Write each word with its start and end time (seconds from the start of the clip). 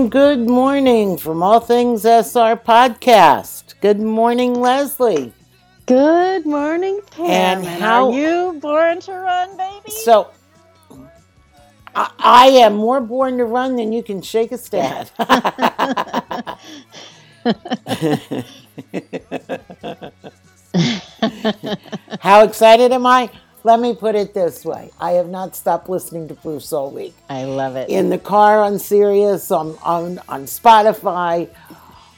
morning, 0.00 0.08
good 0.10 0.48
morning 0.48 1.18
from 1.18 1.42
All 1.42 1.60
Things 1.60 2.06
SR 2.06 2.56
Podcast. 2.56 3.74
Good 3.82 4.00
morning, 4.00 4.54
Leslie. 4.54 5.34
Good 5.84 6.46
morning, 6.46 7.00
Pam. 7.10 7.26
And 7.26 7.66
And 7.66 7.82
how- 7.82 8.06
are 8.08 8.12
you 8.12 8.58
born 8.60 9.00
to 9.00 9.12
run, 9.12 9.56
baby? 9.58 9.90
So, 9.90 10.30
I, 11.94 12.10
I 12.18 12.46
am 12.64 12.76
more 12.76 13.02
born 13.02 13.36
to 13.38 13.44
run 13.44 13.76
than 13.76 13.92
you 13.92 14.02
can 14.02 14.22
shake 14.22 14.52
a 14.52 14.58
stat. 14.58 15.12
How 22.20 22.44
excited 22.44 22.92
am 22.92 23.04
I? 23.06 23.30
Let 23.62 23.78
me 23.80 23.94
put 23.94 24.14
it 24.14 24.32
this 24.32 24.64
way 24.64 24.90
I 24.98 25.12
have 25.12 25.28
not 25.28 25.54
stopped 25.54 25.88
listening 25.88 26.28
to 26.28 26.34
Bruce 26.34 26.72
all 26.72 26.90
week. 26.90 27.14
I 27.28 27.44
love 27.44 27.76
it. 27.76 27.88
in 27.90 28.08
the 28.10 28.18
car 28.18 28.62
on 28.62 28.78
Sirius, 28.78 29.50
on, 29.50 29.76
on, 29.82 30.18
on 30.28 30.44
Spotify, 30.44 31.48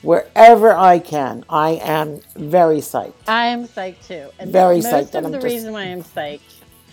wherever 0.03 0.73
I 0.73 0.99
can. 1.01 1.45
I 1.49 1.71
am 1.83 2.21
very 2.37 2.79
psyched. 2.79 3.15
I'm 3.27 3.67
psyched 3.67 4.07
too. 4.07 4.29
And 4.39 4.53
Very 4.53 4.77
most 4.77 4.87
psyched, 4.87 5.15
and 5.15 5.27
of 5.27 5.33
the 5.33 5.39
just- 5.39 5.53
reason 5.53 5.73
why 5.73 5.83
I'm 5.83 6.03
psyched 6.03 6.41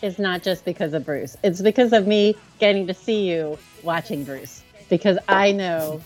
is 0.02 0.17
not 0.17 0.41
just 0.44 0.66
because 0.66 0.94
of 0.94 1.06
Bruce. 1.06 1.36
It's 1.44 1.61
because 1.61 1.91
of 1.94 2.08
me 2.08 2.36
getting 2.59 2.88
to 2.88 2.94
see 2.94 3.30
you 3.30 3.58
watching 3.84 4.23
Bruce. 4.23 4.63
Because 4.89 5.17
I 5.28 5.52
know 5.52 6.02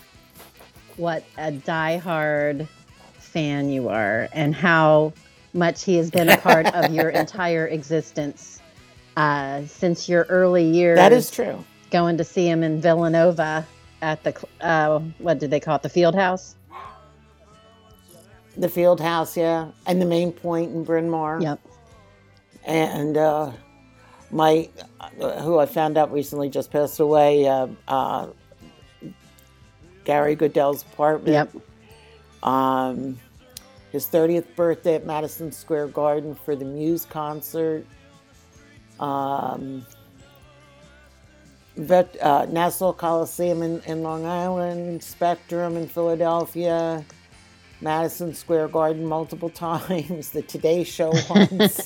what 0.98 1.24
a 1.38 1.52
diehard 1.52 2.68
fan 3.20 3.70
you 3.70 3.90
are 3.90 4.28
and 4.34 4.54
how 4.54 5.14
much 5.54 5.84
he 5.84 5.96
has 5.98 6.10
been 6.10 6.30
a 6.30 6.38
part 6.38 6.68
of 6.74 6.94
your 6.94 7.10
entire 7.24 7.68
existence 7.68 8.62
uh, 9.18 9.66
since 9.66 10.10
your 10.10 10.24
early 10.30 10.64
years. 10.64 10.98
That 10.98 11.14
is 11.14 11.30
true. 11.30 11.64
going 11.92 12.18
to 12.18 12.24
see 12.24 12.48
him 12.48 12.64
in 12.64 12.82
Villanova 12.82 13.66
at 14.02 14.24
the 14.24 14.48
uh, 14.62 15.00
what 15.20 15.40
did 15.40 15.52
they 15.52 15.60
call 15.60 15.76
it? 15.78 15.84
The 15.84 15.90
Field 15.90 16.16
House. 16.16 16.56
The 18.56 18.70
field 18.70 19.02
house, 19.02 19.36
yeah, 19.36 19.70
and 19.88 20.00
the 20.00 20.06
main 20.06 20.32
point 20.32 20.72
in 20.72 20.84
Bryn 20.84 21.10
Mawr. 21.10 21.42
Yep. 21.42 21.60
And 22.66 23.18
uh, 23.18 23.52
my, 24.30 24.70
who 25.18 25.58
I 25.58 25.66
found 25.66 25.98
out 25.98 26.12
recently 26.14 26.50
just 26.50 26.72
passed 26.72 27.00
away, 27.00 27.48
uh, 27.48 27.68
uh, 27.88 28.28
Gary 30.04 30.36
Goodell's 30.36 30.84
apartment. 30.84 31.50
Yep. 31.54 31.64
Um, 32.44 33.18
his 33.94 34.08
30th 34.08 34.56
birthday 34.56 34.96
at 34.96 35.06
Madison 35.06 35.52
Square 35.52 35.90
Garden 35.90 36.36
for 36.36 36.56
the 36.56 36.66
Muse 36.66 37.06
concert. 37.06 37.86
Um, 39.00 39.86
vet, 41.78 42.18
uh, 42.20 42.48
Nassau 42.48 42.92
Coliseum 42.92 43.62
in, 43.62 43.82
in 43.82 44.02
Long 44.02 44.26
Island, 44.26 45.04
Spectrum 45.04 45.78
in 45.78 45.88
Philadelphia, 45.88 47.06
Madison 47.82 48.34
Square 48.34 48.70
Garden 48.70 49.06
multiple 49.06 49.50
times, 49.70 50.32
the 50.32 50.42
Today 50.42 50.84
Show 50.84 51.12
once. 51.30 51.82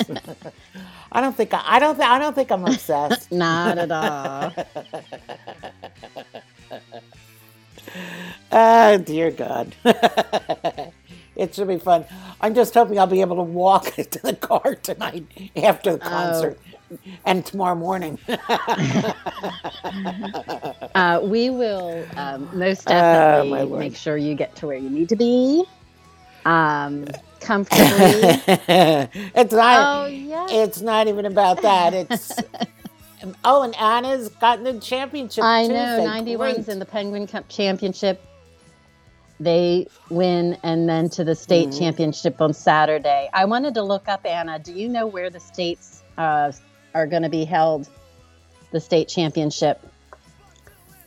I 1.12 1.22
don't 1.22 1.36
think 1.36 1.54
I, 1.54 1.62
I 1.66 1.80
don't 1.80 1.96
th- 1.98 2.08
I 2.08 2.20
don't 2.20 2.36
think 2.36 2.52
I'm 2.52 2.66
obsessed. 2.66 3.34
Not 3.34 3.78
at 3.78 3.92
all. 3.92 4.54
Ah, 8.52 8.98
dear 8.98 9.32
God. 9.32 9.76
It 11.38 11.56
should 11.56 11.70
be 11.70 11.80
fun. 11.80 12.06
I'm 12.42 12.56
just 12.56 12.74
hoping 12.76 13.00
I'll 13.00 13.08
be 13.08 13.22
able 13.22 13.38
to 13.38 13.44
walk 13.44 13.86
to 13.96 14.20
the 14.24 14.36
car 14.36 14.76
tonight 14.76 15.26
after 15.56 15.94
the 15.94 16.00
concert 16.00 16.60
and 17.26 17.46
tomorrow 17.46 17.76
morning. 17.76 18.20
Uh, 20.96 21.22
we 21.24 21.50
will 21.50 22.06
um, 22.18 22.50
most 22.58 22.88
Oh, 22.88 22.92
definitely 22.92 23.64
Lord. 23.64 23.80
make 23.80 23.96
sure 23.96 24.18
you 24.18 24.36
get 24.36 24.56
to 24.58 24.68
where 24.68 24.78
you 24.78 24.90
need 24.90 25.10
to 25.10 25.16
be, 25.16 25.66
um, 26.46 27.06
comfortably. 27.40 27.88
it's 28.68 29.54
not. 29.54 30.04
oh 30.04 30.08
yeah. 30.08 30.48
It's 30.50 30.82
not 30.82 31.08
even 31.08 31.26
about 31.26 31.62
that. 31.64 31.94
It's. 31.94 32.34
oh, 33.46 33.64
and 33.64 33.76
Anna's 33.78 34.30
gotten 34.30 34.66
the 34.66 34.80
championship. 34.80 35.44
I 35.44 35.68
Tuesday. 35.68 35.76
know. 35.76 36.06
Ninety 36.06 36.36
runs 36.38 36.70
in 36.70 36.80
the 36.80 36.86
Penguin 36.86 37.28
Cup 37.28 37.50
Championship. 37.50 38.27
They 39.40 39.88
win, 40.10 40.58
and 40.64 40.90
then 40.90 41.10
to 41.12 41.24
the 41.24 41.36
state 41.36 41.70
Mhm. 41.70 41.80
championship 41.80 42.42
on 42.42 42.54
Saturday. 42.54 43.30
I 43.34 43.46
wanted 43.46 43.76
to 43.76 43.84
look 43.84 44.08
up 44.08 44.26
Anna. 44.26 44.58
Do 44.58 44.74
you 44.74 44.90
know 44.90 45.06
where 45.06 45.30
the 45.30 45.40
states 45.40 46.02
uh, 46.18 46.52
are 46.96 47.06
going 47.06 47.22
to 47.22 47.30
be 47.30 47.46
held? 47.46 47.88
The 48.72 48.80
state 48.80 49.08
championship. 49.08 49.80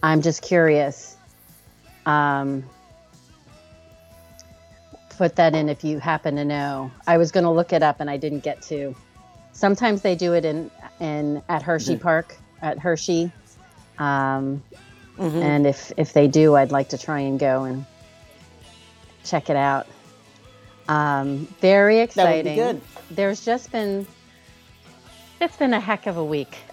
I'm 0.03 0.23
just 0.23 0.43
curious. 0.43 1.17
Um, 2.07 2.65
put 5.19 5.37
that 5.37 5.55
in 5.55 5.69
if 5.69 5.83
you 5.85 5.99
happen 5.99 6.37
to 6.37 6.45
know. 6.45 6.91
I 7.07 7.19
was 7.19 7.33
going 7.33 7.45
to 7.45 7.51
look 7.51 7.73
it 7.73 7.83
up 7.83 8.01
and 8.01 8.09
I 8.09 8.17
didn't 8.17 8.41
get 8.45 8.63
to. 8.63 8.95
Sometimes 9.53 10.01
they 10.03 10.15
do 10.15 10.33
it 10.35 10.45
in 10.45 10.71
in 11.01 11.43
at 11.49 11.63
Hershey 11.63 11.97
Park 11.97 12.37
at 12.63 12.79
Hershey. 12.79 13.31
Um, 13.99 14.63
Mhm. 15.19 15.43
and 15.43 15.67
if 15.67 15.93
if 15.99 16.13
they 16.15 16.29
do, 16.29 16.55
I'd 16.57 16.71
like 16.73 16.91
to 16.91 16.99
try 16.99 17.21
and 17.21 17.39
go 17.39 17.65
and 17.65 17.85
check 19.25 19.51
it 19.51 19.57
out. 19.57 19.87
Um, 20.89 21.47
very 21.61 21.97
That 21.97 22.03
exciting. 22.05 22.57
would 22.57 22.73
be 22.73 22.79
good. 22.79 22.81
There's 23.11 23.45
just 23.45 23.71
been 23.73 24.07
it's 25.41 25.57
been 25.57 25.73
a 25.75 25.81
heck 25.81 26.07
of 26.07 26.17
a 26.17 26.25
week. 26.25 26.59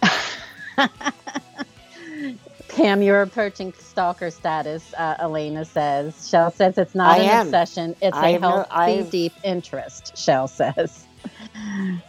Pam, 2.69 3.01
you're 3.01 3.21
approaching 3.23 3.73
stalker 3.73 4.29
status. 4.29 4.93
Uh, 4.97 5.15
Elena 5.19 5.65
says. 5.65 6.29
Shell 6.29 6.51
says 6.51 6.77
it's 6.77 6.93
not 6.93 7.17
I 7.17 7.23
an 7.23 7.29
am. 7.29 7.45
obsession; 7.47 7.95
it's 8.01 8.15
I 8.15 8.29
a 8.29 8.39
healthy, 8.39 8.69
I've- 8.71 9.09
deep 9.09 9.33
interest. 9.43 10.15
Shell 10.17 10.47
says. 10.49 11.05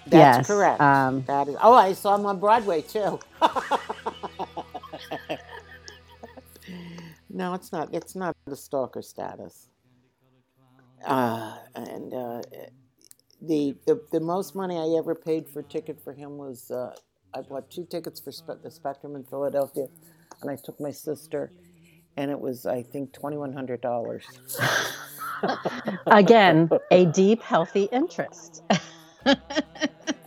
That's 0.07 0.13
yes, 0.13 0.47
correct. 0.47 0.81
Um, 0.81 1.23
That 1.27 1.49
is. 1.49 1.57
Oh, 1.63 1.75
I 1.75 1.93
saw 1.95 2.15
him 2.17 2.27
on 2.27 2.39
Broadway 2.39 2.83
too. 2.83 3.19
no, 7.31 7.55
it's 7.55 7.73
not. 7.73 7.93
It's 7.95 8.15
not 8.15 8.37
the 8.47 8.57
stalker 8.57 9.03
status. 9.03 9.69
Uh, 11.07 11.57
and 11.75 12.15
uh, 12.15 12.43
the, 13.41 13.77
the 13.87 14.01
the 14.13 14.21
most 14.21 14.55
money 14.57 14.77
I 14.77 14.99
ever 14.99 15.15
paid 15.15 15.49
for 15.49 15.61
a 15.61 15.65
ticket 15.65 16.01
for 16.03 16.15
him 16.15 16.39
was 16.39 16.71
uh, 16.71 16.95
I 17.35 17.43
bought 17.43 17.71
two 17.71 17.87
tickets 17.91 18.21
for 18.21 18.33
Spe- 18.33 18.63
the 18.63 18.71
Spectrum 18.71 19.17
in 19.17 19.25
Philadelphia, 19.25 19.87
and 20.43 20.51
I 20.51 20.57
took 20.63 20.81
my 20.81 20.93
sister, 20.93 21.53
and 22.17 22.31
it 22.31 22.41
was 22.41 22.67
I 22.67 22.83
think 22.83 23.13
twenty 23.13 23.39
one 23.39 23.53
hundred 23.55 23.81
dollars. 23.83 24.41
again, 26.11 26.71
a 26.91 27.07
deep, 27.07 27.43
healthy 27.43 27.85
interest. 27.93 28.63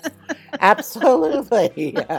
Absolutely. 0.59 1.95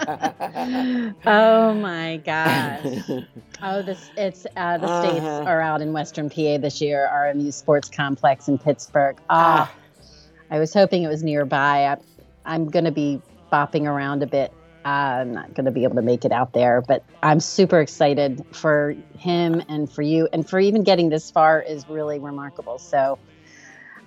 oh 1.27 1.75
my 1.75 2.21
gosh. 2.25 2.99
Oh, 3.65 3.81
this 3.81 4.11
it's 4.17 4.45
uh, 4.57 4.77
the 4.79 5.01
states 5.03 5.25
Uh-huh. 5.25 5.45
are 5.47 5.61
out 5.61 5.81
in 5.83 5.93
Western 5.93 6.29
PA 6.29 6.59
this 6.59 6.81
year. 6.81 7.09
RMU 7.13 7.53
Sports 7.53 7.89
Complex 7.89 8.49
in 8.49 8.59
Pittsburgh. 8.59 9.17
Ah, 9.31 9.73
I 10.51 10.59
was 10.59 10.75
hoping 10.75 11.05
it 11.05 11.09
was 11.09 11.23
nearby. 11.23 11.87
I, 11.87 11.97
I'm 12.45 12.69
going 12.69 12.87
to 12.87 12.91
be 12.91 13.23
bopping 13.53 13.85
around 13.85 14.25
a 14.25 14.27
bit. 14.27 14.53
Uh, 14.85 14.89
I'm 14.89 15.33
not 15.33 15.55
going 15.55 15.67
to 15.67 15.71
be 15.71 15.85
able 15.85 15.95
to 15.95 16.03
make 16.03 16.25
it 16.25 16.33
out 16.33 16.55
there, 16.55 16.81
but 16.81 17.05
I'm 17.23 17.39
super 17.39 17.79
excited 17.81 18.45
for 18.51 18.97
him 19.17 19.63
and 19.69 19.89
for 19.89 20.03
you, 20.03 20.29
and 20.33 20.49
for 20.51 20.59
even 20.59 20.83
getting 20.83 21.09
this 21.11 21.31
far 21.31 21.61
is 21.63 21.89
really 21.89 22.19
remarkable. 22.19 22.81
So. 22.81 23.17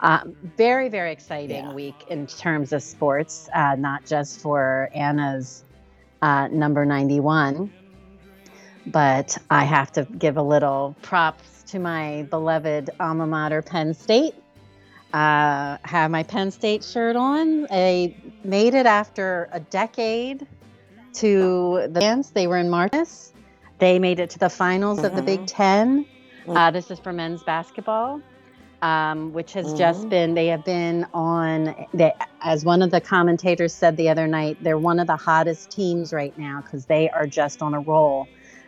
Um, 0.05 0.35
very, 0.55 0.87
very 0.87 1.11
exciting 1.11 1.65
Yeah. 1.65 1.73
week 1.73 2.05
in 2.09 2.27
terms 2.27 2.71
of 2.73 2.83
sports, 2.83 3.49
uh, 3.55 3.75
not 3.75 4.05
just 4.05 4.39
for 4.39 4.89
Anna's 4.93 5.63
uh, 6.21 6.47
number 6.51 6.85
91, 6.85 7.71
but 8.85 9.35
I 9.49 9.63
have 9.63 9.91
to 9.93 10.07
give 10.19 10.37
a 10.37 10.43
little 10.43 10.95
props 11.01 11.63
to 11.69 11.79
my 11.79 12.27
beloved 12.29 12.91
alma 12.99 13.25
mater, 13.25 13.63
Penn 13.63 13.95
State. 13.95 14.35
Uh, 15.11 15.77
have 15.83 16.11
my 16.11 16.21
Penn 16.21 16.51
State 16.51 16.83
shirt 16.83 17.15
on. 17.15 17.65
I 17.71 18.15
made 18.43 18.75
it 18.75 18.85
after 18.85 19.49
a 19.51 19.59
decade 19.59 20.45
to 21.13 21.87
the 21.89 21.99
dance. 21.99 22.29
They 22.29 22.45
were 22.45 22.57
in 22.57 22.69
Martis. 22.69 23.33
They 23.79 23.97
made 23.97 24.19
it 24.19 24.29
to 24.31 24.39
the 24.39 24.49
finals 24.49 25.03
of 25.03 25.15
the. 25.15 25.21
Big 25.23 25.47
Ten. 25.47 26.05
Mm. 26.45 26.57
Uh, 26.57 26.69
this 26.69 26.91
is 26.91 26.99
for 26.99 27.11
men's 27.11 27.41
basketball, 27.43 28.21
um, 28.85 29.33
which 29.33 29.53
has 29.53 29.73
just 29.73 30.05
Mhm. 30.05 30.09
been, 30.09 30.33
they 30.35 30.45
have 30.47 30.63
been 30.63 31.07
on, 31.11 31.73
they, 31.91 32.13
as 32.41 32.63
one 32.63 32.83
of 32.83 32.91
the 32.91 33.01
commentators 33.01 33.73
said 33.73 33.97
the 33.97 34.09
other 34.09 34.27
night, 34.27 34.57
they're 34.61 34.77
one 34.77 34.99
of 34.99 35.07
the 35.07 35.15
hottest 35.15 35.71
teams 35.71 36.13
right 36.13 36.37
now 36.37 36.61
because 36.61 36.85
they 36.85 37.09
are 37.09 37.25
just 37.25 37.63
on 37.63 37.73
a 37.73 37.79
roll. 37.79 38.27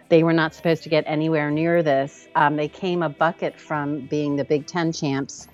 They 0.09 0.23
were 0.23 0.33
not 0.33 0.55
supposed 0.55 0.81
to 0.83 0.89
get 0.89 1.03
anywhere 1.05 1.51
near 1.51 1.83
this. 1.83 2.27
Um, 2.33 2.55
they 2.55 2.67
came 2.67 3.03
a 3.03 3.09
bucket 3.09 3.59
from 3.59 3.99
being 4.07 4.37
the 4.37 4.43
Big 4.43 4.65
Ten 4.65 4.91
champs, 4.91 5.47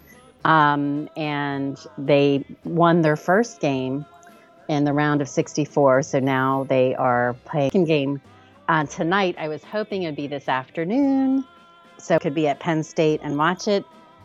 um, 0.45 1.10
and 1.18 1.77
they 1.98 2.45
won 2.63 3.01
their 3.01 3.18
first 3.18 3.60
game 3.60 4.06
in 4.69 4.86
the 4.86 4.94
round 4.94 5.21
of 5.21 5.27
64. 5.27 6.04
So 6.04 6.19
now 6.19 6.63
they 6.69 6.95
are 6.95 7.36
playing 7.44 7.83
game 7.83 8.21
uh, 8.69 8.86
tonight. 8.86 9.36
I 9.38 9.50
was 9.50 9.62
hoping 9.62 10.04
it'd 10.04 10.15
be 10.15 10.27
this 10.27 10.48
afternoon, 10.48 11.44
so 11.98 12.18
could 12.18 12.33
be 12.33 12.48
at 12.48 12.62
Penn 12.62 12.81
State 12.83 13.19
and 13.24 13.38
watch 13.38 13.68
it. 13.68 13.83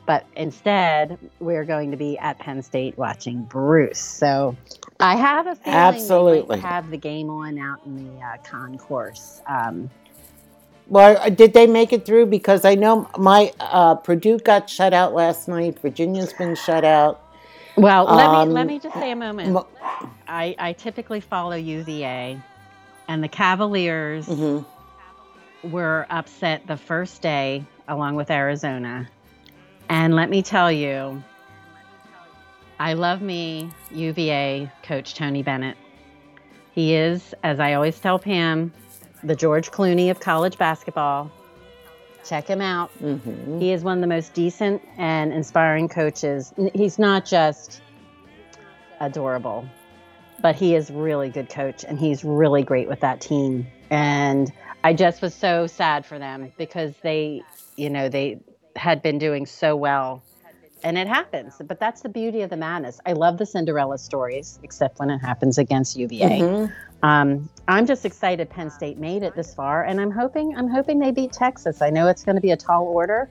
But 0.08 0.24
instead, 0.36 1.18
we're 1.38 1.66
going 1.66 1.90
to 1.90 1.98
be 1.98 2.16
at 2.16 2.38
Penn 2.38 2.62
State 2.62 2.96
watching 2.96 3.42
Bruce. 3.42 4.00
So 4.00 4.56
I 4.98 5.16
have 5.16 5.46
a 5.46 5.54
feeling 5.54 5.78
Absolutely. 5.78 6.56
we 6.56 6.62
have 6.62 6.90
the 6.90 6.96
game 6.96 7.28
on 7.28 7.58
out 7.58 7.80
in 7.84 8.16
the 8.16 8.22
uh, 8.24 8.38
concourse. 8.42 9.42
Um, 9.46 9.90
Well, 10.88 11.28
did 11.28 11.52
they 11.52 11.66
make 11.66 11.92
it 11.92 12.06
through? 12.06 12.24
Because 12.26 12.64
I 12.64 12.74
know 12.74 13.06
my 13.18 13.52
uh, 13.60 13.96
Purdue 13.96 14.38
got 14.38 14.70
shut 14.70 14.94
out 14.94 15.12
last 15.12 15.46
night. 15.46 15.78
Virginia's 15.80 16.32
been 16.32 16.54
shut 16.56 16.86
out. 16.86 17.20
well, 17.76 18.06
let 18.06 18.26
Um, 18.28 18.48
me 18.48 18.54
let 18.54 18.66
me 18.66 18.78
just 18.78 18.94
say 18.94 19.10
a 19.10 19.16
moment. 19.16 19.52
Mo- 19.52 19.66
I, 20.26 20.56
I 20.58 20.72
typically 20.72 21.20
follow 21.20 21.54
UVA, 21.56 22.40
and 23.08 23.22
the 23.22 23.28
Cavaliers 23.28 24.26
mhm. 24.26 24.64
were 25.64 26.06
upset 26.08 26.66
the 26.66 26.78
first 26.78 27.20
day 27.20 27.66
along 27.88 28.16
with 28.16 28.30
Arizona. 28.30 29.06
And 29.88 30.14
let 30.14 30.28
me 30.30 30.42
tell 30.42 30.70
you, 30.70 31.22
I 32.78 32.92
love 32.92 33.22
me 33.22 33.70
UVA 33.90 34.70
coach 34.82 35.14
Tony 35.14 35.42
Bennett. 35.42 35.76
He 36.72 36.94
is, 36.94 37.34
as 37.42 37.58
I 37.58 37.74
always 37.74 37.98
tell 37.98 38.18
Pam, 38.18 38.72
the 39.24 39.34
George 39.34 39.70
Clooney 39.70 40.10
of 40.10 40.20
college 40.20 40.58
basketball. 40.58 41.30
Check 42.24 42.46
him 42.46 42.60
out. 42.60 42.90
Mhm. 43.00 43.60
He 43.60 43.72
is 43.72 43.82
one 43.82 43.98
of 43.98 44.00
the 44.00 44.06
most 44.06 44.34
decent 44.34 44.82
and 44.96 45.32
inspiring 45.32 45.88
coaches. 45.88 46.52
He's 46.74 46.98
not 46.98 47.24
just 47.24 47.80
adorable, 49.00 49.64
but 50.40 50.54
he 50.54 50.74
is 50.74 50.90
really 50.90 51.30
good 51.30 51.48
coach 51.48 51.84
and 51.84 51.98
he's 51.98 52.24
really 52.24 52.62
great 52.62 52.88
with 52.88 53.00
that 53.00 53.20
team. 53.20 53.66
And 53.90 54.52
I 54.84 54.92
just 54.92 55.22
was 55.22 55.34
so 55.34 55.66
sad 55.66 56.04
for 56.04 56.18
them 56.18 56.52
because 56.58 56.94
they, 57.02 57.42
you 57.76 57.90
know, 57.90 58.08
they 58.08 58.38
had 58.78 59.02
been 59.02 59.18
doing 59.18 59.46
so 59.46 59.76
well. 59.76 60.22
And 60.84 60.96
it 60.96 61.08
happens, 61.08 61.60
but 61.66 61.80
that's 61.80 62.02
the 62.02 62.08
beauty 62.08 62.42
of 62.42 62.50
the 62.50 62.56
madness. 62.56 63.00
I 63.04 63.12
love 63.12 63.36
the 63.36 63.46
Cinderella 63.46 63.98
stories, 63.98 64.60
except 64.62 65.00
when 65.00 65.10
it 65.10 65.18
happens 65.18 65.58
against 65.58 65.96
UVA. 65.96 66.38
Mhm. 66.40 66.72
Um, 67.02 67.48
I'm 67.66 67.84
just 67.84 68.04
excited 68.04 68.48
Penn 68.48 68.70
State 68.70 68.96
made 68.98 69.24
it 69.24 69.34
this 69.34 69.52
far, 69.54 69.82
and 69.84 70.00
I'm 70.00 70.10
hoping 70.12 70.56
I'm 70.56 70.68
hoping 70.68 71.00
they 71.00 71.10
beat 71.10 71.32
Texas. 71.32 71.82
I 71.82 71.90
know 71.90 72.06
it's 72.06 72.22
going 72.24 72.36
to 72.36 72.42
be 72.42 72.52
a 72.52 72.56
tall 72.56 72.84
order, 72.86 73.28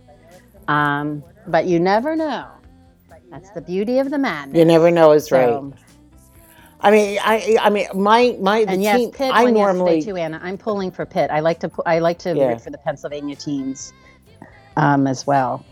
um, 0.68 1.24
but 1.48 1.66
you 1.66 1.80
never 1.80 2.16
know. 2.18 2.46
That's 3.32 3.50
the 3.52 3.62
beauty 3.62 4.00
of 4.00 4.10
the 4.10 4.18
madness. 4.18 4.58
You 4.58 4.66
never 4.66 4.92
know 4.92 5.12
is 5.14 5.32
right. 5.32 5.48
So- 5.48 5.74
I 6.80 6.92
mean, 6.92 7.18
I, 7.24 7.58
I 7.60 7.70
mean, 7.72 7.88
my, 7.96 8.38
my, 8.40 8.64
the 8.64 8.72
and 8.72 8.84
yes, 8.84 9.00
team. 9.00 9.12
Pitt 9.12 9.32
I 9.34 9.46
normally, 9.50 10.02
too, 10.02 10.16
Anna. 10.16 10.40
I'm 10.44 10.58
pulling 10.60 10.92
for 10.92 11.06
Pitt. 11.08 11.32
I 11.32 11.40
like 11.40 11.60
to 11.62 11.72
I 11.88 12.00
like 12.00 12.20
to 12.20 12.36
Yeah. 12.36 12.50
root 12.50 12.62
for 12.62 12.70
the 12.70 12.78
Pennsylvania 12.78 13.36
teams 13.36 13.94
um, 14.78 15.08
as 15.08 15.28
well. 15.28 15.66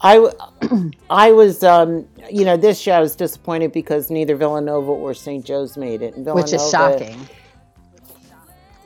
I, 0.00 0.30
I 1.10 1.30
was, 1.30 1.62
um, 1.62 2.08
you 2.30 2.44
know, 2.44 2.56
this 2.56 2.86
year 2.86 2.96
I 2.96 3.00
was 3.00 3.14
disappointed 3.14 3.72
because 3.72 4.10
neither 4.10 4.34
Villanova 4.34 4.90
or 4.90 5.14
St. 5.14 5.44
Joe's 5.44 5.76
made 5.76 6.02
it. 6.02 6.16
Which 6.16 6.52
is 6.52 6.68
shocking. 6.70 7.28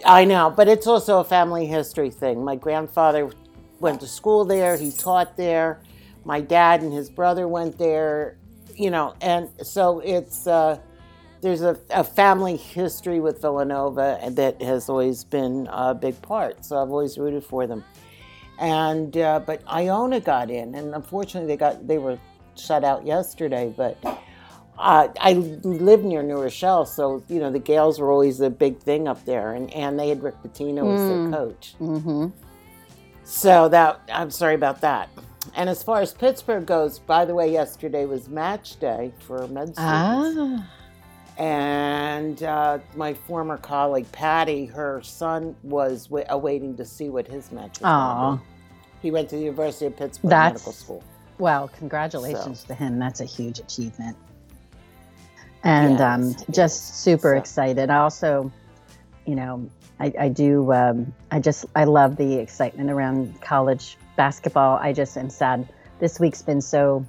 I 0.05 0.25
know, 0.25 0.53
but 0.55 0.67
it's 0.67 0.88
also 0.88 1.20
a 1.20 1.25
family 1.25 1.64
history 1.64 2.11
thing. 2.11 2.44
My 2.44 2.56
grandfather 2.56 3.31
went 3.79 4.00
to 4.00 4.09
school 4.09 4.44
there, 4.44 4.76
he 4.76 4.91
taught 4.91 5.37
there. 5.37 5.81
My 6.25 6.41
dad 6.41 6.82
and 6.82 6.93
his 6.93 7.09
brother 7.09 7.47
went 7.47 7.79
there, 7.79 8.37
you 8.75 8.91
know, 8.91 9.14
and 9.20 9.49
so 9.62 10.00
it's 10.00 10.47
uh, 10.47 10.79
there's 11.41 11.62
a, 11.62 11.79
a 11.91 12.03
family 12.03 12.56
history 12.56 13.20
with 13.20 13.41
Villanova 13.41 14.19
that 14.31 14.61
has 14.61 14.88
always 14.88 15.23
been 15.25 15.69
a 15.70 15.94
big 15.94 16.20
part. 16.23 16.64
So 16.64 16.81
I've 16.81 16.91
always 16.91 17.19
rooted 17.19 17.44
for 17.44 17.67
them. 17.67 17.85
And 18.62 19.17
uh, 19.17 19.41
but 19.44 19.61
Iona 19.67 20.20
got 20.20 20.49
in, 20.49 20.76
and 20.76 20.94
unfortunately 20.94 21.49
they 21.49 21.56
got 21.56 21.85
they 21.88 21.99
were 21.99 22.17
shut 22.56 22.85
out 22.85 23.05
yesterday. 23.05 23.75
But 23.76 23.99
uh, 24.79 25.09
I 25.20 25.32
live 25.64 26.05
near 26.05 26.23
New 26.23 26.41
Rochelle, 26.41 26.87
so 26.87 27.25
you 27.29 27.41
know 27.41 27.50
the 27.50 27.59
Gaels 27.59 27.99
were 27.99 28.12
always 28.12 28.41
a 28.41 28.49
big 28.50 28.79
thing 28.79 29.09
up 29.09 29.25
there, 29.25 29.55
and, 29.55 29.69
and 29.75 29.99
they 29.99 30.09
had 30.11 30.23
Rick 30.23 30.37
Pitino 30.44 30.94
as 30.94 31.00
Mm. 31.03 31.09
their 31.09 31.31
coach. 31.32 31.75
hmm 31.79 32.26
So 33.25 33.69
that 33.69 34.00
I'm 34.12 34.31
sorry 34.31 34.55
about 34.55 34.81
that. 34.82 35.09
And 35.56 35.69
as 35.69 35.82
far 35.82 36.00
as 36.00 36.14
Pittsburgh 36.14 36.64
goes, 36.64 37.00
by 37.00 37.25
the 37.25 37.35
way, 37.35 37.50
yesterday 37.53 38.06
was 38.06 38.29
match 38.29 38.79
day 38.79 39.12
for 39.26 39.49
med 39.49 39.75
students, 39.75 40.38
Ah, 40.38 40.67
and 41.37 42.43
uh, 42.44 42.79
my 42.94 43.14
former 43.14 43.56
colleague 43.59 44.11
Patty, 44.12 44.67
her 44.67 45.03
son 45.03 45.56
was 45.64 46.06
w- 46.06 46.25
awaiting 46.29 46.76
to 46.76 46.85
see 46.85 47.09
what 47.09 47.26
his 47.26 47.50
match 47.50 47.81
was. 47.81 47.91
Gonna 49.02 49.08
Aw. 49.08 49.08
be. 49.08 49.08
He 49.08 49.10
went 49.10 49.28
to 49.31 49.37
the 49.37 49.43
University 49.43 49.87
of 49.87 49.96
Pittsburgh 49.96 50.31
That's- 50.31 50.52
Medical 50.52 50.72
School. 50.72 51.02
well, 51.38 51.69
congratulations 51.69 52.64
to 52.64 52.75
him. 52.75 52.99
That's 52.99 53.20
a 53.20 53.25
huge 53.25 53.58
achievement. 53.58 54.16
And 55.64 56.00
um, 56.00 56.34
just 56.50 57.02
super 57.02 57.34
So- 57.34 57.38
excited. 57.38 57.90
I 57.90 57.99
also, 57.99 58.50
you 59.26 59.34
know, 59.37 59.69
I, 60.00 60.12
I 60.19 60.28
do, 60.28 60.72
um, 60.72 61.12
I 61.31 61.38
just, 61.38 61.66
I 61.76 61.84
love 61.84 62.16
the 62.16 62.34
excitement 62.34 62.90
around 62.90 63.40
college 63.40 63.96
basketball. 64.16 64.78
I 64.78 64.93
just 64.93 65.16
am 65.16 65.31
sad. 65.31 65.69
This 66.00 66.19
week's 66.19 66.43
been 66.43 66.60
so, 66.60 67.06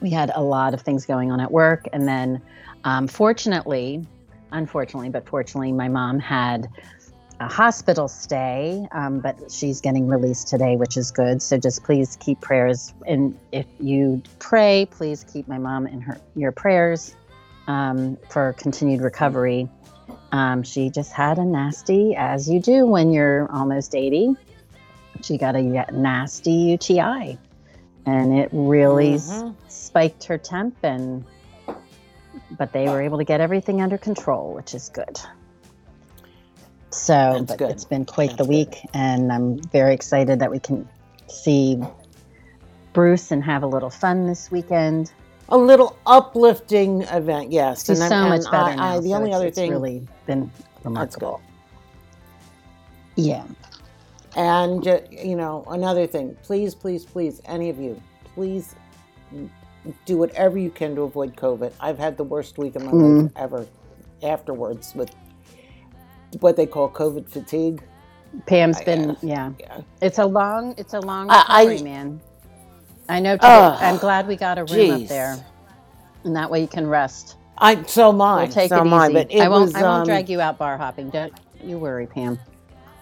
we 0.00 0.10
had 0.10 0.30
a 0.34 0.40
lot 0.42 0.74
of 0.74 0.82
things 0.82 1.04
going 1.06 1.32
on 1.32 1.40
at 1.40 1.50
work. 1.50 1.88
And 1.92 2.06
then, 2.06 2.40
um, 2.84 3.08
fortunately, 3.08 4.06
unfortunately, 4.52 5.08
but 5.08 5.28
fortunately, 5.28 5.72
my 5.72 5.88
mom 5.88 6.20
had 6.20 6.68
a 7.40 7.48
hospital 7.48 8.06
stay, 8.08 8.86
um, 8.92 9.18
but 9.20 9.50
she's 9.50 9.80
getting 9.80 10.06
released 10.06 10.48
today, 10.48 10.76
which 10.76 10.96
is 10.96 11.10
good. 11.10 11.42
So 11.42 11.58
just 11.58 11.82
please 11.82 12.16
keep 12.20 12.40
prayers, 12.40 12.94
and 13.06 13.38
if 13.52 13.66
you 13.80 14.22
pray, 14.38 14.86
please 14.90 15.24
keep 15.32 15.48
my 15.48 15.58
mom 15.58 15.86
in 15.86 16.00
her 16.02 16.18
your 16.36 16.52
prayers 16.52 17.14
um, 17.66 18.16
for 18.30 18.54
continued 18.58 19.00
recovery. 19.00 19.68
Um, 20.32 20.62
she 20.62 20.90
just 20.90 21.12
had 21.12 21.38
a 21.38 21.44
nasty, 21.44 22.14
as 22.16 22.48
you 22.48 22.60
do 22.60 22.86
when 22.86 23.12
you're 23.12 23.50
almost 23.52 23.94
80. 23.94 24.34
She 25.22 25.38
got 25.38 25.56
a 25.56 25.62
nasty 25.92 26.52
UTI, 26.52 27.38
and 28.06 28.34
it 28.38 28.48
really 28.52 29.14
s- 29.14 29.42
Mhm. 29.42 29.54
spiked 29.68 30.24
her 30.24 30.38
temp, 30.38 30.76
and 30.82 31.24
but 32.58 32.72
they 32.72 32.88
were 32.88 33.00
able 33.00 33.18
to 33.18 33.24
get 33.24 33.40
everything 33.40 33.80
under 33.80 33.96
control, 33.98 34.52
which 34.54 34.74
is 34.74 34.88
good. 34.90 35.18
So, 36.94 37.44
good. 37.58 37.70
it's 37.70 37.84
been 37.84 38.04
quite 38.04 38.30
That's 38.30 38.38
the 38.38 38.44
good. 38.44 38.50
week, 38.50 38.86
and 38.94 39.32
I'm 39.32 39.58
very 39.64 39.92
excited 39.94 40.38
that 40.38 40.50
we 40.50 40.60
can 40.60 40.88
see 41.26 41.82
Bruce 42.92 43.30
and 43.32 43.42
have 43.42 43.62
a 43.62 43.66
little 43.66 43.90
fun 43.90 44.26
this 44.26 44.50
weekend. 44.50 45.12
A 45.48 45.58
little 45.58 45.96
uplifting 46.06 47.02
event, 47.02 47.50
yes. 47.52 47.84
She's 47.84 48.00
I'm- 48.00 48.08
so 48.10 48.28
much 48.28 48.42
and 48.42 48.50
better 48.50 48.70
I, 48.70 48.74
now. 48.76 48.96
I, 48.96 49.00
the 49.00 49.08
so 49.10 49.14
only 49.14 49.28
it's- 49.30 49.36
other 49.36 49.46
it's 49.48 49.58
thing, 49.58 49.70
really 49.72 50.06
been 50.26 50.50
remarkable. 50.84 51.40
Yeah. 53.16 53.44
And 54.36 54.86
uh, 54.88 55.00
you 55.10 55.36
know, 55.36 55.64
another 55.68 56.06
thing, 56.06 56.36
please, 56.42 56.74
please, 56.74 57.04
please, 57.04 57.40
any 57.44 57.70
of 57.70 57.78
you, 57.78 58.00
please 58.34 58.74
do 60.06 60.16
whatever 60.16 60.58
you 60.58 60.70
can 60.70 60.94
to 60.96 61.02
avoid 61.02 61.36
COVID. 61.36 61.72
I've 61.80 61.98
had 61.98 62.16
the 62.16 62.24
worst 62.24 62.56
week 62.58 62.74
of 62.76 62.84
my 62.84 62.92
Mm. 62.92 63.22
life 63.24 63.32
ever 63.36 63.66
afterwards 64.22 64.94
with 64.94 65.14
what 66.40 66.56
they 66.56 66.66
call 66.66 66.88
COVID 66.90 67.28
fatigue. 67.28 67.82
Pam's 68.46 68.78
I, 68.80 68.84
been 68.84 69.10
uh, 69.10 69.16
yeah. 69.22 69.52
yeah. 69.60 69.80
It's 70.00 70.18
a 70.18 70.26
long 70.26 70.74
it's 70.76 70.94
a 70.94 71.00
long 71.00 71.28
I- 71.30 71.44
I- 71.78 71.82
man. 71.82 72.20
I 73.08 73.20
know. 73.20 73.36
Today, 73.36 73.46
Ugh. 73.48 73.78
I'm 73.82 73.98
glad 73.98 74.26
we 74.26 74.34
got 74.34 74.56
a 74.58 74.64
room 74.64 75.02
up 75.02 75.08
there, 75.08 75.36
and 76.24 76.34
that 76.36 76.50
way 76.50 76.62
you 76.62 76.66
can 76.66 76.86
rest. 76.86 77.36
I 77.58 77.82
so 77.82 78.12
mine, 78.12 78.44
We'll 78.44 78.52
take 78.52 78.70
so 78.70 78.80
it 78.80 78.84
mine, 78.86 79.10
easy. 79.10 79.24
but 79.24 79.32
it 79.32 79.40
I 79.42 79.48
won't. 79.48 79.66
was. 79.66 79.74
I 79.74 79.82
won't 79.82 80.00
um, 80.00 80.06
drag 80.06 80.28
you 80.30 80.40
out 80.40 80.56
bar 80.58 80.78
hopping. 80.78 81.10
Don't 81.10 81.32
you 81.62 81.78
worry, 81.78 82.06
Pam. 82.06 82.38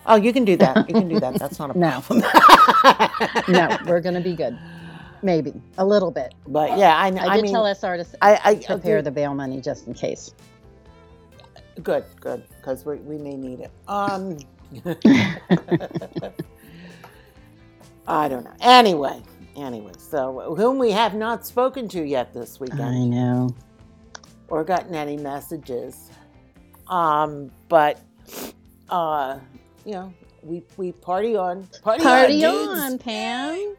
Oh, 0.05 0.17
you 0.17 0.33
can 0.33 0.45
do 0.45 0.57
that. 0.57 0.89
You 0.89 0.95
can 0.95 1.09
do 1.09 1.21
that. 1.21 1.35
That's 1.39 1.59
not 1.61 1.75
a 1.75 1.79
No. 1.79 2.01
problem. 2.01 2.23
No, 3.49 3.79
we're 3.87 4.01
gonna 4.01 4.21
be 4.21 4.35
good. 4.35 4.59
Maybe 5.23 5.55
a 5.79 5.87
little 5.87 6.11
bit. 6.11 6.35
But 6.49 6.77
yeah, 6.77 6.97
I, 6.97 7.07
I 7.07 7.27
I, 7.29 7.37
did 7.37 7.45
mean, 7.45 7.53
tell 7.53 7.65
SR 7.73 7.95
to 7.99 8.01
s- 8.01 8.17
I, 8.21 8.41
I 8.45 8.55
prepare 8.57 8.97
okay, 8.99 9.03
the 9.05 9.11
bail 9.13 9.35
money 9.35 9.61
just 9.61 9.87
in 9.87 9.95
case. 9.95 10.35
Good, 11.83 12.05
good, 12.21 12.45
because 12.57 12.85
we 12.85 12.97
we 12.97 13.19
may 13.19 13.37
need 13.37 13.61
it. 13.61 13.71
Um, 13.89 14.39
I 18.07 18.29
don't 18.29 18.45
know. 18.45 18.55
Anyway, 18.61 19.23
anyway, 19.57 19.93
so 19.99 20.55
whom 20.57 20.79
we 20.79 20.91
have 20.91 21.15
not 21.15 21.47
spoken 21.47 21.89
to 21.89 22.03
yet 22.03 22.33
this 22.35 22.59
weekend. 22.61 22.83
I 22.83 22.91
weekend 22.91 23.11
know. 23.11 23.55
or 24.49 24.65
gotten 24.65 24.95
any 24.95 25.17
messages, 25.17 26.11
um, 26.89 27.51
but 27.69 28.01
uh, 28.89 29.39
you 29.85 29.93
know, 29.93 30.13
we 30.43 30.63
we 30.77 30.93
party 30.93 31.37
on, 31.37 31.69
party, 31.83 32.03
Party 32.03 32.45
on, 32.45 32.53
dudes. 32.67 32.81
on, 32.81 32.99
Pam. 32.99 33.75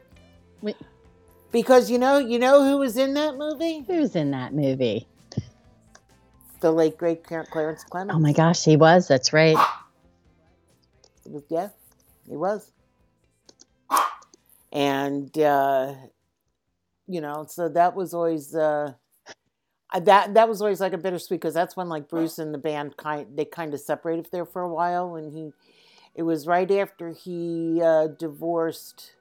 because 1.51 1.89
you 1.91 1.97
know, 1.97 2.17
you 2.17 2.39
know 2.39 2.63
who 2.65 2.77
was 2.77 2.97
in 2.97 3.13
that 3.15 3.37
movie? 3.37 3.83
Who's 3.87 4.15
in 4.15 4.31
that 4.31 4.53
movie? 4.53 5.07
The 6.63 6.71
late 6.71 6.97
great 6.97 7.25
Clarence 7.25 7.83
Clemons. 7.91 8.13
Oh 8.13 8.19
my 8.19 8.31
gosh, 8.31 8.63
he 8.63 8.77
was. 8.77 9.09
That's 9.09 9.33
right. 9.33 9.57
Yeah, 11.49 11.67
he 12.25 12.37
was. 12.37 12.71
and 14.71 15.37
uh, 15.37 15.93
you 17.05 17.19
know, 17.19 17.45
so 17.49 17.67
that 17.67 17.97
was 17.97 18.13
always 18.13 18.55
uh, 18.55 18.93
that 19.93 20.35
that 20.35 20.47
was 20.47 20.61
always 20.61 20.79
like 20.79 20.93
a 20.93 20.97
bittersweet 20.97 21.41
because 21.41 21.53
that's 21.53 21.75
when 21.75 21.89
like 21.89 22.07
Bruce 22.07 22.39
and 22.39 22.53
the 22.53 22.57
band 22.57 22.95
kind 22.95 23.27
they 23.35 23.43
kind 23.43 23.73
of 23.73 23.81
separated 23.81 24.29
there 24.31 24.45
for 24.45 24.61
a 24.61 24.73
while, 24.73 25.15
and 25.15 25.33
he 25.33 25.51
it 26.15 26.23
was 26.23 26.47
right 26.47 26.71
after 26.71 27.09
he 27.09 27.81
uh, 27.83 28.07
divorced 28.07 29.11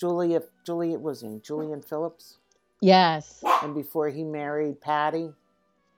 Julia 0.00 0.40
Julia 0.64 0.98
was 0.98 1.22
in 1.22 1.42
Julianne 1.42 1.84
Phillips. 1.84 2.38
Yes. 2.80 3.44
And 3.62 3.74
before 3.74 4.08
he 4.08 4.24
married 4.24 4.80
Patti, 4.80 5.34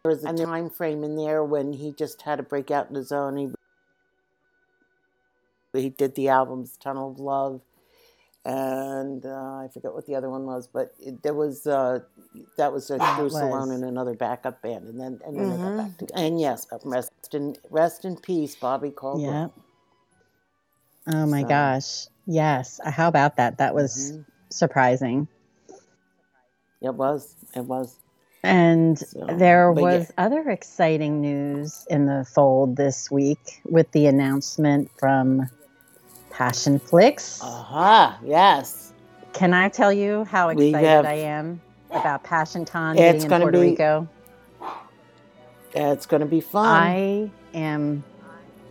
there 0.03 0.13
was 0.13 0.25
a 0.25 0.33
time 0.33 0.71
frame 0.71 1.05
in 1.05 1.17
there 1.17 1.45
when 1.45 1.73
he 1.75 1.93
just 1.93 2.23
had 2.23 2.37
to 2.37 2.43
break 2.43 2.71
out 2.71 2.89
in 2.89 2.95
his 2.95 3.13
own. 3.13 3.37
He 3.37 3.51
he 5.73 5.91
did 5.91 6.15
the 6.15 6.29
albums 6.29 6.77
Tunnel 6.79 7.13
of 7.13 7.21
Love, 7.21 7.61
and 8.45 9.25
uh, 9.27 9.29
I 9.29 9.69
forget 9.73 9.93
what 9.93 10.07
the 10.07 10.15
other 10.15 10.31
one 10.31 10.47
was, 10.47 10.67
but 10.67 10.95
it, 10.99 11.23
there 11.23 11.35
was 11.35 11.67
uh, 11.67 12.01
that 12.57 12.73
was 12.73 12.91
a 12.91 12.97
Bruce 13.17 13.35
alone 13.35 13.71
and 13.71 13.85
another 13.85 14.15
backup 14.15 14.63
band, 14.63 14.89
and 14.89 14.99
then 14.99 15.21
and 15.25 15.39
then 15.39 15.51
mm-hmm. 15.51 15.51
they 15.51 15.57
got 15.57 15.77
back 15.77 15.87
mm-hmm. 15.87 16.07
together. 16.07 16.27
And 16.27 16.41
yes, 16.41 16.67
rest 16.85 17.35
in 17.35 17.57
rest 17.69 18.05
in 18.07 18.17
peace, 18.17 18.57
Bobby 18.57 18.91
Caldwell. 18.91 19.53
Yeah. 21.07 21.15
Oh 21.15 21.27
my 21.27 21.43
so. 21.43 21.49
gosh! 21.49 22.07
Yes. 22.27 22.81
How 22.85 23.09
about 23.09 23.37
that? 23.37 23.59
That 23.59 23.75
was 23.75 24.13
mm-hmm. 24.13 24.23
surprising. 24.49 25.29
It 26.81 26.95
was. 26.95 27.37
It 27.55 27.67
was. 27.67 28.00
And 28.43 28.99
so, 28.99 29.27
there 29.39 29.71
was 29.71 30.07
yeah. 30.09 30.25
other 30.25 30.49
exciting 30.49 31.21
news 31.21 31.85
in 31.91 32.07
the 32.07 32.25
fold 32.25 32.77
this 32.77 33.11
week 33.11 33.61
with 33.65 33.91
the 33.93 34.07
announcement 34.07 34.91
from 34.99 35.49
Passionflix. 36.31 37.43
Aha, 37.43 38.17
uh-huh, 38.17 38.25
yes. 38.25 38.93
Can 39.33 39.53
I 39.53 39.69
tell 39.69 39.93
you 39.93 40.25
how 40.25 40.49
excited 40.49 40.87
have, 40.87 41.05
I 41.05 41.15
am 41.15 41.61
about 41.91 42.25
PassionCon 42.25 42.97
getting 42.97 43.23
in 43.23 43.29
Puerto 43.29 43.59
be, 43.59 43.71
Rico? 43.71 44.09
It's 45.75 46.07
going 46.07 46.21
to 46.21 46.27
be 46.27 46.41
fun. 46.41 46.67
I 46.67 47.31
am 47.55 48.03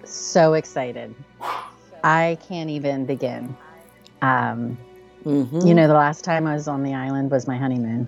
so 0.04 0.54
excited. 0.54 1.14
I 2.04 2.38
can't 2.48 2.70
even 2.70 3.06
begin. 3.06 3.56
Um, 4.22 4.78
mm-hmm. 5.24 5.66
You 5.66 5.74
know, 5.74 5.88
the 5.88 5.94
last 5.94 6.24
time 6.24 6.48
I 6.48 6.54
was 6.54 6.68
on 6.68 6.84
the 6.84 6.94
island 6.94 7.32
was 7.32 7.48
my 7.48 7.58
honeymoon. 7.58 8.08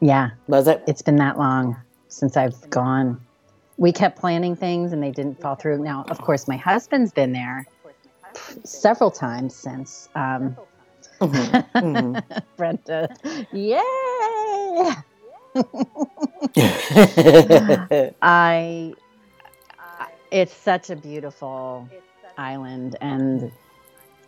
Yeah. 0.00 0.30
Was 0.48 0.68
it? 0.68 0.82
It's 0.86 1.02
been 1.02 1.16
that 1.16 1.38
long 1.38 1.76
since 2.08 2.36
I've 2.36 2.68
gone. 2.70 3.20
We 3.78 3.92
kept 3.92 4.18
planning 4.18 4.56
things 4.56 4.92
and 4.92 5.02
they 5.02 5.10
didn't 5.10 5.40
fall 5.40 5.54
through. 5.56 5.82
Now, 5.82 6.04
of 6.10 6.20
course, 6.20 6.48
my 6.48 6.56
husband's 6.56 7.12
been 7.12 7.32
there 7.32 7.66
several 8.64 9.10
times 9.10 9.54
since. 9.54 10.08
Um, 10.14 10.56
mm-hmm. 11.20 11.56
Mm-hmm. 11.80 12.38
Brenda, 12.56 13.08
yay! 13.52 13.80
I, 18.22 18.94
it's 20.30 20.52
such 20.54 20.90
a 20.90 20.96
beautiful 20.96 21.88
island, 22.38 22.96
and 23.00 23.50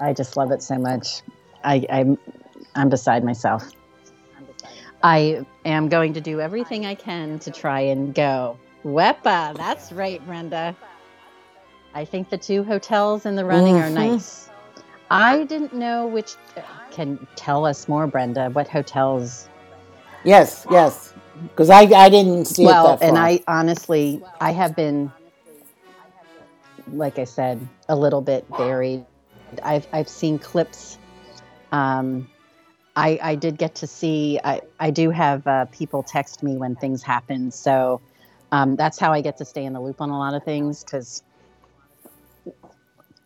I 0.01 0.13
just 0.13 0.37
love 0.37 0.51
it 0.53 0.63
so 0.63 0.77
much. 0.77 1.23
I, 1.65 1.85
I'm, 1.91 2.19
I'm 2.75 2.89
beside 2.89 3.25
myself. 3.25 3.71
I 5.03 5.45
am 5.65 5.89
going 5.89 6.15
to 6.15 6.21
do 6.21 6.41
everything 6.41 6.87
I 6.87 6.95
can 6.95 7.39
to 7.41 7.51
try 7.51 7.81
and 7.81 8.15
go. 8.15 8.59
Wepa, 8.85 9.57
that's 9.57 9.93
right, 9.93 10.25
Brenda. 10.27 10.77
I 11.95 12.05
think 12.05 12.31
the 12.31 12.39
two 12.39 12.63
hotels 12.63 13.27
in 13.27 13.37
the 13.37 13.45
running 13.45 13.75
mm-hmm. 13.75 13.97
are 13.97 14.13
nice. 14.13 14.49
I 15.11 15.45
didn't 15.45 15.75
know 15.75 16.07
which. 16.07 16.37
Can 16.91 17.27
tell 17.37 17.65
us 17.65 17.89
more, 17.89 18.07
Brenda? 18.07 18.51
What 18.51 18.69
hotels? 18.69 19.49
Yes, 20.25 20.67
yes. 20.71 21.15
Because 21.43 21.71
I, 21.71 21.81
I 21.83 22.09
didn't 22.09 22.47
see 22.47 22.65
well, 22.65 22.99
and 23.01 23.19
I 23.19 23.41
honestly 23.49 24.23
I 24.41 24.53
have 24.53 24.77
been, 24.77 25.11
like 26.89 27.19
I 27.19 27.25
said, 27.25 27.67
a 27.89 27.97
little 27.97 28.21
bit 28.21 28.49
buried. 28.51 29.05
I've 29.63 29.87
I've 29.93 30.09
seen 30.09 30.39
clips. 30.39 30.99
Um, 31.73 32.29
I 32.97 33.19
I 33.23 33.35
did 33.35 33.59
get 33.59 33.75
to 33.77 33.87
see. 33.87 34.39
I 34.45 34.61
I 34.81 34.91
do 34.91 35.11
have 35.11 35.47
uh, 35.47 35.65
people 35.67 36.03
text 36.03 36.43
me 36.43 36.57
when 36.57 36.77
things 36.77 37.03
happen, 37.03 37.51
so 37.51 38.01
um, 38.53 38.77
that's 38.77 38.99
how 38.99 39.13
I 39.13 39.21
get 39.21 39.37
to 39.39 39.45
stay 39.45 39.65
in 39.65 39.73
the 39.73 39.81
loop 39.81 40.01
on 40.01 40.11
a 40.11 40.19
lot 40.19 40.35
of 40.35 40.45
things 40.45 40.85
because 40.85 41.23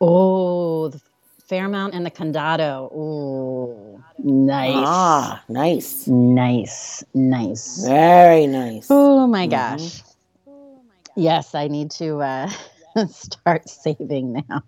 Oh, 0.01 0.89
the 0.89 1.01
Fairmont 1.49 1.95
and 1.95 2.05
the 2.05 2.11
Condado. 2.11 2.91
Oh, 2.93 4.03
nice. 4.19 4.75
Ah, 4.77 5.43
nice. 5.49 6.07
Nice. 6.07 7.05
Nice. 7.15 7.85
Very 7.87 8.47
nice. 8.47 8.89
Oh 8.91 9.27
my 9.27 9.47
mm-hmm. 9.47 9.51
gosh. 9.51 10.03
Yes, 11.17 11.55
I 11.55 11.69
need 11.69 11.91
to 11.93 12.19
uh, 12.19 12.51
start 13.09 13.69
saving 13.69 14.45
now. 14.49 14.63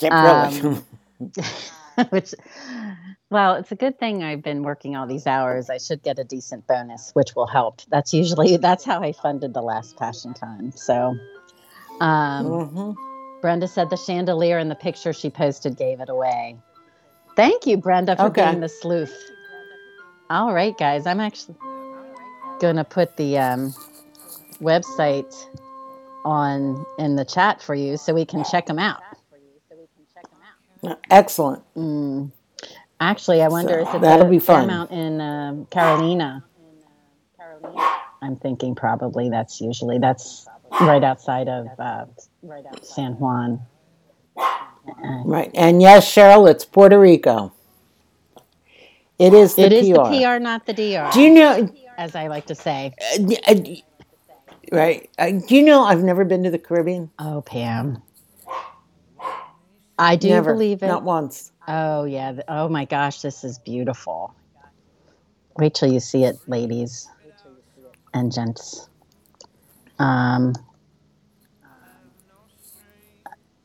Get 0.00 0.12
Um, 0.12 0.84
which, 2.10 2.34
well, 3.30 3.54
it's 3.54 3.72
a 3.72 3.76
good 3.76 3.98
thing 3.98 4.22
I've 4.22 4.42
been 4.42 4.62
working 4.62 4.96
all 4.96 5.06
these 5.06 5.26
hours. 5.26 5.70
I 5.70 5.78
should 5.78 6.02
get 6.02 6.18
a 6.18 6.24
decent 6.24 6.66
bonus, 6.66 7.10
which 7.14 7.34
will 7.34 7.46
help. 7.46 7.80
That's 7.88 8.12
usually 8.12 8.56
that's 8.68 8.84
how 8.84 9.02
I 9.02 9.12
funded 9.12 9.54
the 9.54 9.62
last 9.62 9.96
passion 9.96 10.34
time. 10.34 10.72
So, 10.72 11.16
um, 12.00 12.46
mm-hmm. 12.46 13.40
Brenda 13.40 13.68
said 13.68 13.90
the 13.90 13.96
chandelier 13.96 14.58
in 14.58 14.68
the 14.68 14.74
picture 14.74 15.12
she 15.12 15.30
posted 15.30 15.76
gave 15.76 16.00
it 16.00 16.08
away. 16.08 16.56
Thank 17.36 17.66
you, 17.66 17.76
Brenda, 17.76 18.16
for 18.16 18.24
okay. 18.24 18.50
being 18.50 18.60
the 18.60 18.68
sleuth. 18.68 19.14
All 20.30 20.54
right, 20.54 20.76
guys, 20.76 21.06
I'm 21.06 21.20
actually 21.20 21.56
going 22.60 22.76
to 22.76 22.84
put 22.84 23.16
the 23.16 23.38
um, 23.38 23.74
website 24.60 25.34
on 26.24 26.86
in 26.98 27.16
the 27.16 27.24
chat 27.24 27.60
for 27.60 27.74
you 27.74 27.96
so 27.96 28.14
we 28.14 28.24
can 28.24 28.44
check 28.44 28.66
them 28.66 28.78
out. 28.78 29.02
Excellent. 31.10 31.62
Mm. 31.74 32.32
Actually, 33.00 33.42
I 33.42 33.48
wonder 33.48 33.84
so, 33.84 33.96
if 33.96 34.00
that'll 34.02 34.28
be 34.28 34.38
fun. 34.38 34.68
Fairmont 34.68 34.90
in 34.90 35.20
um, 35.20 35.66
Carolina. 35.66 36.44
I'm 38.22 38.36
thinking 38.36 38.74
probably 38.74 39.28
that's 39.28 39.60
usually 39.60 39.98
that's 39.98 40.46
right 40.80 41.04
outside 41.04 41.48
of 41.48 41.68
uh, 41.78 42.06
San 42.82 43.12
Juan. 43.18 43.60
Right, 45.24 45.50
and 45.54 45.82
yes, 45.82 46.10
Cheryl, 46.10 46.50
it's 46.50 46.64
Puerto 46.64 46.98
Rico. 46.98 47.52
It 49.18 49.32
is 49.32 49.54
the 49.54 49.62
it 49.62 49.72
is 49.72 49.88
PR. 49.88 49.94
the 49.94 50.22
PR, 50.22 50.38
not 50.40 50.66
the 50.66 50.72
DR. 50.72 51.10
Do 51.12 51.20
you 51.20 51.30
know? 51.30 51.72
As 51.96 52.16
I 52.16 52.26
like 52.26 52.46
to 52.46 52.54
say. 52.54 52.92
Uh, 53.18 53.34
uh, 53.46 53.54
right. 54.72 55.08
Uh, 55.18 55.30
do 55.46 55.54
you 55.54 55.62
know 55.62 55.84
I've 55.84 56.02
never 56.02 56.24
been 56.24 56.42
to 56.42 56.50
the 56.50 56.58
Caribbean? 56.58 57.10
Oh, 57.18 57.42
Pam. 57.42 58.02
I 59.98 60.16
do 60.16 60.28
never, 60.28 60.52
believe 60.52 60.82
it. 60.82 60.86
Not 60.86 61.04
once. 61.04 61.52
Oh 61.68 62.04
yeah. 62.04 62.40
Oh 62.48 62.68
my 62.68 62.84
gosh, 62.84 63.22
this 63.22 63.44
is 63.44 63.58
beautiful. 63.58 64.34
Wait 65.56 65.74
till 65.74 65.92
you 65.92 66.00
see 66.00 66.24
it, 66.24 66.36
ladies 66.48 67.08
and 68.12 68.32
gents. 68.32 68.88
Um, 69.98 70.54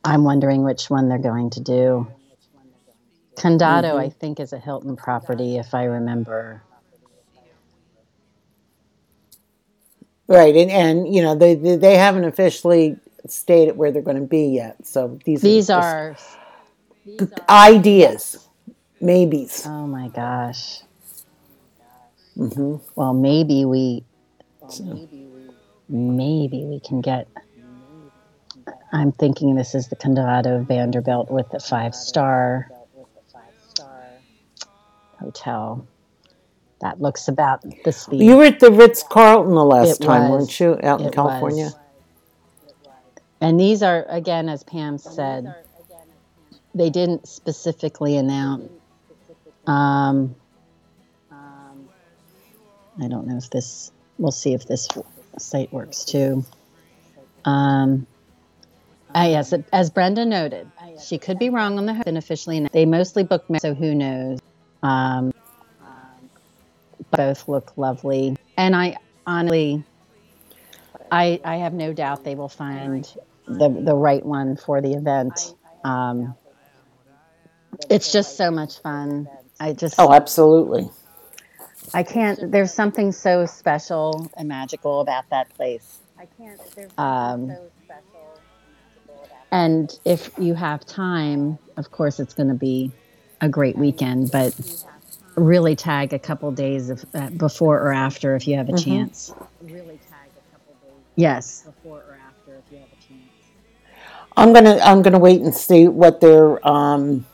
I'm 0.03 0.23
wondering 0.23 0.63
which 0.63 0.89
one 0.89 1.09
they're 1.09 1.17
going 1.17 1.49
to 1.51 1.61
do. 1.61 2.07
Condado, 3.35 3.89
mm-hmm. 3.89 3.99
I 3.99 4.09
think, 4.09 4.39
is 4.39 4.53
a 4.53 4.59
Hilton 4.59 4.95
property, 4.95 5.57
if 5.57 5.73
I 5.73 5.85
remember. 5.85 6.61
Right, 10.27 10.55
and 10.55 10.69
and 10.69 11.13
you 11.13 11.23
know 11.23 11.33
they 11.33 11.55
they 11.55 11.95
haven't 11.95 12.25
officially 12.25 12.97
stated 13.27 13.77
where 13.77 13.91
they're 13.91 14.01
going 14.01 14.17
to 14.17 14.27
be 14.27 14.47
yet. 14.47 14.85
So 14.85 15.19
these 15.25 15.41
these 15.41 15.69
are, 15.69 16.15
these 17.05 17.21
are 17.21 17.29
ideas, 17.49 18.47
maybes. 19.01 19.65
Oh 19.65 19.87
my 19.87 20.09
gosh. 20.09 20.81
Mm-hmm. 22.37 22.77
Well, 22.95 23.13
maybe 23.13 23.65
we, 23.65 24.03
maybe 25.89 26.63
we 26.63 26.79
can 26.79 27.01
get 27.01 27.27
I'm 28.91 29.11
thinking 29.11 29.55
this 29.55 29.75
is 29.75 29.87
the 29.87 29.95
Condado 29.95 30.65
Vanderbilt 30.65 31.29
with 31.29 31.49
the 31.51 31.59
five 31.59 31.93
star 31.93 32.69
hotel. 35.19 35.87
That 36.81 37.01
looks 37.01 37.27
about 37.27 37.63
the 37.83 37.91
speed. 37.91 38.21
You 38.21 38.37
were 38.37 38.45
at 38.45 38.59
the 38.59 38.71
Ritz 38.71 39.03
Carlton 39.03 39.53
the 39.53 39.65
last 39.65 40.01
it 40.01 40.05
time, 40.05 40.31
was. 40.31 40.39
weren't 40.39 40.59
you, 40.59 40.79
out 40.81 41.01
in 41.01 41.11
California? 41.11 41.65
Was. 41.65 41.78
And 43.41 43.59
these 43.59 43.81
are, 43.83 44.05
again, 44.09 44.49
as 44.49 44.63
Pam 44.63 44.97
said, 44.97 45.53
they 46.75 46.89
didn't 46.89 47.27
specifically 47.27 48.17
announce. 48.17 48.69
Um, 49.65 50.35
I 51.31 53.07
don't 53.07 53.27
know 53.27 53.37
if 53.37 53.49
this, 53.49 53.91
we'll 54.17 54.31
see 54.31 54.53
if 54.53 54.67
this 54.67 54.87
site 55.37 55.71
works 55.71 56.03
too. 56.03 56.43
Um, 57.45 58.05
Uh, 59.15 59.27
yes, 59.27 59.53
as 59.73 59.89
Brenda 59.89 60.23
noted, 60.23 60.69
she 61.03 61.17
could 61.17 61.39
be 61.39 61.49
wrong 61.49 61.79
on 61.79 61.87
the 61.87 61.93
been 62.05 62.17
officially. 62.17 62.67
They 62.71 62.85
mostly 62.85 63.23
book, 63.23 63.43
so 63.59 63.73
who 63.73 63.95
knows? 63.95 64.39
Um, 64.83 65.33
both 67.09 67.47
look 67.47 67.73
lovely, 67.75 68.35
and 68.55 68.75
I 68.75 68.97
honestly, 69.25 69.83
I 71.11 71.41
I 71.43 71.55
have 71.55 71.73
no 71.73 71.91
doubt 71.91 72.23
they 72.23 72.35
will 72.35 72.49
find 72.49 73.11
the 73.49 73.69
the 73.69 73.95
right 73.95 74.25
one 74.25 74.55
for 74.55 74.81
the 74.81 74.93
event. 74.93 75.55
Um, 75.83 76.35
it's 77.89 78.11
just 78.11 78.37
so 78.37 78.51
much 78.51 78.79
fun. 78.81 79.27
I 79.59 79.73
just 79.73 79.95
Oh, 79.97 80.13
absolutely. 80.13 80.89
I 81.93 82.03
can't. 82.03 82.51
There's 82.51 82.73
something 82.73 83.11
so 83.11 83.45
special 83.45 84.31
and 84.37 84.47
magical 84.47 85.01
about 85.01 85.29
that 85.29 85.49
place. 85.55 85.99
I 86.17 86.27
can't. 86.37 86.59
There's 86.75 86.91
um, 86.97 87.47
so 87.47 87.71
special 87.83 88.09
and 89.51 89.99
if 90.05 90.31
you 90.37 90.53
have 90.53 90.85
time, 90.85 91.57
of 91.77 91.91
course, 91.91 92.19
it's 92.19 92.33
going 92.33 92.49
to 92.49 92.55
be 92.55 92.91
a 93.41 93.49
great 93.49 93.77
weekend. 93.77 94.31
But 94.31 94.55
really 95.35 95.75
tag 95.75 96.13
a 96.13 96.19
couple 96.19 96.51
days 96.51 96.89
of, 96.89 97.05
uh, 97.13 97.29
before 97.31 97.79
or 97.79 97.93
after 97.93 98.35
if 98.35 98.47
you 98.47 98.57
have 98.57 98.69
a 98.69 98.73
mm-hmm. 98.73 98.91
chance. 98.91 99.33
Really 99.61 99.99
tag 100.09 100.29
a 100.37 100.51
couple 100.51 100.73
days. 100.83 101.03
Yes. 101.15 101.63
Before 101.63 102.03
I'm 104.39 104.53
gonna 104.53 104.79
I'm 104.81 105.01
gonna 105.01 105.19
wait 105.19 105.41
and 105.41 105.53
see 105.53 105.89
what 105.89 106.21
their 106.21 106.65
um 106.65 107.25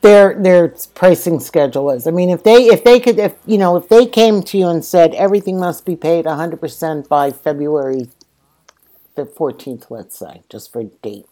their 0.00 0.34
their 0.34 0.74
pricing 0.94 1.38
schedule 1.38 1.90
is. 1.92 2.08
I 2.08 2.10
mean, 2.10 2.28
if 2.28 2.42
they 2.42 2.66
if 2.66 2.82
they 2.82 2.98
could 2.98 3.20
if 3.20 3.36
you 3.46 3.56
know 3.56 3.76
if 3.76 3.88
they 3.88 4.06
came 4.06 4.42
to 4.42 4.58
you 4.58 4.66
and 4.66 4.84
said 4.84 5.14
everything 5.14 5.60
must 5.60 5.86
be 5.86 5.94
paid 5.94 6.24
100% 6.24 7.08
by 7.08 7.30
February 7.30 8.08
the 9.14 9.24
14th, 9.24 9.86
let's 9.90 10.18
say, 10.18 10.42
just 10.50 10.72
for 10.72 10.84
date, 11.02 11.26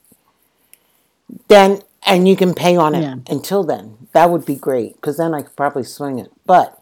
then 1.48 1.80
and 2.06 2.28
you 2.28 2.36
can 2.36 2.54
pay 2.54 2.76
on 2.76 2.94
it 2.94 3.02
yeah. 3.02 3.16
until 3.28 3.64
then. 3.64 3.96
That 4.12 4.30
would 4.30 4.46
be 4.46 4.54
great 4.54 4.94
because 4.94 5.16
then 5.16 5.34
I 5.34 5.42
could 5.42 5.56
probably 5.56 5.82
swing 5.82 6.20
it. 6.20 6.30
But 6.46 6.78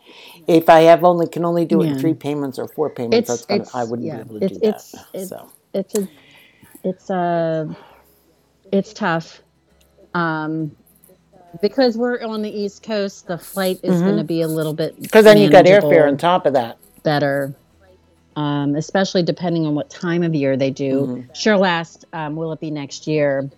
if 0.47 0.69
I 0.69 0.81
have 0.81 1.05
only 1.05 1.27
can 1.27 1.47
only 1.47 1.65
do 1.65 1.81
it 1.81 1.87
yeah. 1.87 1.93
in 1.93 1.99
three 1.99 2.15
payments 2.15 2.59
or 2.59 2.69
four 2.69 2.91
payments, 2.91 3.31
it's, 3.31 3.47
that's 3.47 3.71
gonna, 3.73 3.83
I 3.83 3.89
wouldn't 3.89 4.07
yeah. 4.07 4.17
be 4.17 4.21
able 4.21 4.41
to 4.41 4.45
it's, 4.45 4.59
do 4.59 4.69
it's, 4.69 4.93
that. 4.93 5.07
It's, 5.15 5.29
so 5.31 5.51
it's 5.73 5.95
a 5.95 6.09
it's 6.85 7.11
a 7.11 7.75
it's 8.73 8.93
tough. 8.93 9.43
Um, 10.15 10.77
because 11.61 11.97
we're 11.97 12.23
on 12.23 12.43
the 12.43 12.51
East 12.51 12.83
Coast, 12.83 13.27
the 13.27 13.39
flight 13.39 13.81
is 13.83 13.95
mm-hmm. 13.95 14.05
going 14.05 14.17
to 14.17 14.25
be 14.25 14.41
a 14.41 14.49
little 14.49 14.73
bit 14.73 15.01
because 15.01 15.25
then 15.25 15.39
you 15.39 15.51
got 15.51 15.67
airfare 15.67 16.09
on 16.09 16.17
top 16.17 16.47
of 16.47 16.55
that. 16.55 16.79
Better, 17.03 17.55
um, 18.37 18.75
especially 18.75 19.23
depending 19.23 19.67
on 19.67 19.75
what 19.75 19.91
time 19.91 20.23
of 20.23 20.35
year 20.35 20.57
they 20.57 20.71
do. 20.71 21.01
Mm-hmm. 21.01 21.33
Sure, 21.35 21.57
last 21.57 22.05
um, 22.13 22.37
will 22.37 22.53
it 22.53 22.61
be 22.61 22.71
next 22.71 23.07
year? 23.07 23.51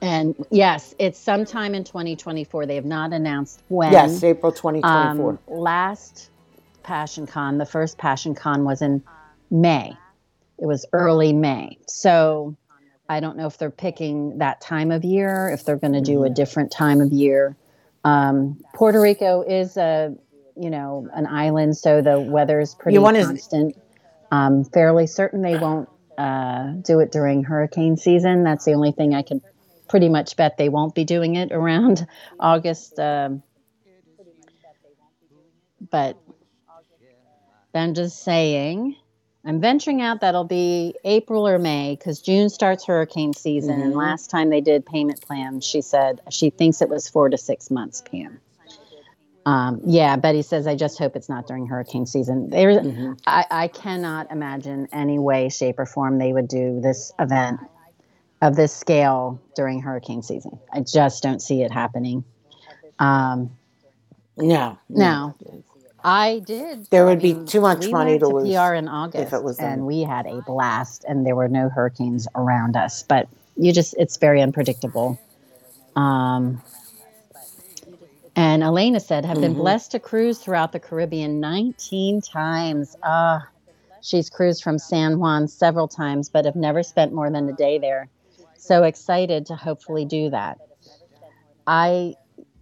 And 0.00 0.34
yes, 0.50 0.94
it's 0.98 1.18
sometime 1.18 1.74
in 1.74 1.84
2024. 1.84 2.66
They 2.66 2.76
have 2.76 2.84
not 2.84 3.12
announced 3.12 3.62
when. 3.68 3.92
Yes, 3.92 4.22
April 4.24 4.50
2024. 4.50 5.30
Um, 5.30 5.38
last 5.46 6.30
Passion 6.82 7.26
Con, 7.26 7.58
the 7.58 7.66
first 7.66 7.98
Passion 7.98 8.34
Con 8.34 8.64
was 8.64 8.82
in 8.82 9.02
May. 9.50 9.96
It 10.62 10.66
was 10.66 10.86
early 10.92 11.32
May. 11.32 11.76
So 11.88 12.56
I 13.08 13.18
don't 13.18 13.36
know 13.36 13.48
if 13.48 13.58
they're 13.58 13.68
picking 13.68 14.38
that 14.38 14.60
time 14.60 14.92
of 14.92 15.04
year, 15.04 15.50
if 15.52 15.64
they're 15.64 15.76
going 15.76 15.94
to 15.94 16.00
do 16.00 16.22
a 16.22 16.26
mm-hmm. 16.26 16.34
different 16.34 16.70
time 16.70 17.00
of 17.00 17.12
year. 17.12 17.56
Um, 18.04 18.62
Puerto 18.72 19.00
Rico 19.00 19.42
is 19.42 19.76
a, 19.76 20.14
you 20.56 20.70
know, 20.70 21.08
an 21.12 21.26
island, 21.26 21.76
so 21.76 22.00
the 22.00 22.20
weather 22.20 22.60
is 22.60 22.76
pretty 22.76 22.96
constant. 22.96 23.76
Um, 24.30 24.64
fairly 24.64 25.08
certain 25.08 25.42
they 25.42 25.58
won't 25.58 25.88
uh, 26.16 26.74
do 26.74 27.00
it 27.00 27.10
during 27.10 27.42
hurricane 27.42 27.96
season. 27.96 28.44
That's 28.44 28.64
the 28.64 28.74
only 28.74 28.92
thing 28.92 29.16
I 29.16 29.22
can 29.22 29.42
pretty 29.88 30.08
much 30.08 30.36
bet 30.36 30.58
they 30.58 30.68
won't 30.68 30.94
be 30.94 31.02
doing 31.02 31.34
it 31.34 31.50
around 31.50 32.06
August. 32.38 33.00
Um, 33.00 33.42
but 35.90 36.16
I'm 37.74 37.94
just 37.94 38.22
saying 38.22 38.94
I'm 39.44 39.60
venturing 39.60 40.00
out 40.00 40.20
that'll 40.20 40.44
be 40.44 40.94
April 41.04 41.48
or 41.48 41.58
May 41.58 41.96
because 41.98 42.20
June 42.20 42.48
starts 42.48 42.86
hurricane 42.86 43.32
season. 43.32 43.74
Mm-hmm. 43.74 43.82
And 43.82 43.94
last 43.94 44.30
time 44.30 44.50
they 44.50 44.60
did 44.60 44.86
payment 44.86 45.20
plans, 45.20 45.66
she 45.66 45.80
said 45.80 46.20
she 46.30 46.50
thinks 46.50 46.80
it 46.80 46.88
was 46.88 47.08
four 47.08 47.28
to 47.28 47.36
six 47.36 47.70
months, 47.70 48.02
Pam. 48.02 48.40
Um, 49.44 49.80
yeah, 49.84 50.14
Betty 50.16 50.42
says, 50.42 50.68
I 50.68 50.76
just 50.76 50.98
hope 50.98 51.16
it's 51.16 51.28
not 51.28 51.48
during 51.48 51.66
hurricane 51.66 52.06
season. 52.06 52.50
There, 52.50 52.80
mm-hmm. 52.80 53.14
I, 53.26 53.44
I 53.50 53.68
cannot 53.68 54.30
imagine 54.30 54.88
any 54.92 55.18
way, 55.18 55.48
shape, 55.48 55.80
or 55.80 55.86
form 55.86 56.18
they 56.18 56.32
would 56.32 56.46
do 56.46 56.80
this 56.80 57.12
event 57.18 57.58
of 58.40 58.54
this 58.54 58.72
scale 58.72 59.40
during 59.56 59.80
hurricane 59.80 60.22
season. 60.22 60.60
I 60.72 60.80
just 60.80 61.24
don't 61.24 61.40
see 61.40 61.62
it 61.62 61.72
happening. 61.72 62.24
Um, 63.00 63.50
no. 64.36 64.78
No. 64.88 65.34
I 66.04 66.42
did. 66.44 66.86
There 66.90 67.06
would 67.06 67.20
be 67.20 67.34
too 67.46 67.60
much 67.60 67.86
we 67.86 67.92
money 67.92 68.14
to, 68.14 68.18
to 68.20 68.28
lose. 68.28 68.54
PR 68.54 68.74
in 68.74 68.88
August, 68.88 69.22
if 69.22 69.32
it 69.32 69.42
was 69.42 69.58
and 69.58 69.86
we 69.86 70.02
had 70.02 70.26
a 70.26 70.40
blast, 70.42 71.04
and 71.08 71.26
there 71.26 71.36
were 71.36 71.48
no 71.48 71.68
hurricanes 71.68 72.26
around 72.34 72.76
us. 72.76 73.02
But 73.02 73.28
you 73.56 73.72
just—it's 73.72 74.16
very 74.16 74.40
unpredictable. 74.40 75.18
Um, 75.94 76.60
and 78.34 78.62
Elena 78.62 79.00
said, 79.00 79.24
"Have 79.24 79.36
mm-hmm. 79.36 79.42
been 79.42 79.54
blessed 79.54 79.92
to 79.92 80.00
cruise 80.00 80.38
throughout 80.38 80.72
the 80.72 80.80
Caribbean 80.80 81.40
19 81.40 82.20
times. 82.20 82.96
Ah, 83.02 83.46
she's 84.00 84.28
cruised 84.28 84.62
from 84.62 84.78
San 84.78 85.18
Juan 85.18 85.48
several 85.48 85.88
times, 85.88 86.28
but 86.28 86.44
have 86.44 86.56
never 86.56 86.82
spent 86.82 87.12
more 87.12 87.30
than 87.30 87.48
a 87.48 87.52
day 87.52 87.78
there. 87.78 88.08
So 88.56 88.84
excited 88.84 89.46
to 89.46 89.56
hopefully 89.56 90.04
do 90.04 90.30
that. 90.30 90.58
I, 91.66 92.14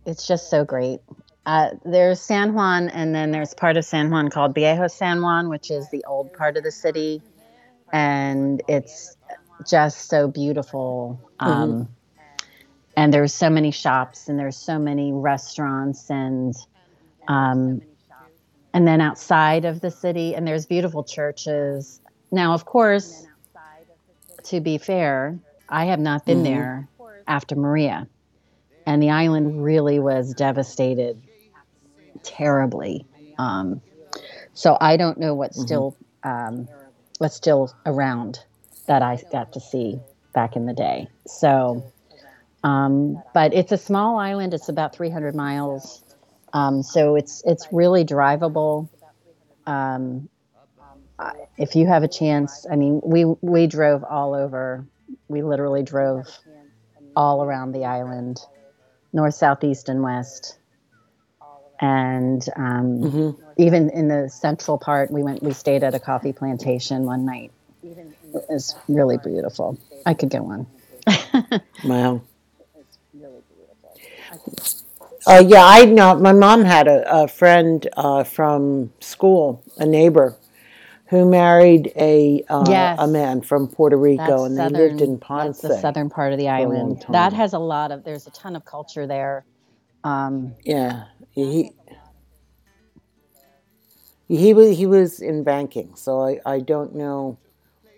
it's 0.06 0.26
just 0.26 0.48
so 0.50 0.64
great. 0.64 1.00
Uh, 1.46 1.70
there's 1.84 2.20
San 2.20 2.52
Juan, 2.52 2.88
and 2.90 3.14
then 3.14 3.30
there's 3.30 3.54
part 3.54 3.76
of 3.76 3.84
San 3.84 4.10
Juan 4.10 4.28
called 4.28 4.54
Viejo 4.54 4.88
San 4.88 5.22
Juan, 5.22 5.48
which 5.48 5.70
is 5.70 5.88
the 5.90 6.04
old 6.04 6.32
part 6.34 6.56
of 6.56 6.64
the 6.64 6.70
city, 6.70 7.22
and 7.92 8.62
it's 8.68 9.16
just 9.66 10.08
so 10.08 10.28
beautiful. 10.28 11.18
Um, 11.40 11.72
mm-hmm. 11.72 11.82
And 12.96 13.14
there's 13.14 13.32
so 13.32 13.48
many 13.48 13.70
shops, 13.70 14.28
and 14.28 14.38
there's 14.38 14.56
so 14.56 14.78
many 14.78 15.12
restaurants, 15.12 16.10
and 16.10 16.54
um, 17.26 17.80
and 18.74 18.86
then 18.86 19.00
outside 19.00 19.64
of 19.64 19.80
the 19.80 19.90
city, 19.90 20.34
and 20.34 20.46
there's 20.46 20.66
beautiful 20.66 21.02
churches. 21.04 22.00
Now, 22.30 22.52
of 22.52 22.66
course, 22.66 23.26
to 24.44 24.60
be 24.60 24.76
fair, 24.76 25.38
I 25.70 25.86
have 25.86 26.00
not 26.00 26.26
been 26.26 26.38
mm-hmm. 26.38 26.44
there 26.44 26.88
after 27.26 27.56
Maria, 27.56 28.06
and 28.84 29.02
the 29.02 29.08
island 29.08 29.64
really 29.64 29.98
was 29.98 30.34
devastated 30.34 31.22
terribly. 32.22 33.04
Um, 33.38 33.80
so 34.54 34.76
I 34.80 34.96
don't 34.96 35.18
know 35.18 35.34
what's 35.34 35.56
mm-hmm. 35.56 35.66
still 35.66 35.96
um, 36.22 36.68
what's 37.18 37.34
still 37.34 37.72
around 37.86 38.38
that 38.86 39.02
I 39.02 39.18
got 39.32 39.52
to 39.54 39.60
see 39.60 39.98
back 40.34 40.56
in 40.56 40.66
the 40.66 40.72
day. 40.72 41.08
So, 41.26 41.84
um, 42.64 43.22
but 43.32 43.54
it's 43.54 43.72
a 43.72 43.78
small 43.78 44.18
island. 44.18 44.54
It's 44.54 44.68
about 44.68 44.94
300 44.94 45.34
miles. 45.34 46.02
Um, 46.52 46.82
so 46.82 47.16
it's 47.16 47.42
it's 47.46 47.68
really 47.72 48.04
drivable. 48.04 48.88
Um, 49.66 50.28
if 51.58 51.76
you 51.76 51.86
have 51.86 52.02
a 52.02 52.08
chance, 52.08 52.66
I 52.70 52.76
mean, 52.76 53.00
we 53.04 53.24
we 53.24 53.66
drove 53.66 54.04
all 54.04 54.34
over. 54.34 54.86
We 55.28 55.42
literally 55.42 55.82
drove 55.82 56.26
all 57.14 57.44
around 57.44 57.72
the 57.72 57.84
island, 57.84 58.40
north, 59.12 59.34
south, 59.34 59.62
east, 59.64 59.88
and 59.88 60.02
west 60.02 60.59
and 61.80 62.46
um, 62.56 63.00
mm-hmm. 63.00 63.52
even 63.56 63.90
in 63.90 64.08
the 64.08 64.28
central 64.28 64.78
part 64.78 65.10
we 65.10 65.22
went 65.22 65.42
we 65.42 65.52
stayed 65.52 65.82
at 65.82 65.94
a 65.94 65.98
coffee 65.98 66.32
plantation 66.32 67.04
one 67.04 67.24
night 67.24 67.50
it 67.82 68.44
was 68.48 68.76
really 68.88 69.18
beautiful 69.18 69.78
i 70.06 70.14
could 70.14 70.30
go 70.30 70.44
on 70.44 70.66
wow 71.84 72.20
uh, 75.26 75.42
yeah 75.46 75.64
i 75.64 75.84
know 75.84 76.14
my 76.14 76.32
mom 76.32 76.64
had 76.64 76.86
a, 76.86 77.22
a 77.22 77.28
friend 77.28 77.88
uh, 77.96 78.22
from 78.22 78.92
school 79.00 79.62
a 79.78 79.86
neighbor 79.86 80.36
who 81.10 81.28
married 81.28 81.92
a 81.96 82.44
uh, 82.48 82.64
yes. 82.68 82.96
a 83.00 83.06
man 83.08 83.42
from 83.42 83.66
Puerto 83.66 83.96
Rico, 83.96 84.24
that's 84.24 84.42
and 84.44 84.56
southern, 84.56 84.72
they 84.72 84.78
lived 84.78 85.00
in 85.00 85.18
Ponce. 85.18 85.60
That's 85.60 85.74
the 85.74 85.80
southern 85.80 86.08
part 86.08 86.32
of 86.32 86.38
the 86.38 86.48
island. 86.48 87.04
That 87.08 87.32
has 87.32 87.52
a 87.52 87.58
lot 87.58 87.90
of. 87.90 88.04
There's 88.04 88.28
a 88.28 88.30
ton 88.30 88.54
of 88.54 88.64
culture 88.64 89.08
there. 89.08 89.44
Um, 90.04 90.54
yeah, 90.64 91.06
he 91.30 91.72
he 94.28 94.54
was 94.54 94.76
he 94.76 94.86
was 94.86 95.20
in 95.20 95.42
banking, 95.42 95.94
so 95.94 96.20
I, 96.22 96.40
I 96.46 96.60
don't 96.60 96.94
know 96.94 97.38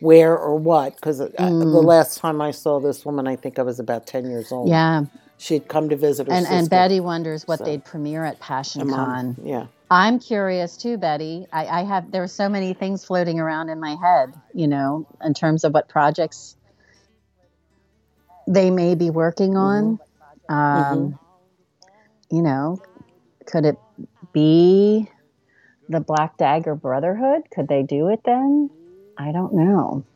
where 0.01 0.37
or 0.37 0.57
what 0.57 0.97
because 0.97 1.21
mm. 1.21 1.37
the 1.37 1.83
last 1.83 2.19
time 2.19 2.41
I 2.41 2.51
saw 2.51 2.81
this 2.81 3.05
woman, 3.05 3.27
I 3.27 3.37
think 3.37 3.59
I 3.59 3.63
was 3.63 3.79
about 3.79 4.07
ten 4.07 4.29
years 4.31 4.51
old. 4.51 4.69
Yeah, 4.69 5.05
she'd 5.39 5.69
come 5.69 5.89
to 5.89 5.97
visit 5.97 6.27
her 6.27 6.33
and 6.33 6.45
sister. 6.45 6.57
and 6.57 6.71
Betty 6.71 7.01
wonders 7.01 7.47
what 7.47 7.59
so. 7.59 7.65
they'd 7.65 7.85
premiere 7.85 8.25
at 8.25 8.41
Passion 8.41 8.89
Con. 8.89 9.37
Yeah, 9.43 9.67
I'm 9.91 10.19
curious 10.19 10.77
too, 10.77 10.97
Betty. 10.97 11.47
I, 11.53 11.67
I 11.67 11.85
have 11.85 12.11
there 12.11 12.23
are 12.23 12.29
so 12.29 12.49
many 12.49 12.75
things 12.75 13.05
floating 13.05 13.39
around 13.39 13.69
in 13.69 13.79
my 13.79 13.97
head, 13.97 14.33
you 14.55 14.67
know, 14.67 15.07
in 15.23 15.35
terms 15.35 15.65
of 15.65 15.75
what 15.75 15.89
projects 15.89 16.57
they 18.47 18.71
may 18.71 18.95
be 18.95 19.11
working 19.11 19.57
on. 19.57 19.99
Mm-hmm. 20.51 20.55
Um, 20.55 21.19
You 22.31 22.41
know, 22.41 22.81
could 23.47 23.67
it 23.67 23.81
be 24.33 25.09
the 25.89 26.01
Black 26.01 26.39
Dagger 26.39 26.75
Brotherhood? 26.77 27.43
Could 27.55 27.69
they 27.69 27.83
do 27.85 28.09
it 28.11 28.21
then? 28.25 28.71
I 29.19 29.33
don't 29.33 29.55
know. 29.55 30.07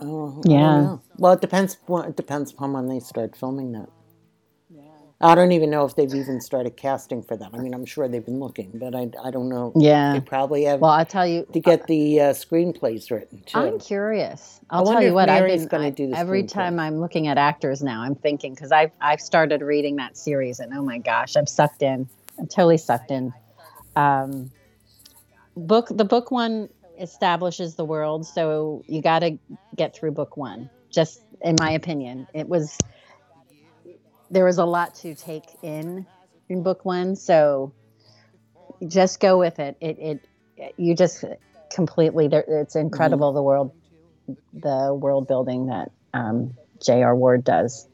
Oh, 0.00 0.44
Yeah. 0.44 0.88
know. 0.88 1.02
Well, 1.18 1.34
it 1.34 1.42
depends. 1.42 1.78
Well, 1.88 2.04
it 2.04 2.16
depends 2.16 2.52
upon 2.52 2.72
when 2.74 2.88
they 2.88 3.00
start 3.00 3.36
filming 3.36 3.72
that. 3.72 3.90
I 5.18 5.34
don't 5.34 5.52
even 5.52 5.70
know 5.70 5.86
if 5.86 5.96
they've 5.96 6.14
even 6.14 6.42
started 6.42 6.76
casting 6.76 7.22
for 7.22 7.38
that. 7.38 7.50
I 7.54 7.58
mean, 7.58 7.72
I'm 7.72 7.86
sure 7.86 8.06
they've 8.06 8.24
been 8.24 8.38
looking, 8.38 8.70
but 8.74 8.94
I, 8.94 9.08
I 9.24 9.30
don't 9.30 9.48
know. 9.48 9.72
Yeah. 9.74 10.12
They 10.12 10.20
probably 10.20 10.64
have 10.64 10.80
Well, 10.80 10.90
I'll 10.90 11.06
tell 11.06 11.26
you. 11.26 11.46
to 11.54 11.60
get 11.60 11.86
the 11.86 12.20
uh, 12.20 12.24
screenplays 12.34 13.10
written 13.10 13.42
too. 13.46 13.58
I'm 13.58 13.78
curious. 13.78 14.60
I'll 14.68 14.84
tell 14.84 15.02
you 15.02 15.14
what. 15.14 15.30
I've 15.30 15.46
been 15.46 15.66
gonna 15.68 15.84
I- 15.84 16.18
every 16.18 16.42
screenplay. 16.42 16.48
time 16.52 16.78
I'm 16.78 17.00
looking 17.00 17.28
at 17.28 17.38
actors 17.38 17.82
now. 17.82 18.02
I'm 18.02 18.14
thinking 18.14 18.54
because 18.54 18.72
I've 18.72 18.90
I've 19.00 19.20
started 19.22 19.62
reading 19.62 19.96
that 19.96 20.18
series 20.18 20.60
and 20.60 20.74
oh 20.74 20.82
my 20.82 20.98
gosh, 20.98 21.34
I'm 21.36 21.46
sucked 21.46 21.82
in. 21.82 22.06
I'm 22.38 22.46
totally 22.46 22.76
sucked 22.78 23.10
in. 23.10 23.32
Um, 23.94 24.50
book 25.56 25.88
the 25.90 26.04
book 26.04 26.30
one 26.30 26.68
establishes 26.98 27.74
the 27.76 27.84
world, 27.86 28.26
so 28.26 28.82
you 28.86 29.00
got 29.00 29.20
to 29.20 29.38
get 29.76 29.94
through 29.94 30.10
book 30.12 30.36
one. 30.36 30.68
Just 30.90 31.22
in 31.40 31.56
my 31.58 31.70
opinion, 31.70 32.26
it 32.34 32.48
was 32.48 32.76
there 34.30 34.44
was 34.44 34.58
a 34.58 34.64
lot 34.64 34.94
to 34.96 35.14
take 35.14 35.44
in 35.62 36.06
in 36.48 36.62
book 36.62 36.84
one, 36.84 37.16
so 37.16 37.72
just 38.86 39.20
go 39.20 39.38
with 39.38 39.58
it. 39.58 39.76
It 39.80 39.98
it 40.56 40.74
you 40.76 40.94
just 40.94 41.24
completely 41.72 42.28
there 42.28 42.44
it's 42.46 42.76
incredible 42.76 43.32
the 43.32 43.42
world 43.42 43.72
the 44.52 44.94
world 44.94 45.28
building 45.28 45.66
that 45.66 45.90
um, 46.14 46.54
J.R. 46.82 47.14
Ward 47.14 47.44
does. 47.44 47.86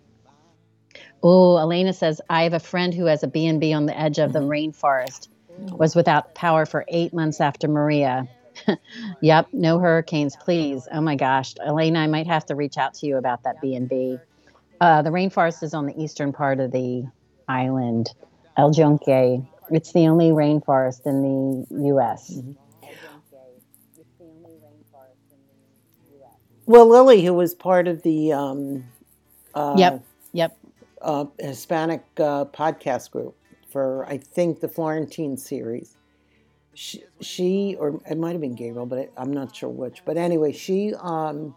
Oh, 1.22 1.56
Elena 1.58 1.92
says 1.92 2.20
I 2.28 2.44
have 2.44 2.52
a 2.52 2.60
friend 2.60 2.92
who 2.92 3.06
has 3.06 3.22
a 3.22 3.28
B&B 3.28 3.72
on 3.72 3.86
the 3.86 3.98
edge 3.98 4.18
of 4.18 4.32
the 4.32 4.40
rainforest. 4.40 5.28
Was 5.58 5.94
without 5.94 6.34
power 6.34 6.64
for 6.64 6.84
8 6.88 7.12
months 7.12 7.40
after 7.40 7.68
Maria. 7.68 8.26
yep, 9.20 9.48
no 9.52 9.78
hurricanes, 9.78 10.34
please. 10.34 10.88
Oh 10.90 11.00
my 11.00 11.14
gosh, 11.16 11.54
Elena, 11.64 12.00
I 12.00 12.06
might 12.06 12.26
have 12.26 12.46
to 12.46 12.54
reach 12.54 12.78
out 12.78 12.94
to 12.94 13.06
you 13.06 13.18
about 13.18 13.42
that 13.42 13.60
B&B. 13.60 14.18
Uh, 14.82 15.00
the 15.00 15.10
rainforest 15.10 15.62
is 15.62 15.74
on 15.74 15.86
the 15.86 15.96
eastern 15.96 16.32
part 16.32 16.58
of 16.58 16.72
the 16.72 17.04
island, 17.46 18.08
El 18.56 18.72
Yunque. 18.74 19.46
It's 19.70 19.92
the 19.92 20.08
only 20.08 20.30
rainforest 20.30 21.06
in 21.06 21.22
the 21.70 21.84
U.S. 21.86 22.40
well, 26.66 26.88
Lily, 26.88 27.24
who 27.24 27.32
was 27.32 27.54
part 27.54 27.86
of 27.86 28.02
the 28.02 28.32
um, 28.32 28.84
uh, 29.54 29.76
Yep, 29.78 30.04
yep. 30.32 30.58
uh, 31.00 31.26
Hispanic 31.38 32.02
uh, 32.18 32.46
podcast 32.46 33.12
group 33.12 33.36
for 33.70 34.04
I 34.06 34.18
think 34.18 34.58
the 34.58 34.68
Florentine 34.68 35.36
series. 35.36 35.96
She, 36.74 37.04
she 37.20 37.76
or 37.78 38.00
it 38.10 38.18
might 38.18 38.32
have 38.32 38.40
been 38.40 38.56
Gabriel, 38.56 38.86
but 38.86 38.98
I, 38.98 39.08
I'm 39.16 39.32
not 39.32 39.54
sure 39.54 39.68
which. 39.68 40.04
But 40.04 40.16
anyway, 40.16 40.50
she 40.50 40.92
um, 40.98 41.54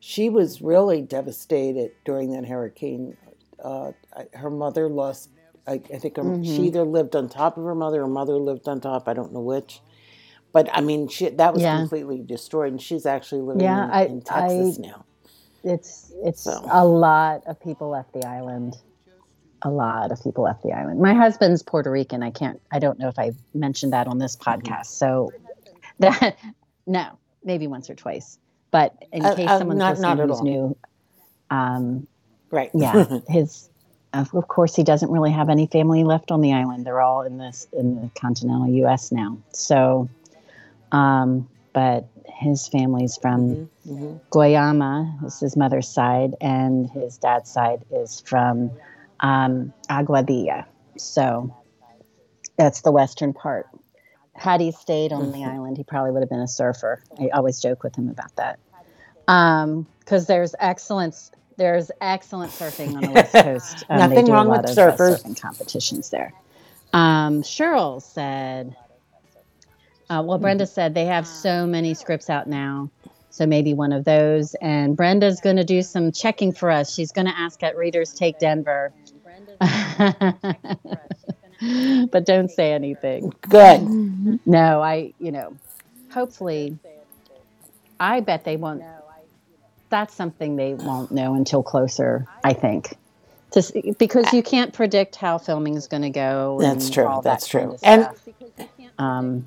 she 0.00 0.28
was 0.28 0.60
really 0.60 1.02
devastated 1.02 1.92
during 2.04 2.32
that 2.32 2.46
hurricane. 2.46 3.16
Uh, 3.62 3.92
her 4.34 4.50
mother 4.50 4.88
lost. 4.88 5.30
I, 5.66 5.74
I 5.92 5.98
think 5.98 6.16
her, 6.16 6.42
she 6.42 6.62
either 6.68 6.82
lived 6.84 7.14
on 7.14 7.28
top 7.28 7.56
of 7.58 7.64
her 7.64 7.74
mother 7.74 8.02
or 8.02 8.08
mother 8.08 8.34
lived 8.36 8.66
on 8.66 8.80
top. 8.80 9.06
I 9.08 9.12
don't 9.12 9.32
know 9.32 9.40
which. 9.42 9.80
But 10.52 10.68
I 10.72 10.80
mean, 10.80 11.06
she, 11.08 11.28
that 11.28 11.52
was 11.52 11.62
Yeah. 11.62 11.76
completely 11.78 12.22
destroyed, 12.22 12.72
and 12.72 12.82
she's 12.82 13.06
actually 13.06 13.42
living 13.42 13.62
Yeah, 13.62 13.84
in, 13.84 13.90
I- 13.90 14.06
in 14.06 14.22
Texas 14.22 14.78
now. 14.78 15.04
It's 15.62 16.10
it's 16.24 16.40
So. 16.42 16.66
a 16.72 16.84
lot 16.86 17.42
of 17.46 17.60
people 17.60 17.90
left 17.90 18.14
the 18.14 18.24
island. 18.26 18.76
A 19.62 19.70
lot 19.70 20.10
of 20.10 20.22
people 20.22 20.44
left 20.44 20.62
the 20.62 20.72
island. 20.72 21.00
My 21.00 21.12
husband's 21.12 21.62
Puerto 21.62 21.90
Rican. 21.90 22.22
I 22.22 22.30
can't. 22.30 22.58
I 22.72 22.78
don't 22.78 22.98
know 22.98 23.08
if 23.08 23.18
I 23.18 23.32
mentioned 23.52 23.92
that 23.92 24.06
on 24.08 24.16
this 24.18 24.36
Mm-hmm. 24.36 24.62
podcast. 24.62 24.86
So 24.86 25.30
that 25.98 26.36
no, 26.86 27.18
maybe 27.44 27.66
once 27.66 27.90
or 27.90 27.94
twice. 27.94 28.38
But 28.70 28.94
in 29.12 29.24
Uh, 29.24 29.34
case 29.34 29.48
uh, 29.50 29.58
someone's 29.58 29.78
not- 29.78 29.90
listening 29.92 30.16
not 30.16 30.28
who's 30.28 30.38
all. 30.38 30.44
new, 30.44 30.76
um, 31.50 32.06
Right. 32.50 32.70
yeah, 32.74 33.20
his 33.28 33.68
of 34.12 34.32
course 34.48 34.74
he 34.74 34.82
doesn't 34.82 35.10
really 35.10 35.30
have 35.30 35.48
any 35.48 35.66
family 35.68 36.02
left 36.04 36.30
on 36.32 36.40
the 36.40 36.52
island. 36.52 36.84
They're 36.84 37.00
all 37.00 37.22
in 37.22 37.38
this 37.38 37.66
in 37.72 37.94
the 38.00 38.10
continental 38.20 38.66
U.S. 38.68 39.12
now. 39.12 39.38
So, 39.52 40.08
um, 40.92 41.48
but 41.72 42.08
his 42.26 42.66
family's 42.68 43.16
from 43.16 43.68
hmm 43.84 44.16
Guayama 44.32 45.24
is 45.24 45.40
his 45.40 45.56
mother's 45.56 45.88
side, 45.88 46.34
and 46.40 46.88
his 46.90 47.18
dad's 47.18 47.50
side 47.50 47.84
is 47.90 48.20
from 48.26 48.70
um, 49.20 49.72
Aguadilla. 49.88 50.64
So 50.98 51.54
that's 52.56 52.82
the 52.82 52.92
western 52.92 53.32
part. 53.32 53.66
Had 54.40 54.62
he 54.62 54.72
stayed 54.72 55.12
on 55.12 55.32
the 55.32 55.44
island, 55.44 55.76
he 55.76 55.84
probably 55.84 56.12
would 56.12 56.22
have 56.22 56.30
been 56.30 56.40
a 56.40 56.48
surfer. 56.48 57.02
I 57.20 57.28
always 57.28 57.60
joke 57.60 57.82
with 57.82 57.94
him 57.94 58.08
about 58.08 58.34
that. 58.36 58.58
Because 60.00 60.26
there's 60.26 60.54
excellence, 60.58 61.30
there's 61.58 61.90
excellent 62.00 62.50
surfing 62.50 62.94
on 62.96 63.02
the 63.02 63.10
west 63.10 63.32
coast. 63.44 63.84
Um, 63.90 63.98
Nothing 63.98 64.32
wrong 64.32 64.48
with 64.48 64.60
uh, 64.60 64.72
surfers. 64.72 65.22
surfing 65.22 65.38
competitions 65.38 66.08
there. 66.08 66.32
Um, 66.94 67.42
Cheryl 67.42 68.00
said, 68.00 68.74
uh, 70.08 70.22
well, 70.24 70.38
Brenda 70.38 70.66
said 70.66 70.94
they 70.94 71.04
have 71.04 71.26
so 71.26 71.66
many 71.66 71.92
scripts 71.92 72.30
out 72.30 72.46
now. 72.46 72.90
So 73.28 73.44
maybe 73.46 73.74
one 73.74 73.92
of 73.92 74.04
those. 74.06 74.54
And 74.54 74.96
Brenda's 74.96 75.42
going 75.42 75.56
to 75.56 75.64
do 75.64 75.82
some 75.82 76.12
checking 76.12 76.52
for 76.52 76.70
us. 76.70 76.94
She's 76.94 77.12
going 77.12 77.26
to 77.26 77.38
ask 77.38 77.62
at 77.62 77.76
Readers 77.76 78.14
Take 78.14 78.38
Denver. 78.38 78.92
but 82.10 82.24
don't 82.26 82.50
say 82.50 82.72
anything. 82.72 83.32
Good. 83.48 83.80
No, 84.46 84.80
I, 84.82 85.12
you 85.18 85.32
know, 85.32 85.56
hopefully, 86.10 86.78
I 87.98 88.20
bet 88.20 88.44
they 88.44 88.56
won't. 88.56 88.82
That's 89.90 90.14
something 90.14 90.56
they 90.56 90.74
won't 90.74 91.10
know 91.10 91.34
until 91.34 91.62
closer, 91.62 92.26
I 92.44 92.52
think. 92.52 92.96
To, 93.52 93.58
s- 93.58 93.72
because 93.98 94.32
you 94.32 94.42
can't 94.42 94.72
predict 94.72 95.16
how 95.16 95.38
filming 95.38 95.74
is 95.74 95.88
going 95.88 96.02
to 96.02 96.10
go. 96.10 96.58
That's 96.60 96.90
true, 96.90 97.20
that's 97.24 97.48
that 97.48 97.58
kind 97.58 97.68
true. 97.68 97.74
of 97.74 97.80
And- 97.82 98.68
um, 98.98 99.46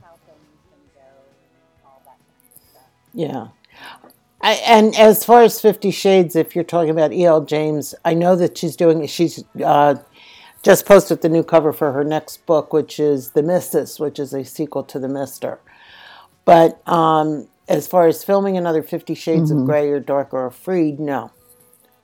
Yeah. 3.13 3.47
I, 4.41 4.54
and 4.67 4.93
as 4.95 5.23
far 5.23 5.43
as 5.43 5.62
Fifty 5.62 5.91
Shades, 5.91 6.36
if 6.36 6.56
you're 6.56 6.65
talking 6.65 6.89
about 6.89 7.13
E.L. 7.13 7.41
James, 7.45 7.95
I 8.04 8.13
know 8.13 8.36
that 8.36 8.58
she's 8.58 8.76
doing, 8.76 9.06
she's 9.08 9.43
uh, 9.63 9.95
just 10.63 10.86
posted 10.86 11.21
the 11.21 11.30
new 11.30 11.43
cover 11.43 11.71
for 11.71 11.91
her 11.91 12.04
next 12.04 12.45
book, 12.45 12.73
which 12.73 12.99
is 12.99 13.32
The 13.32 13.43
Missus, 13.43 13.99
which 13.99 14.17
is 14.17 14.34
a 14.34 14.43
sequel 14.43 14.84
to 14.86 14.97
The 14.97 15.10
Mister. 15.10 15.60
But 16.45 16.82
um, 16.88 17.47
as 17.67 17.88
far 17.88 18.08
as 18.08 18.23
filming 18.23 18.58
another 18.58 18.82
Fifty 18.82 19.13
Shades 19.13 19.52
of 19.52 19.65
Grey 19.65 19.89
or 19.89 19.99
Darker 19.99 20.45
or 20.45 20.52
Freed, 20.52 20.99
no. 20.99 21.32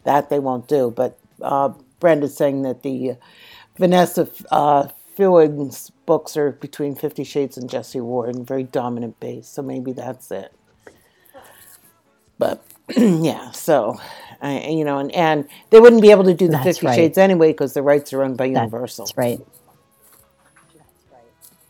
That 0.04 0.30
they 0.30 0.39
won't 0.39 0.67
do. 0.67 0.93
But 0.95 1.17
uh, 1.41 1.74
Brenda's 2.00 2.36
saying 2.36 2.62
that 2.63 2.84
the 2.84 3.15
Vanessa 3.78 4.28
uh, 4.52 4.88
Fewing's 5.15 5.91
books 6.06 6.38
are 6.38 6.52
between 6.52 6.95
Fifty 6.95 7.24
Shades 7.24 7.58
and 7.58 7.69
Jesse 7.69 8.00
Ward 8.00 8.36
and 8.36 8.48
very 8.48 8.63
dominant 8.63 9.19
base, 9.19 9.48
so 9.48 9.62
maybe 9.62 9.91
that's 9.91 10.32
it. 10.32 10.54
But 12.38 12.63
yeah, 12.97 13.52
so 13.52 13.99
I, 14.41 14.67
you 14.69 14.84
know, 14.86 14.99
and, 14.99 15.12
and 15.13 15.47
they 15.69 15.80
wouldn't 15.80 16.02
be 16.02 16.12
able 16.12 16.23
to 16.25 16.34
do 16.34 16.47
the 16.47 16.54
That's 16.54 16.63
Fifty 16.63 16.86
right. 16.88 16.95
Shades 16.95 17.17
anyway 17.17 17.52
because 17.52 17.73
the 17.73 17.82
rights 17.84 18.13
are 18.13 18.23
owned 18.23 18.38
by 18.38 18.45
Universal. 18.45 19.06
that's 19.06 19.17
right. 19.17 19.39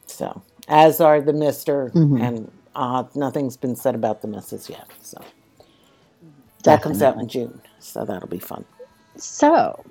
So 0.05 0.41
as 0.67 0.99
are 1.01 1.21
the 1.21 1.33
Mister, 1.33 1.91
Mm-hmm. 1.95 2.21
and 2.21 2.51
uh, 2.75 3.03
nothing's 3.15 3.57
been 3.57 3.75
said 3.75 3.95
about 3.95 4.21
the 4.21 4.27
Missus 4.27 4.69
yet. 4.69 4.87
So 5.01 5.21
that 6.63 6.81
comes 6.81 7.01
out 7.01 7.17
in 7.17 7.27
June, 7.27 7.61
so 7.79 8.05
that'll 8.05 8.27
be 8.29 8.39
fun. 8.39 8.65
So, 9.17 9.83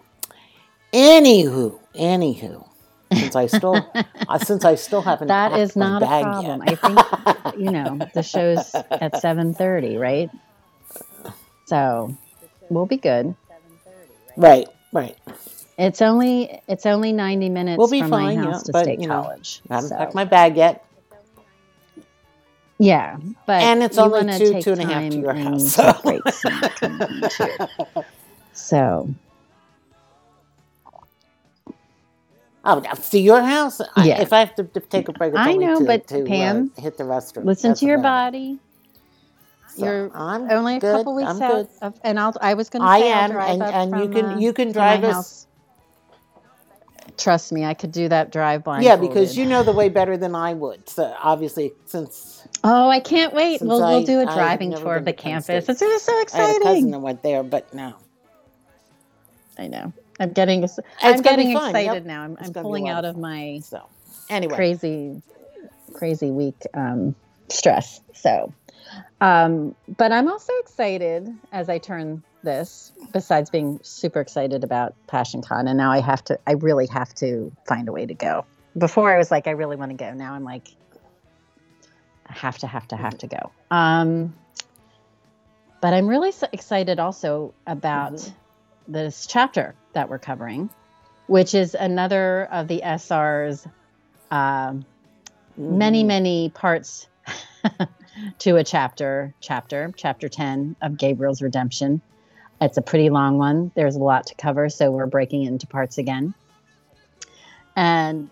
Anywho, 0.93 1.79
anywho, 1.95 2.67
since 3.13 3.37
I 3.37 3.47
still 3.47 3.91
uh, 4.29 4.39
since 4.39 4.65
I 4.65 4.75
still 4.75 5.03
haven't 5.03 5.29
that 5.29 5.53
is 5.59 5.77
not 5.77 6.03
a 6.03 6.07
problem. 6.07 6.63
yet. 6.67 6.73
I 6.73 6.75
think 6.77 7.59
you 7.61 7.71
know 7.71 7.99
the 8.15 8.23
show's 8.33 8.75
at 8.91 9.17
seven 9.21 9.53
thirty, 9.55 9.97
right? 9.97 10.31
So 11.69 12.17
we'll 12.71 12.87
be 12.87 12.97
good. 12.97 13.35
right, 14.39 14.67
right. 14.93 15.17
It's 15.77 16.01
only 16.01 16.61
it's 16.67 16.87
only 16.87 17.13
ninety 17.13 17.51
minutes 17.51 17.77
We'll 17.79 17.91
be 17.91 18.01
from 18.01 18.11
fine, 18.11 18.39
my 18.39 18.47
yeah, 18.47 18.59
to 18.59 18.73
but, 18.73 18.85
State 18.85 19.01
you 19.03 19.07
know, 19.07 19.23
College. 19.23 19.61
I 19.71 19.75
haven't 19.75 19.91
So, 19.91 19.97
packed 19.97 20.15
my 20.15 20.25
bag 20.25 20.57
yet, 20.57 20.83
yeah, 22.79 23.19
but 23.47 23.63
and 23.63 23.83
it's 23.83 23.99
only 23.99 24.39
two 24.39 24.63
two 24.63 24.73
and 24.73 24.81
a 24.81 24.87
half 24.87 25.11
to 25.13 25.19
your 25.19 25.35
house. 25.35 25.75
So. 25.75 25.93
breaks 26.03 26.45
and 26.45 26.61
come 26.81 26.99
home, 27.01 27.25
too. 27.29 27.53
So 28.55 29.15
Oh, 32.65 32.81
to 32.81 33.19
your 33.19 33.41
house? 33.41 33.81
I- 33.81 34.09
Yeah. 34.09 34.21
if 34.21 34.33
I 34.33 34.41
have 34.41 34.55
to, 34.57 34.65
to 34.65 34.81
take 34.81 35.09
a 35.09 35.13
break, 35.13 35.33
it's 35.33 35.39
I 35.39 35.55
know, 35.55 35.79
to, 35.79 35.85
but 35.87 36.07
to, 36.09 36.23
uh, 36.23 36.27
Pam, 36.27 36.73
hit 36.77 36.97
the 36.99 37.05
restroom. 37.05 37.45
listen 37.45 37.71
That's 37.71 37.81
to 37.81 37.87
your 37.87 37.99
body. 37.99 38.59
So 39.77 39.85
You're 39.85 40.17
I'm 40.17 40.51
only 40.51 40.77
a 40.77 40.81
good. 40.81 40.97
couple 40.97 41.15
weeks 41.15 41.31
I'm 41.31 41.43
out, 41.43 41.69
of, 41.83 42.01
and 42.03 42.19
I'll. 42.19 42.35
I 42.41 42.55
was 42.55 42.71
going 42.71 42.83
to 42.83 42.89
I 42.89 42.99
say 42.99 43.13
I'll 43.13 43.25
am, 43.25 43.31
drive 43.31 43.51
and, 43.51 43.63
up 43.63 43.75
and 43.75 44.01
you 44.01 44.09
can 44.09 44.25
uh, 44.25 44.39
you 44.39 44.53
can 44.53 44.73
drive 44.73 45.05
us. 45.05 45.15
house. 45.15 45.47
Trust 47.17 47.53
me, 47.53 47.65
I 47.65 47.75
could 47.75 47.93
do 47.93 48.09
that 48.09 48.31
drive 48.31 48.65
blind. 48.65 48.85
Yeah, 48.85 48.97
because 48.97 49.37
you 49.37 49.47
know 49.47 49.63
the 49.63 49.73
way 49.73 49.89
better 49.89 50.17
than 50.17 50.35
I 50.35 50.55
would. 50.55 50.89
So 50.89 51.15
obviously, 51.21 51.73
since 51.87 52.47
Oh, 52.65 52.89
I 52.89 53.01
can't 53.01 53.33
wait. 53.35 53.61
We'll 53.63 53.83
I- 53.83 53.91
we'll 53.91 54.05
do 54.05 54.21
a 54.21 54.25
driving 54.25 54.75
tour 54.75 54.97
of 54.97 55.05
the 55.05 55.13
campus. 55.13 55.65
State. 55.65 55.69
It's 55.69 55.81
just 55.81 56.05
so 56.05 56.13
I 56.13 56.17
had 56.17 56.23
a 56.23 56.31
cousin 56.31 56.59
exciting. 56.59 56.91
that 56.93 56.99
went 57.01 57.23
there, 57.23 57.43
but 57.43 57.73
no. 57.75 57.95
I 59.59 59.67
know. 59.69 59.93
I'm 60.21 60.33
getting. 60.33 60.69
I'm 61.03 61.23
getting 61.23 61.51
excited 61.53 61.95
yep. 61.95 62.05
now. 62.05 62.23
I'm, 62.23 62.37
I'm 62.41 62.53
gonna 62.53 62.53
be 62.53 62.59
a 62.59 62.63
pulling 62.63 62.89
out 62.89 63.05
of 63.05 63.17
of 63.17 63.21
my 63.21 63.61
So 63.63 63.83
anyway, 64.29 64.55
crazy, 64.55 65.23
crazy 65.95 66.31
week 66.31 66.61
um, 66.75 67.15
stress. 67.49 68.01
So, 68.15 68.53
um, 69.21 69.75
but 69.97 70.13
I'm 70.13 70.29
also 70.29 70.53
excited 70.61 71.29
as 71.53 71.69
I 71.69 71.79
turn 71.79 72.23
this. 72.43 72.93
Besides 73.13 73.51
being 73.51 73.81
super 73.83 74.21
excited 74.21 74.63
about 74.65 74.95
Passion 75.07 75.43
Con, 75.43 75.67
and 75.69 75.77
now 75.77 75.91
I 75.91 76.01
have 76.01 76.23
to. 76.25 76.39
I 76.47 76.53
really 76.53 76.87
have 76.87 77.15
to 77.17 77.51
find 77.67 77.89
a 77.89 77.93
way 77.93 78.07
to 78.07 78.15
go. 78.15 78.45
Before 78.77 79.13
I 79.13 79.19
was 79.19 79.31
like, 79.31 79.47
I 79.47 79.53
really 79.53 79.77
want 79.77 79.91
to 79.91 79.97
go. 79.97 80.13
Now 80.13 80.35
I'm 80.35 80.45
like, 80.45 80.69
I 82.27 82.33
have 82.35 82.59
to, 82.59 82.67
have 82.67 82.87
to, 82.89 82.97
have 82.97 83.19
to 83.19 83.27
go. 83.27 83.51
Um, 83.71 84.35
but 85.81 85.95
I'm 85.95 86.07
really 86.07 86.33
so 86.33 86.47
excited 86.53 86.99
also 86.99 87.55
about 87.67 88.13
Mhm. 88.13 88.35
this 88.89 89.27
chapter 89.27 89.75
that 89.95 90.09
we're 90.09 90.19
covering, 90.19 90.71
which 91.27 91.55
is 91.55 91.75
another 91.75 92.45
of 92.53 92.69
the 92.69 92.83
SR's 92.83 93.67
um, 94.31 94.85
many, 95.57 96.05
Mhm. 96.05 96.07
many 96.07 96.51
parts 96.51 97.09
to 98.41 98.57
a 98.57 98.65
chapter. 98.65 99.35
Chapter, 99.41 99.93
chapter 99.97 100.29
ten 100.29 100.77
of 100.83 100.97
Gabriel's 100.97 101.43
Redemption. 101.43 102.01
It's 102.61 102.77
a 102.77 102.83
pretty 102.83 103.11
long 103.11 103.39
one. 103.39 103.71
There's 103.77 103.97
a 103.97 104.01
lot 104.01 104.27
to 104.27 104.35
cover, 104.35 104.69
so 104.69 104.91
we're 104.91 105.07
breaking 105.07 105.45
it 105.45 105.49
into 105.49 105.67
parts 105.67 105.99
again. 105.99 106.35
And 107.77 108.31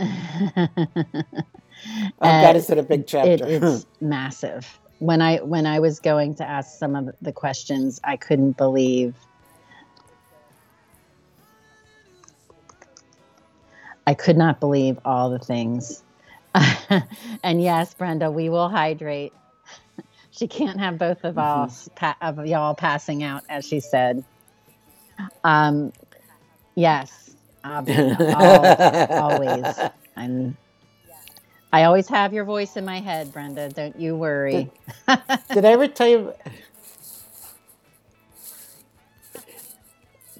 Oh, 0.00 0.06
uh, 2.20 2.52
is 2.56 2.70
it 2.70 2.78
a 2.78 2.82
big 2.82 3.00
it, 3.00 3.06
chapter? 3.06 3.44
it's 3.46 3.86
massive. 4.00 4.78
When 4.98 5.22
I 5.22 5.38
when 5.38 5.66
I 5.66 5.80
was 5.80 6.00
going 6.00 6.34
to 6.36 6.44
ask 6.44 6.78
some 6.78 6.94
of 6.94 7.14
the 7.22 7.32
questions, 7.32 8.00
I 8.04 8.16
couldn't 8.16 8.56
believe. 8.56 9.14
I 14.06 14.14
could 14.14 14.36
not 14.36 14.60
believe 14.60 14.98
all 15.04 15.30
the 15.30 15.38
things. 15.38 16.02
and 17.44 17.62
yes, 17.62 17.94
Brenda, 17.94 18.30
we 18.30 18.48
will 18.50 18.68
hydrate. 18.70 19.34
She 20.32 20.48
can't 20.48 20.80
have 20.80 20.98
both 20.98 21.24
of 21.24 21.38
us 21.38 21.88
pa- 21.96 22.16
of 22.20 22.46
y'all 22.46 22.74
passing 22.74 23.22
out, 23.22 23.44
as 23.48 23.66
she 23.66 23.80
said. 23.80 24.24
Um, 25.44 25.92
yes, 26.76 27.36
obvi- 27.64 28.04
al- 28.32 28.78
always. 29.16 29.86
I'm. 30.16 30.56
I 31.72 31.84
always 31.84 32.08
have 32.08 32.32
your 32.34 32.44
voice 32.44 32.76
in 32.76 32.84
my 32.84 33.00
head, 33.00 33.32
Brenda. 33.32 33.70
Don't 33.70 33.98
you 33.98 34.16
worry. 34.16 34.70
Did 35.52 35.64
I 35.66 35.72
ever 35.72 35.88
tell 35.88 36.08
you? 36.08 36.34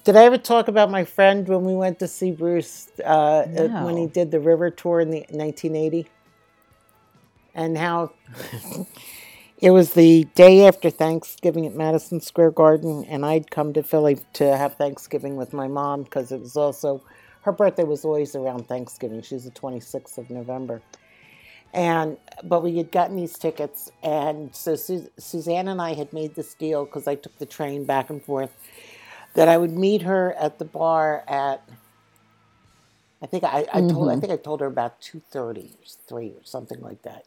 Did 0.03 0.15
I 0.15 0.23
ever 0.25 0.37
talk 0.39 0.67
about 0.67 0.89
my 0.89 1.03
friend 1.05 1.47
when 1.47 1.63
we 1.63 1.75
went 1.75 1.99
to 1.99 2.07
see 2.07 2.31
Bruce 2.31 2.89
uh, 3.03 3.03
uh, 3.03 3.67
when 3.85 3.97
he 3.97 4.07
did 4.07 4.31
the 4.31 4.39
river 4.39 4.71
tour 4.71 4.99
in 4.99 5.11
the 5.11 5.19
1980? 5.29 6.07
And 7.53 7.77
how 7.77 8.11
it 9.59 9.71
was 9.71 9.93
the 9.93 10.23
day 10.35 10.67
after 10.67 10.89
Thanksgiving 10.89 11.67
at 11.67 11.75
Madison 11.75 12.19
Square 12.19 12.51
Garden, 12.51 13.05
and 13.09 13.25
I'd 13.25 13.51
come 13.51 13.73
to 13.73 13.83
Philly 13.83 14.19
to 14.33 14.57
have 14.57 14.75
Thanksgiving 14.75 15.35
with 15.35 15.53
my 15.53 15.67
mom 15.67 16.03
because 16.03 16.31
it 16.31 16.39
was 16.39 16.57
also 16.57 17.03
her 17.43 17.51
birthday 17.51 17.83
was 17.83 18.03
always 18.05 18.35
around 18.35 18.67
Thanksgiving. 18.67 19.21
She's 19.21 19.43
the 19.45 19.51
26th 19.51 20.17
of 20.17 20.29
November 20.31 20.81
and 21.73 22.17
but 22.43 22.63
we 22.63 22.77
had 22.77 22.91
gotten 22.91 23.15
these 23.15 23.37
tickets 23.37 23.91
and 24.03 24.53
so 24.55 24.75
Su- 24.75 25.09
suzanne 25.17 25.67
and 25.69 25.81
i 25.81 25.93
had 25.93 26.11
made 26.11 26.35
this 26.35 26.53
deal 26.53 26.85
because 26.85 27.07
i 27.07 27.15
took 27.15 27.37
the 27.37 27.45
train 27.45 27.85
back 27.85 28.09
and 28.09 28.23
forth 28.23 28.51
that 29.35 29.47
i 29.47 29.57
would 29.57 29.71
meet 29.71 30.03
her 30.03 30.33
at 30.33 30.59
the 30.59 30.65
bar 30.65 31.23
at 31.27 31.67
i 33.21 33.25
think 33.25 33.43
i, 33.43 33.65
I 33.73 33.81
told 33.81 34.09
i 34.09 34.15
Mhm. 34.15 34.21
think 34.21 34.31
i 34.33 34.37
told 34.37 34.61
her 34.61 34.67
about 34.67 35.01
2.30 35.01 35.71
or 35.73 35.85
3 36.07 36.29
or 36.29 36.43
something 36.43 36.81
like 36.81 37.01
that 37.03 37.25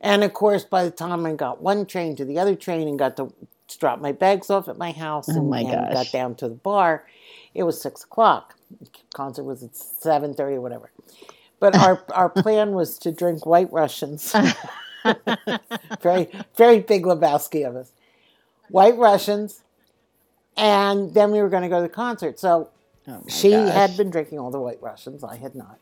and 0.00 0.24
of 0.24 0.32
course 0.34 0.64
by 0.64 0.84
the 0.84 0.90
time 0.90 1.26
i 1.26 1.32
got 1.34 1.62
one 1.62 1.86
train 1.86 2.16
to 2.16 2.24
the 2.24 2.38
other 2.38 2.54
train 2.56 2.88
and 2.88 2.98
got 2.98 3.16
to 3.16 3.32
drop 3.78 4.00
my 4.00 4.12
bags 4.12 4.50
off 4.50 4.68
at 4.68 4.78
my 4.78 4.92
house 4.92 5.28
Oh 5.28 5.34
and, 5.36 5.50
my 5.50 5.60
and 5.60 5.90
got 5.90 6.12
down 6.12 6.34
to 6.36 6.48
the 6.48 6.54
bar 6.54 7.06
it 7.54 7.64
was 7.64 7.80
6 7.80 8.04
o'clock 8.04 8.56
concert 9.14 9.44
was 9.44 9.62
at 9.62 9.72
7.30 9.72 10.56
or 10.56 10.60
whatever 10.60 10.90
but 11.60 11.74
our, 11.74 12.02
our 12.12 12.28
plan 12.28 12.72
was 12.72 12.98
to 12.98 13.12
drink 13.12 13.46
white 13.46 13.72
Russians. 13.72 14.34
very, 16.02 16.28
very 16.56 16.80
big 16.80 17.04
Lebowski 17.04 17.66
of 17.68 17.76
us. 17.76 17.92
White 18.68 18.96
Russians. 18.98 19.63
And 20.56 21.12
then 21.14 21.30
we 21.32 21.40
were 21.42 21.48
going 21.48 21.62
to 21.64 21.68
go 21.68 21.76
to 21.76 21.82
the 21.82 21.88
concert. 21.88 22.38
So 22.38 22.70
Oh 23.08 23.22
she 23.28 23.50
gosh. 23.50 23.72
had 23.74 23.96
been 23.96 24.10
drinking 24.10 24.38
all 24.38 24.50
the 24.50 24.60
white 24.60 24.80
Russians. 24.80 25.22
I 25.24 25.36
had 25.36 25.54
not. 25.54 25.78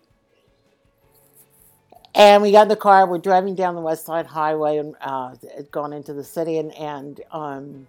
And 2.15 2.43
we 2.43 2.53
got 2.53 2.63
in 2.63 2.69
the 2.69 2.77
car. 2.77 3.07
We're 3.07 3.19
driving 3.19 3.55
down 3.55 3.75
the 3.75 3.81
West 3.81 4.05
Side 4.05 4.27
Highway 4.27 4.79
and 4.79 4.95
uh, 5.01 5.35
had 5.57 5.71
gone 5.71 5.93
into 5.93 6.13
the 6.13 6.25
city. 6.25 6.59
And, 6.59 6.73
and 6.77 7.21
um, 7.31 7.89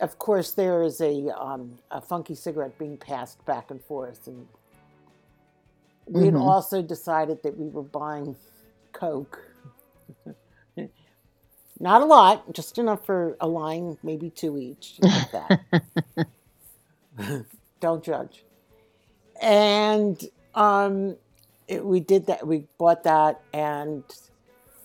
of 0.00 0.18
course, 0.18 0.50
there 0.52 0.82
is 0.82 1.00
a, 1.00 1.28
um, 1.38 1.78
a 1.90 2.00
funky 2.00 2.34
cigarette 2.34 2.76
being 2.78 2.96
passed 2.96 3.44
back 3.44 3.70
and 3.70 3.80
forth. 3.84 4.26
And 4.26 4.48
we 6.06 6.24
had 6.26 6.34
Mhm. 6.34 6.40
also 6.42 6.82
decided 6.82 7.42
that 7.44 7.56
we 7.56 7.68
were 7.68 7.82
buying 7.82 8.36
Coke. 8.92 9.40
Not 11.80 12.02
a 12.02 12.04
lot, 12.04 12.52
just 12.52 12.78
enough 12.78 13.04
for 13.04 13.36
a 13.40 13.48
line, 13.48 13.98
maybe 14.02 14.30
two 14.30 14.58
each. 14.58 14.96
Like 15.00 15.32
that. 15.32 15.86
Don't 17.80 18.04
judge. 18.04 18.44
And 19.42 20.22
um, 20.54 21.16
it, 21.66 21.84
we 21.84 22.00
did 22.00 22.26
that. 22.26 22.46
We 22.46 22.66
bought 22.78 23.02
that, 23.04 23.40
and 23.52 24.04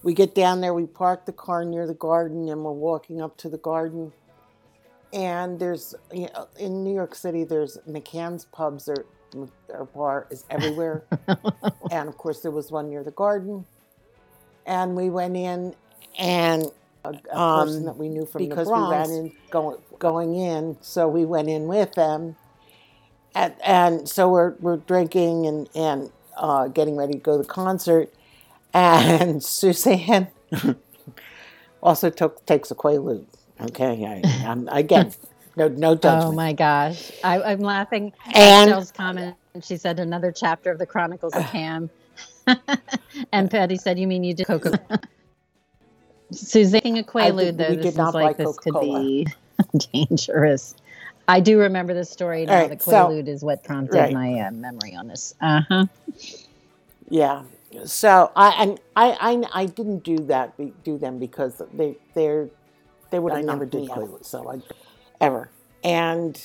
we 0.02 0.14
get 0.14 0.34
down 0.34 0.62
there. 0.62 0.74
We 0.74 0.88
park 0.88 1.26
the 1.26 1.34
car 1.34 1.64
near 1.64 1.86
the 1.86 1.94
garden, 1.94 2.50
and 2.50 2.64
we're 2.64 2.72
walking 2.72 3.22
up 3.22 3.38
to 3.38 3.50
the 3.50 3.58
garden. 3.58 4.12
And 5.14 5.60
there's 5.60 5.96
you 6.12 6.28
know, 6.34 6.48
in 6.58 6.84
New 6.84 6.94
York 6.94 7.16
City, 7.16 7.44
there's 7.44 7.78
McCann's 7.88 8.46
pubs 8.46 8.90
or 8.90 9.06
or 9.70 9.86
bar 9.86 10.28
is 10.32 10.44
everywhere. 10.50 11.04
and 11.92 12.10
of 12.10 12.18
course, 12.18 12.42
there 12.42 12.52
was 12.52 12.72
one 12.72 12.90
near 12.90 13.04
the 13.04 13.12
garden. 13.12 13.66
And 14.66 14.96
we 14.96 15.10
went 15.10 15.36
in, 15.36 15.76
and 16.18 16.66
a, 17.04 17.10
a 17.32 17.64
person 17.66 17.86
that 17.86 17.98
we 17.98 18.10
knew 18.10 18.26
from 18.26 18.48
because 18.48 18.68
the 18.68 18.74
we 18.74 18.90
ran 18.90 19.10
in- 19.10 19.32
going 19.50 19.78
going 20.00 20.36
in, 20.36 20.78
so 20.82 21.08
we 21.08 21.26
went 21.26 21.50
in 21.50 21.68
with 21.68 21.94
them. 21.94 22.36
And, 23.36 23.54
and 23.64 24.10
so 24.10 24.30
we're 24.30 24.56
we're 24.60 24.78
drinking 24.78 25.46
and 25.48 25.70
and 25.76 26.12
uh, 26.38 26.68
getting 26.68 26.96
ready 26.96 27.14
to 27.14 27.20
go 27.20 27.38
to 27.38 27.44
the 27.44 27.50
concert, 27.50 28.14
and 28.74 29.44
Suzanne 29.58 30.28
also 31.82 32.10
took 32.10 32.46
takes 32.46 32.72
a 32.72 32.76
Quaalude. 32.76 33.26
Okay, 33.62 34.06
I, 34.06 34.46
I'm, 34.48 34.68
again, 34.70 35.12
no 35.56 35.68
no 35.68 35.96
judgment. 35.96 36.26
Oh 36.26 36.32
my 36.32 36.54
gosh. 36.54 37.12
I, 37.24 37.42
I'm 37.42 37.60
laughing 37.60 38.14
And- 38.34 38.70
Michelle's 38.70 38.92
comment. 38.92 39.36
She 39.62 39.78
said 39.78 40.00
another 40.00 40.32
chapter 40.32 40.72
of 40.72 40.78
the 40.80 40.86
Chronicles 40.86 41.34
of 41.36 41.44
Pam. 41.44 41.90
and 43.34 43.52
Patty 43.52 43.76
said, 43.78 44.00
You 44.00 44.08
mean 44.08 44.24
you 44.24 44.34
did 44.34 44.48
Coca 44.48 44.80
Suzanne 46.32 47.04
Quaalude, 47.04 47.58
though, 47.58 47.76
this 47.76 47.94
is 47.94 47.98
like 47.98 48.38
this 48.38 48.58
could 48.60 48.80
be 48.82 49.28
dangerous. 49.94 50.76
I 51.28 51.40
do 51.40 51.60
remember 51.60 51.94
this 51.94 52.10
story 52.10 52.46
now. 52.46 52.62
Right, 52.62 52.78
the 52.78 52.84
so- 52.84 52.92
Quaalude 52.92 53.28
is 53.28 53.44
what 53.44 53.64
prompted 53.64 53.98
right. 53.98 54.14
my 54.14 54.40
uh, 54.40 54.52
memory 54.52 54.96
on 54.96 55.08
this. 55.08 55.36
Uh 55.42 55.62
huh. 55.68 55.86
Yeah. 57.10 57.44
So 57.86 58.32
I 58.36 58.50
and 58.64 58.80
I, 58.96 59.44
I 59.54 59.62
I 59.62 59.66
didn't 59.68 60.04
do 60.04 60.18
that 60.26 60.58
be- 60.58 60.74
do 60.84 60.98
them 60.98 61.20
because 61.20 61.62
they 61.74 61.98
they're 62.16 62.50
they 63.12 63.20
would 63.20 63.32
have 63.34 63.44
I 63.44 63.46
never 63.46 63.66
did 63.66 63.90
Quaalude. 63.90 64.26
so 64.26 64.50
I 64.52 64.62
ever 65.22 65.50
and 65.84 66.42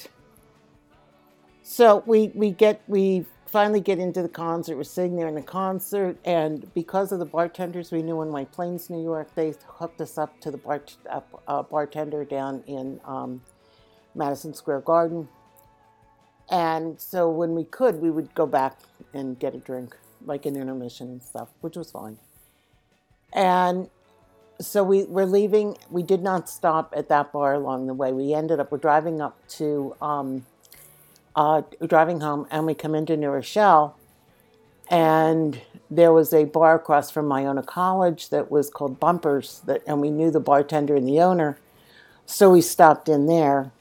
so 1.63 2.03
we 2.07 2.31
we 2.35 2.51
get 2.51 2.83
we 2.89 3.25
finally 3.55 3.81
get 3.81 4.01
into 4.01 4.21
the 4.21 4.29
concert. 4.29 4.77
We're 4.77 4.83
sitting 4.83 5.15
there 5.15 5.29
in 5.29 5.37
the 5.37 5.41
concert, 5.41 6.19
and 6.25 6.75
because 6.75 7.13
of 7.13 7.21
the 7.21 7.25
bartenders 7.25 7.93
we 7.93 8.03
knew 8.03 8.21
in 8.21 8.33
White 8.33 8.51
Plains, 8.51 8.91
New 8.91 9.01
York, 9.01 9.33
they 9.37 9.55
hooked 9.79 10.01
us 10.01 10.19
up 10.19 10.41
to 10.41 10.51
the 10.51 10.57
bar, 10.57 10.83
uh, 11.09 11.21
uh, 11.47 11.63
bartender 11.63 12.25
down 12.25 12.65
in 12.67 13.01
um, 13.05 13.43
Madison 14.13 14.55
Square 14.55 14.81
Garden. 14.81 15.29
And 16.51 17.01
so 17.01 17.31
when 17.31 17.55
we 17.55 17.63
could, 17.63 18.03
we 18.03 18.11
would 18.11 18.35
go 18.35 18.45
back 18.45 18.77
and 19.13 19.39
get 19.39 19.55
a 19.55 19.59
drink, 19.59 19.97
like 20.27 20.47
an 20.47 20.57
intermission 20.57 21.07
and 21.07 21.23
stuff, 21.23 21.51
which 21.61 21.77
was 21.77 21.93
fine. 21.93 22.19
And 23.33 23.89
so 24.61 24.83
we 24.83 25.05
were 25.05 25.27
leaving. 25.27 25.77
We 25.91 26.03
did 26.03 26.25
not 26.25 26.49
stop 26.49 26.93
at 26.97 27.09
that 27.09 27.31
bar 27.31 27.55
along 27.55 27.87
the 27.87 27.95
way. 27.95 28.13
We 28.13 28.35
ended 28.35 28.59
up 28.59 28.73
we're 28.73 28.79
driving 28.79 29.21
up 29.21 29.47
to 29.51 29.95
um, 30.03 30.45
uh, 31.37 31.63
driving 31.87 32.21
home, 32.21 32.47
and 32.51 32.67
we 32.67 32.75
come 32.75 32.95
into 32.95 33.17
New 33.17 33.31
Rochelle, 33.31 33.97
and 34.91 35.61
there 35.91 36.13
was 36.13 36.33
a 36.33 36.45
bar 36.45 36.77
across 36.77 37.11
from 37.11 37.33
Iona 37.33 37.63
College 37.63 38.29
that 38.31 38.51
was 38.51 38.71
called 38.71 39.01
Bumpers. 39.01 39.63
That 39.67 39.83
and 39.87 40.01
we 40.01 40.11
knew 40.11 40.31
the 40.31 40.41
bartender 40.41 40.95
and 40.97 41.09
the 41.09 41.21
owner, 41.21 41.59
so 42.27 42.51
we 42.51 42.61
stopped 42.61 43.09
in 43.09 43.27
there. 43.27 43.73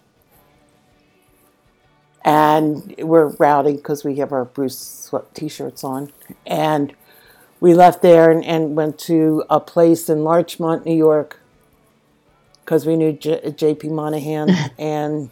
And 2.26 2.96
we're 3.00 3.28
rowdy 3.36 3.74
because 3.74 4.06
we 4.06 4.16
have 4.16 4.32
our 4.32 4.46
Bruce 4.46 4.80
Sweat 4.80 5.36
t-shirts 5.36 5.84
on, 5.84 6.12
and 6.46 6.96
we 7.60 7.74
left 7.74 8.02
there 8.02 8.32
and, 8.32 8.46
and 8.46 8.78
went 8.78 8.98
to 9.00 9.44
a 9.50 9.60
place 9.60 10.10
in 10.10 10.24
Larchmont, 10.24 10.86
New 10.86 10.96
York, 10.96 11.42
because 12.64 12.86
we 12.86 12.96
knew 12.96 13.12
J- 13.12 13.54
J.P. 13.56 13.90
Monahan, 13.90 14.50
and 14.78 15.30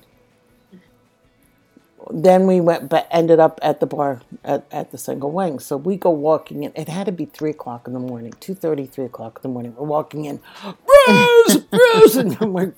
then 2.14 2.48
we 2.48 2.60
went, 2.62 2.90
but 2.90 3.08
ended 3.12 3.40
up 3.40 3.60
at 3.62 3.80
the 3.80 3.86
bar 3.86 4.22
at, 4.44 4.66
at 4.72 4.92
the 4.92 4.98
Single 4.98 5.32
Wing. 5.32 5.60
So 5.60 5.78
we 5.78 5.96
go 5.96 6.10
walking 6.10 6.64
in. 6.64 6.72
It 6.76 6.90
had 6.90 7.06
to 7.06 7.12
be 7.12 7.26
three 7.26 7.52
o'clock 7.52 7.88
in 7.88 7.94
the 7.94 8.00
morning, 8.00 8.34
two 8.40 8.54
thirty, 8.56 8.86
three 8.86 9.06
o'clock 9.06 9.38
in 9.38 9.50
the 9.50 9.54
morning. 9.54 9.76
We're 9.76 9.88
walking 9.88 10.26
in, 10.26 10.40
Bruce, 10.86 11.58
Bruce, 11.58 12.16
and 12.16 12.38
I'm 12.42 12.54
like, 12.54 12.74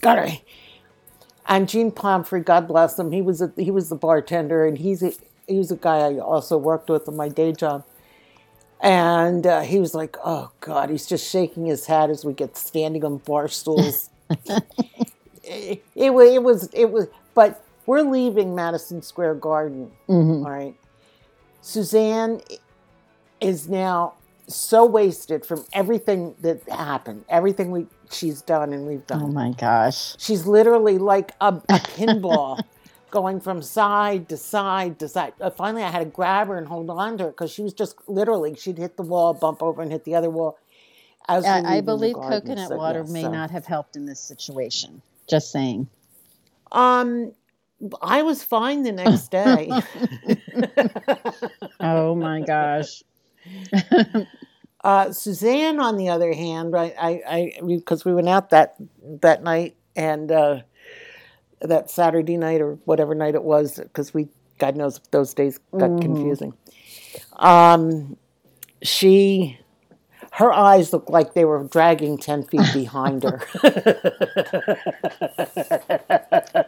got 0.00 0.18
it. 0.18 0.40
And 1.46 1.68
Gene 1.68 1.90
Pomfrey, 1.90 2.40
God 2.40 2.66
bless 2.68 2.98
him, 2.98 3.12
he 3.12 3.20
was 3.20 3.42
a, 3.42 3.52
he 3.56 3.70
was 3.70 3.88
the 3.88 3.96
bartender, 3.96 4.66
and 4.66 4.78
he's 4.78 5.02
a, 5.02 5.12
he 5.46 5.58
was 5.58 5.70
a 5.70 5.76
guy 5.76 5.98
I 5.98 6.18
also 6.18 6.56
worked 6.56 6.88
with 6.88 7.06
in 7.08 7.16
my 7.16 7.28
day 7.28 7.52
job. 7.52 7.84
And 8.80 9.46
uh, 9.46 9.62
he 9.62 9.78
was 9.78 9.94
like, 9.94 10.16
"Oh 10.24 10.50
God," 10.60 10.90
he's 10.90 11.06
just 11.06 11.30
shaking 11.30 11.66
his 11.66 11.86
head 11.86 12.10
as 12.10 12.24
we 12.24 12.34
get 12.34 12.56
standing 12.56 13.04
on 13.04 13.18
bar 13.18 13.48
stools. 13.48 14.10
it, 14.46 14.62
it, 15.42 15.82
it 15.96 16.42
was 16.42 16.68
it 16.74 16.90
was, 16.90 17.08
but 17.34 17.63
we're 17.86 18.02
leaving 18.02 18.54
Madison 18.54 19.02
Square 19.02 19.36
Garden. 19.36 19.90
Mhm. 20.08 20.44
all 20.44 20.50
right. 20.50 20.74
Suzanne 21.60 22.40
is 23.40 23.68
now 23.68 24.14
so 24.46 24.84
wasted 24.84 25.44
from 25.46 25.64
everything 25.72 26.34
that 26.40 26.62
happened, 26.68 27.24
everything 27.28 27.70
we 27.70 27.86
she's 28.10 28.42
done 28.42 28.72
and 28.72 28.86
we've 28.86 29.06
done. 29.06 29.22
Oh 29.22 29.26
my 29.28 29.52
gosh. 29.52 30.14
She's 30.18 30.46
literally 30.46 30.98
like 30.98 31.32
a, 31.40 31.48
a 31.48 31.52
pinball 31.96 32.60
going 33.10 33.40
from 33.40 33.62
side 33.62 34.28
to 34.28 34.36
side 34.36 34.98
to 34.98 35.08
side. 35.08 35.32
Uh, 35.40 35.48
finally, 35.50 35.82
I 35.82 35.90
had 35.90 36.00
to 36.00 36.04
grab 36.04 36.48
her 36.48 36.58
and 36.58 36.66
hold 36.68 36.90
on 36.90 37.16
to 37.18 37.24
her 37.24 37.30
because 37.30 37.50
she 37.50 37.62
was 37.62 37.72
just 37.72 37.96
literally, 38.08 38.54
she'd 38.56 38.76
hit 38.78 38.96
the 38.96 39.02
wall, 39.02 39.32
bump 39.32 39.62
over, 39.62 39.80
and 39.80 39.90
hit 39.90 40.04
the 40.04 40.14
other 40.14 40.30
wall. 40.30 40.58
As 41.26 41.44
we're 41.44 41.50
I, 41.50 41.52
I 41.54 41.60
leaving 41.60 41.76
the 41.76 41.82
believe 41.82 42.14
garden. 42.16 42.40
coconut 42.42 42.68
So, 42.68 42.76
water 42.76 43.02
yeah, 43.06 43.12
may 43.12 43.22
so- 43.22 43.30
not 43.32 43.50
have 43.50 43.64
helped 43.64 43.96
in 43.96 44.04
this 44.04 44.20
situation. 44.20 45.00
Just 45.26 45.50
saying. 45.50 45.88
Um, 46.72 47.32
I 48.00 48.22
was 48.22 48.42
fine 48.42 48.82
the 48.82 48.92
next 48.92 49.30
day. 49.30 49.82
Oh 51.80 52.14
my 52.14 52.40
gosh. 52.40 53.02
Uh, 54.82 55.10
Suzanne, 55.12 55.80
on 55.80 55.96
the 55.96 56.10
other 56.10 56.34
hand, 56.34 56.76
I, 56.76 56.94
I, 57.00 57.22
I 57.26 57.52
because 57.66 58.04
we 58.04 58.12
went 58.12 58.28
out 58.28 58.50
that 58.50 58.74
that 59.22 59.42
night 59.42 59.76
and 59.96 60.30
uh, 60.30 60.60
that 61.62 61.90
Saturday 61.90 62.36
night 62.36 62.60
or 62.60 62.74
whatever 62.84 63.14
night 63.14 63.34
it 63.34 63.44
was, 63.44 63.78
because 63.78 64.12
we, 64.12 64.28
God 64.58 64.76
knows, 64.76 65.00
those 65.10 65.32
days 65.32 65.58
got 65.78 65.92
Mhm. 65.92 66.02
confusing. 66.02 66.52
Um, 67.36 68.18
she, 68.82 69.58
her 70.32 70.52
eyes 70.52 70.92
looked 70.92 71.08
like 71.08 71.32
they 71.32 71.46
were 71.46 71.64
dragging 71.64 72.18
ten 72.18 72.42
feet 72.42 72.70
behind 72.74 73.22
her. 73.22 73.40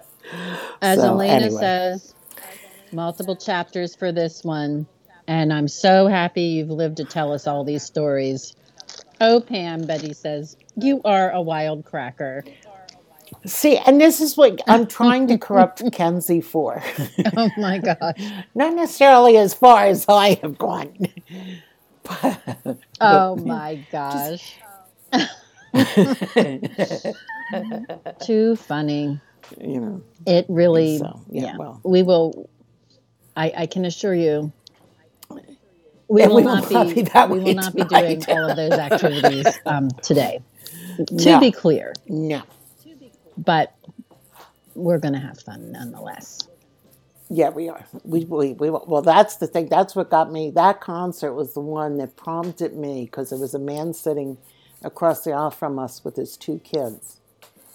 As 0.82 1.00
So, 1.00 1.08
Elena 1.08 1.46
anyway. 1.46 1.60
says, 1.60 2.14
multiple 2.92 3.36
chapters 3.36 3.94
for 3.94 4.12
this 4.12 4.44
one. 4.44 4.86
And 5.28 5.52
I'm 5.52 5.68
so 5.68 6.06
happy 6.06 6.42
you've 6.42 6.70
lived 6.70 6.98
to 6.98 7.04
tell 7.04 7.32
us 7.32 7.46
all 7.46 7.64
these 7.64 7.82
stories. 7.82 8.54
Oh, 9.20 9.40
Pam, 9.40 9.82
Betty 9.86 10.12
says, 10.12 10.56
you 10.76 11.00
are 11.04 11.30
a 11.30 11.40
wild 11.42 11.84
cracker. 11.84 12.44
See, 13.44 13.76
and 13.76 14.00
this 14.00 14.20
is 14.20 14.36
what 14.36 14.60
I'm 14.68 14.86
trying 14.86 15.26
to 15.28 15.38
corrupt 15.38 15.82
Kenzie 15.92 16.40
for. 16.40 16.82
Oh 17.36 17.50
my 17.56 17.78
gosh. 17.78 18.14
Not 18.54 18.74
necessarily 18.74 19.36
as 19.36 19.54
far 19.54 19.86
as 19.86 20.04
I 20.08 20.34
have 20.42 20.58
gone. 20.58 20.94
Oh, 22.08 22.38
but- 22.64 22.78
Oh 23.00 23.36
my 23.36 23.84
gosh. 23.90 24.58
Too 28.24 28.56
funny. 28.56 29.20
You 29.61 29.80
know, 29.80 30.02
It 30.26 30.46
really, 30.48 30.98
so, 30.98 31.22
yeah, 31.30 31.46
yeah. 31.46 31.56
well. 31.56 31.85
We 31.85 32.02
will, 32.02 32.50
I, 33.37 33.52
I 33.56 33.66
can 33.66 33.85
assure 33.87 34.14
you, 34.14 34.52
we 36.09 36.26
will 36.26 36.40
we 36.40 36.44
will 36.46 36.59
not 36.59 36.68
not 36.70 36.94
be, 36.94 36.94
be 36.94 37.02
that 37.14 37.30
we 37.30 37.40
will 37.40 37.54
not 37.54 37.74
be 37.76 37.85
doing 37.85 38.24
all 38.28 38.46
of 38.50 38.56
those 38.56 38.78
activities 38.78 39.61
um, 39.66 39.90
today. 40.02 40.40
To 41.18 41.37
No. 41.37 41.38
be 41.38 41.52
clear, 41.52 41.94
no. 42.09 42.42
but 43.37 43.74
we're 44.74 44.98
going 44.98 45.14
to 45.14 45.20
have 45.20 45.40
fun 45.40 45.72
nonetheless. 45.72 46.48
Yeah, 47.30 47.50
we 47.50 47.68
are. 47.68 47.87
We, 48.04 48.24
we, 48.26 48.54
we, 48.54 48.70
well, 48.70 49.02
that's 49.02 49.37
the 49.37 49.46
thing. 49.48 49.68
That's 49.68 49.96
what 49.96 50.11
got 50.11 50.32
me. 50.32 50.50
That 50.50 50.80
concert 50.80 51.35
was 51.35 51.54
the 51.54 51.61
one 51.61 51.98
that 51.98 52.16
prompted 52.16 52.74
me 52.76 53.04
because 53.06 53.30
there 53.30 53.38
was 53.38 53.54
a 53.54 53.59
man 53.61 53.94
sitting 53.94 54.38
across 54.82 55.24
the 55.24 55.32
aisle 55.32 55.50
from 55.52 55.78
us 55.78 56.04
with 56.04 56.16
his 56.16 56.37
two 56.37 56.61
kids. 56.64 57.20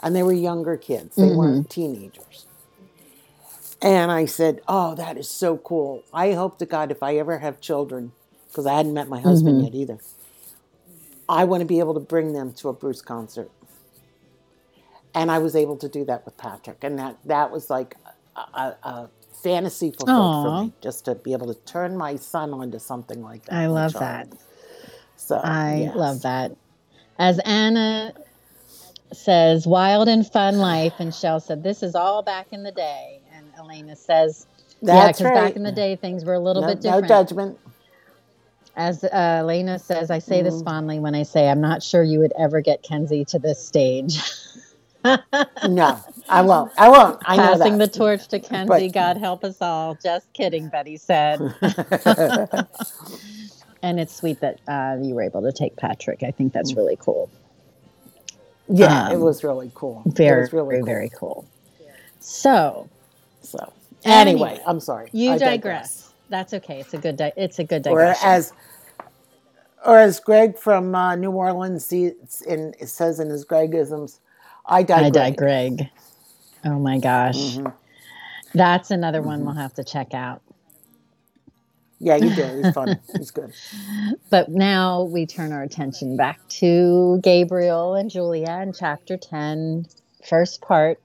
And 0.02 0.16
they 0.16 0.24
were 0.24 0.34
younger 0.34 0.78
kids, 0.78 1.16
they 1.16 1.34
weren't 1.34 1.68
mm-hmm. 1.68 1.70
teenagers. 1.70 2.46
And 3.82 4.12
I 4.12 4.26
said, 4.26 4.62
Oh, 4.68 4.96
that 4.96 5.18
is 5.18 5.30
so 5.30 5.58
cool. 5.58 6.04
I 6.14 6.34
hope 6.34 6.60
to 6.60 6.66
God 6.66 6.92
if 6.92 7.02
I 7.02 7.18
ever 7.18 7.40
have 7.40 7.60
children, 7.62 8.12
because 8.48 8.66
I 8.66 8.76
hadn't 8.76 8.94
met 8.94 9.08
my 9.10 9.20
husband 9.20 9.58
mm-hmm. 9.58 9.66
yet 9.66 9.76
either, 9.76 10.00
I 11.28 11.46
want 11.46 11.62
to 11.62 11.66
be 11.66 11.80
able 11.80 11.94
to 11.94 12.00
bring 12.00 12.34
them 12.34 12.54
to 12.54 12.70
a 12.70 12.74
Bruce 12.74 13.02
concert. 13.02 13.50
And 15.14 15.32
I 15.32 15.40
was 15.40 15.56
able 15.56 15.78
to 15.78 15.90
do 15.90 16.06
that 16.06 16.26
with 16.26 16.38
Patrick. 16.38 16.84
And 16.84 16.98
that, 17.00 17.18
that 17.26 17.52
was 17.52 17.70
like 17.70 17.96
a, 18.36 18.76
a, 18.84 19.10
fantasy 19.44 19.90
fulfilled 19.90 20.46
for 20.46 20.64
me, 20.66 20.74
just 20.82 21.06
to 21.06 21.16
be 21.16 21.34
able 21.34 21.52
to 21.52 21.60
turn 21.62 21.98
my 21.98 22.16
son 22.16 22.54
onto 22.54 22.78
something 22.78 23.24
like 23.24 23.44
that. 23.46 23.56
I 23.56 23.66
love 23.66 23.94
child. 23.94 24.32
that. 24.32 24.38
So 25.16 25.38
I 25.38 25.78
yes. 25.86 25.96
love 25.96 26.22
that. 26.22 26.56
As 27.18 27.40
Anna 27.40 28.14
says, 29.14 29.68
wild 29.68 30.08
and 30.08 30.26
fun 30.30 30.58
life. 30.58 30.94
And 31.00 31.14
Shell 31.14 31.40
said, 31.42 31.64
this 31.64 31.84
is 31.84 31.96
all 31.96 32.22
back 32.24 32.48
in 32.52 32.64
the 32.64 32.72
day. 32.72 33.22
And 33.34 33.48
Elena 33.60 33.96
says, 33.96 34.48
yeah, 34.82 35.06
That's 35.06 35.20
because 35.20 35.32
right. 35.34 35.44
back 35.48 35.56
in 35.56 35.64
the 35.64 35.72
day, 35.72 35.96
things 35.96 36.26
were 36.26 36.34
a 36.34 36.40
little 36.40 36.62
no, 36.64 36.70
bit 36.70 36.82
different. 36.82 37.04
no 37.04 37.08
judgment. 37.08 37.60
As 38.76 39.04
uh, 39.04 39.10
Elena 39.12 39.78
says, 39.80 40.10
I 40.10 40.20
say 40.20 40.40
Mm. 40.40 40.44
this 40.46 40.62
fondly 40.62 41.00
when 41.00 41.14
I 41.14 41.24
say, 41.24 41.50
I'm 41.50 41.60
not 41.62 41.84
sure 41.84 42.04
you 42.04 42.20
would 42.20 42.34
ever 42.40 42.62
get 42.62 42.84
Kenzie 42.84 43.26
to 43.26 43.40
this 43.40 43.66
stage. 43.66 44.18
No, 45.68 46.00
I 46.30 46.44
won't. 46.44 46.72
I 46.78 46.88
won't. 46.90 47.20
I 47.26 47.36
know 47.36 47.58
Passing 47.58 47.80
the 47.80 47.88
torch 47.88 48.28
to 48.28 48.40
Kenzie, 48.40 48.68
But- 48.68 48.94
God 48.94 49.18
help 49.18 49.44
us 49.44 49.58
all. 49.60 49.96
Just 49.96 50.32
kidding, 50.34 50.70
Betty 50.70 50.96
said. 50.98 51.40
and 53.82 54.00
it's 54.00 54.16
sweet 54.16 54.40
that 54.42 54.60
uh, 54.68 54.98
you 55.02 55.16
were 55.16 55.24
able 55.24 55.42
to 55.42 55.52
take 55.52 55.76
Patrick. 55.76 56.22
I 56.22 56.30
think 56.30 56.54
that's 56.54 56.76
really 56.76 56.98
cool. 57.00 57.32
Yeah, 58.68 59.10
it 59.10 59.18
Um, 59.18 59.22
was 59.22 59.44
really 59.44 59.72
cool. 59.76 60.08
it 60.26 60.26
Very, 60.26 60.40
was 60.40 60.54
really 60.54 60.78
very, 60.78 60.84
cool. 60.84 60.86
very 60.86 61.10
cool. 61.10 61.50
So 62.20 62.90
So 63.42 63.74
anyway, 64.06 64.60
Anyway, 64.60 64.62
I'm 64.66 64.80
sorry. 64.82 65.14
you 65.14 65.38
I 65.38 65.38
digress. 65.38 66.14
That's 66.30 66.54
okay. 66.54 66.80
It's 66.82 66.94
a 66.94 67.00
good. 67.00 67.18
Di- 67.18 67.34
it's 67.38 67.60
a 67.60 67.64
good 67.66 67.84
Or 67.86 68.16
digression. 68.16 68.22
as, 68.22 68.54
or 69.86 69.98
as 70.00 70.20
Greg 70.20 70.58
from 70.58 70.96
uh, 70.96 71.16
New 71.16 71.32
Orleans 71.32 71.86
sees 71.86 72.42
in, 72.48 72.74
says 72.88 73.20
in 73.20 73.30
his 73.30 73.46
Gregisms, 73.46 74.20
I 74.66 74.84
I 74.94 75.10
digress. 75.10 75.12
die, 75.12 75.32
Greg. 75.32 75.90
Oh 76.66 76.80
my 76.80 77.00
gosh, 77.00 77.60
Mhm. 77.60 77.74
that's 78.54 78.92
another 78.92 79.22
one 79.22 79.42
Mm-hmm. 79.42 79.46
we'll 79.46 79.56
have 79.56 79.74
to 79.76 79.84
check 79.84 80.14
out. 80.14 80.42
Yeah, 82.04 82.16
you 82.16 82.36
do. 82.36 82.62
He's 82.64 82.74
fun. 82.74 83.00
He's 83.18 83.32
good. 83.32 83.54
But 84.30 84.50
now 84.50 85.04
we 85.04 85.26
turn 85.26 85.52
our 85.52 85.62
attention 85.62 86.16
back 86.18 86.40
to 86.62 87.20
Gabriel 87.22 87.96
and 87.96 88.10
Julia 88.10 88.60
in 88.64 88.74
chapter 88.74 89.18
10, 89.18 89.86
first 90.28 90.62
part. 90.62 91.00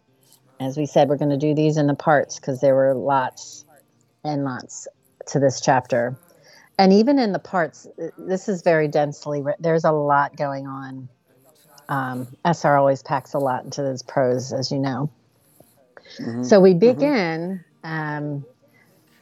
As 0.60 0.76
we 0.76 0.86
said, 0.86 1.08
we're 1.08 1.16
going 1.16 1.30
to 1.30 1.36
do 1.36 1.54
these 1.54 1.76
in 1.76 1.86
the 1.86 1.94
parts 1.94 2.38
because 2.38 2.60
there 2.60 2.74
were 2.74 2.94
lots 2.94 3.64
and 4.24 4.44
lots 4.44 4.86
to 5.28 5.40
this 5.40 5.60
chapter. 5.60 6.16
And 6.78 6.92
even 6.92 7.18
in 7.18 7.32
the 7.32 7.38
parts, 7.40 7.86
this 8.16 8.48
is 8.48 8.62
very 8.62 8.88
densely 8.88 9.42
written. 9.42 9.62
There's 9.62 9.84
a 9.84 9.92
lot 9.92 10.36
going 10.36 10.66
on. 10.66 11.08
Um, 11.88 12.28
SR 12.44 12.76
always 12.76 13.02
packs 13.02 13.34
a 13.34 13.38
lot 13.38 13.64
into 13.64 13.82
his 13.82 14.02
prose, 14.02 14.52
as 14.52 14.70
you 14.70 14.78
know. 14.78 15.10
Mhm. 16.20 16.44
So 16.44 16.60
we 16.60 16.74
begin 16.74 17.64
um, 17.82 18.44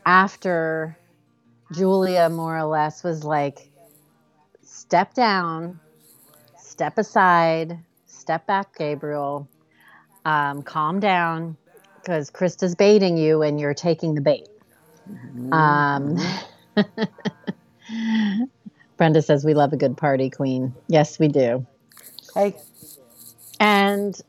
after 0.04 0.96
Julia, 1.74 2.30
more 2.30 2.58
or 2.58 2.64
less, 2.64 3.04
was 3.04 3.24
like, 3.24 3.70
step 4.64 5.14
down, 5.14 5.80
step 6.56 6.98
aside, 6.98 7.78
step 8.06 8.46
back, 8.46 8.74
Gabriel, 8.76 9.48
um, 10.24 10.62
calm 10.62 11.00
down, 11.00 11.56
because 11.96 12.30
Christa's 12.30 12.74
baiting 12.74 13.16
you 13.18 13.42
and 13.42 13.60
you're 13.60 13.74
taking 13.74 14.14
the 14.14 14.20
bait. 14.22 14.48
Um, 15.52 16.16
Brenda 18.96 19.22
says 19.22 19.44
we 19.44 19.54
love 19.54 19.72
a 19.72 19.76
good 19.76 19.96
party 19.96 20.30
queen. 20.30 20.74
Yes, 20.88 21.18
we 21.18 21.28
do. 21.28 21.66
Hey, 22.34 22.56
And 23.60 24.20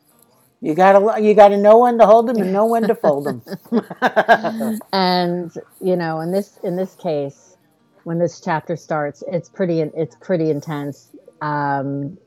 you 0.65 0.73
gotta 0.73 1.21
you 1.21 1.35
gotta 1.35 1.57
know 1.57 1.77
when 1.81 1.99
to 1.99 2.07
hold 2.07 2.27
them 2.27 2.41
and 2.41 2.51
know 2.51 2.65
when 2.65 2.87
to 2.87 2.95
fold 2.95 3.27
them. 3.27 3.43
and 4.91 5.53
you 5.79 5.95
know, 5.95 6.21
in 6.21 6.31
this 6.31 6.57
in 6.63 6.75
this 6.75 6.95
case, 6.95 7.55
when 8.03 8.17
this 8.17 8.41
chapter 8.41 8.75
starts, 8.75 9.23
it's 9.27 9.47
pretty 9.47 9.81
it's 9.81 10.15
pretty 10.15 10.49
intense. 10.49 11.11
Um, 11.39 12.17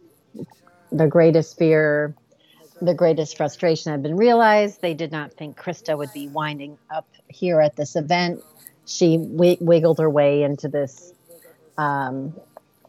the 0.93 1.09
greatest 1.09 1.59
fear, 1.59 2.14
the 2.80 2.95
greatest 2.95 3.36
frustration 3.36 3.91
had 3.91 4.05
been 4.05 4.16
realized. 4.16 4.82
They 4.82 4.95
did 4.95 5.11
not 5.11 5.32
think 5.32 5.59
Christa 5.59 5.99
would 5.99 6.12
be 6.12 6.28
winding 6.28 6.78
up 6.95 7.09
here 7.26 7.61
at 7.61 7.74
this 7.74 7.97
event. 7.97 8.45
She 8.86 9.16
wi- 9.16 9.59
wiggled 9.61 9.99
her 9.99 10.09
way 10.09 10.45
into 10.45 10.68
this 10.68 11.12
um, 11.76 12.36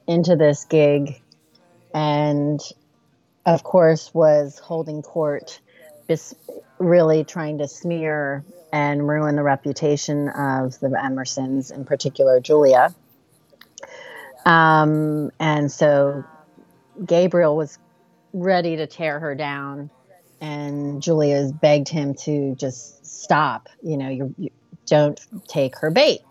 into 0.05 0.35
this 0.35 0.65
gig, 0.65 1.19
and 1.91 2.61
of 3.53 3.63
course 3.63 4.13
was 4.13 4.59
holding 4.59 5.01
court, 5.01 5.59
bis- 6.07 6.35
really 6.77 7.23
trying 7.23 7.57
to 7.59 7.67
smear 7.67 8.43
and 8.71 9.07
ruin 9.07 9.35
the 9.35 9.43
reputation 9.43 10.29
of 10.29 10.79
the 10.79 10.89
Emersons, 10.89 11.71
in 11.71 11.85
particular 11.85 12.39
Julia. 12.39 12.93
Um, 14.45 15.31
and 15.39 15.71
so 15.71 16.23
Gabriel 17.03 17.55
was 17.55 17.79
ready 18.33 18.75
to 18.77 18.87
tear 18.87 19.19
her 19.19 19.33
down, 19.35 19.89
and 20.39 21.01
Julia 21.01 21.51
begged 21.51 21.89
him 21.89 22.13
to 22.25 22.55
just 22.55 23.05
stop. 23.05 23.67
You 23.81 23.97
know, 23.97 24.09
you, 24.09 24.35
you 24.37 24.49
don't 24.85 25.19
take 25.47 25.77
her 25.79 25.89
bait. 25.89 26.21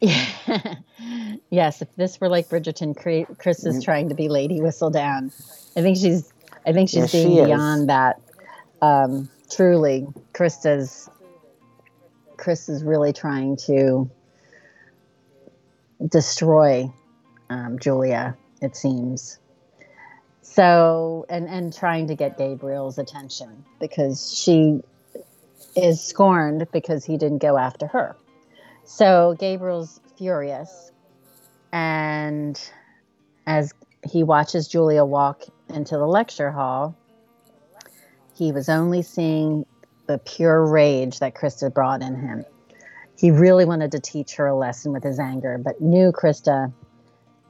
yes, 1.50 1.82
if 1.82 1.94
this 1.96 2.20
were 2.20 2.28
like 2.28 2.48
Bridgerton, 2.48 2.96
Chris 3.38 3.64
is 3.64 3.82
trying 3.82 4.08
to 4.10 4.14
be 4.14 4.28
Lady 4.28 4.60
Whistledown. 4.60 5.32
I 5.76 5.82
think 5.82 5.96
she's, 5.96 6.32
I 6.66 6.72
think 6.72 6.88
she's 6.88 6.98
Yes, 6.98 7.12
being 7.12 7.36
is. 7.38 7.46
beyond 7.46 7.88
that. 7.88 8.20
Um, 8.80 9.28
truly, 9.50 10.06
Christa's, 10.32 11.10
Chris 12.36 12.68
is 12.68 12.84
really 12.84 13.12
trying 13.12 13.56
to 13.66 14.08
destroy 16.06 16.92
um, 17.50 17.78
Julia. 17.78 18.36
It 18.60 18.76
seems. 18.76 19.38
So, 20.42 21.26
and 21.28 21.48
and 21.48 21.72
trying 21.72 22.08
to 22.08 22.14
get 22.14 22.38
Gabriel's 22.38 22.98
attention 22.98 23.64
because 23.80 24.32
she 24.36 24.80
is 25.76 26.02
scorned 26.02 26.66
because 26.72 27.04
he 27.04 27.16
didn't 27.16 27.38
go 27.38 27.56
after 27.58 27.86
her. 27.86 28.16
So 28.88 29.36
Gabriel's 29.38 30.00
furious, 30.16 30.92
and 31.72 32.58
as 33.46 33.74
he 34.02 34.22
watches 34.22 34.66
Julia 34.66 35.04
walk 35.04 35.42
into 35.68 35.98
the 35.98 36.06
lecture 36.06 36.50
hall, 36.50 36.96
he 38.34 38.50
was 38.50 38.70
only 38.70 39.02
seeing 39.02 39.66
the 40.06 40.16
pure 40.16 40.64
rage 40.64 41.18
that 41.18 41.34
Christa 41.34 41.72
brought 41.72 42.00
in 42.00 42.16
him. 42.16 42.46
He 43.18 43.30
really 43.30 43.66
wanted 43.66 43.92
to 43.92 44.00
teach 44.00 44.36
her 44.36 44.46
a 44.46 44.56
lesson 44.56 44.94
with 44.94 45.04
his 45.04 45.20
anger, 45.20 45.58
but 45.62 45.82
knew 45.82 46.10
Christa 46.10 46.72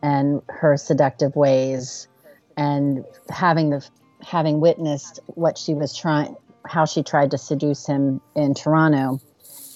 and 0.03 0.43
her 0.49 0.77
seductive 0.77 1.37
ways, 1.37 2.09
and 2.57 3.05
having 3.31 3.71
the 3.71 3.89
having 4.23 4.59
witnessed 4.59 5.21
what 5.29 5.57
she 5.57 5.73
was 5.73 5.97
trying, 5.97 6.35
how 6.67 6.85
she 6.85 7.05
tried 7.05 7.31
to 7.31 7.39
seduce 7.39 7.87
him 7.87 8.21
in 8.35 8.55
Toronto, 8.55 9.21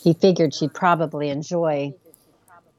he 0.02 0.14
figured 0.14 0.54
she'd 0.54 0.74
probably 0.74 1.30
enjoy 1.30 1.94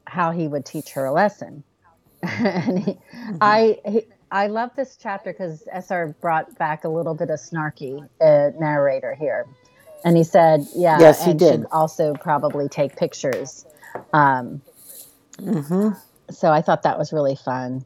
how 0.06 0.32
he 0.32 0.48
would 0.48 0.66
teach 0.66 0.90
her 0.92 1.04
a 1.06 1.12
lesson. 1.12 1.64
and 2.22 2.78
he, 2.78 2.98
I 3.40 3.78
he, 3.86 4.06
I 4.30 4.48
love 4.48 4.70
this 4.76 4.96
chapter 5.00 5.32
because 5.32 5.62
SR 5.72 6.16
brought 6.20 6.58
back 6.58 6.84
a 6.84 6.88
little 6.88 7.14
bit 7.14 7.30
of 7.30 7.40
snarky 7.40 8.08
uh, 8.20 8.50
narrator 8.58 9.14
here, 9.14 9.46
and 10.04 10.16
he 10.16 10.24
said, 10.24 10.66
"Yeah, 10.76 10.98
Yes, 11.00 11.24
he 11.24 11.30
and 11.30 11.38
did. 11.38 11.60
should 11.60 11.66
also 11.72 12.14
probably 12.14 12.68
take 12.68 12.96
pictures." 12.96 13.66
Um, 14.12 14.62
hmm 15.40 15.90
so 16.30 16.50
I 16.50 16.62
thought 16.62 16.82
that 16.84 16.98
was 16.98 17.12
really 17.12 17.36
fun. 17.36 17.84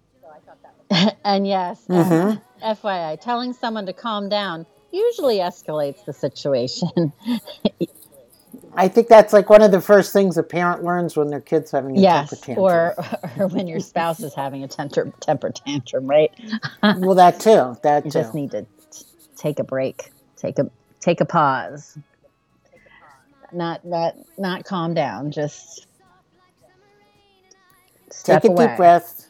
and 1.24 1.46
yes, 1.46 1.86
uh, 1.90 2.04
Mhm. 2.04 2.42
FYI, 2.64 3.20
telling 3.20 3.52
someone 3.52 3.86
to 3.86 3.92
calm 3.92 4.28
down 4.28 4.66
usually 4.92 5.38
escalates 5.38 6.04
the 6.06 6.12
situation. 6.12 7.12
I 8.78 8.88
think 8.88 9.08
that's 9.08 9.34
like 9.34 9.50
one 9.50 9.62
of 9.62 9.72
the 9.72 9.82
first 9.82 10.14
things 10.14 10.38
a 10.38 10.44
parent 10.44 10.84
learns 10.84 11.16
when 11.16 11.28
their 11.28 11.42
kid's 11.42 11.72
having 11.72 11.98
a 11.98 12.02
yes, 12.02 12.04
temper 12.04 12.36
tantrum. 12.36 12.92
or 12.94 12.94
or 13.38 13.48
when 13.48 13.66
your 13.68 13.80
spouse 13.80 14.22
is 14.22 14.34
having 14.34 14.64
a 14.64 14.68
temper 14.68 15.12
temper 15.20 15.50
tantrum, 15.50 16.06
right? 16.06 16.32
well, 16.92 17.16
that 17.16 17.40
too. 17.40 17.76
That 17.82 18.04
You 18.04 18.10
too. 18.10 18.20
just 18.20 18.34
need 18.34 18.52
to 18.52 18.62
t- 18.62 19.04
take 19.36 19.58
a 19.60 19.64
break, 19.64 20.10
take 20.36 20.58
a 20.58 20.70
take 21.00 21.20
a 21.20 21.26
pause. 21.26 21.98
Not 23.52 23.84
not 23.84 24.16
not 24.38 24.64
calm 24.64 24.94
down, 24.94 25.30
just 25.32 25.86
Take 28.24 28.44
a 28.44 28.48
away. 28.48 28.66
deep 28.66 28.76
breath. 28.76 29.28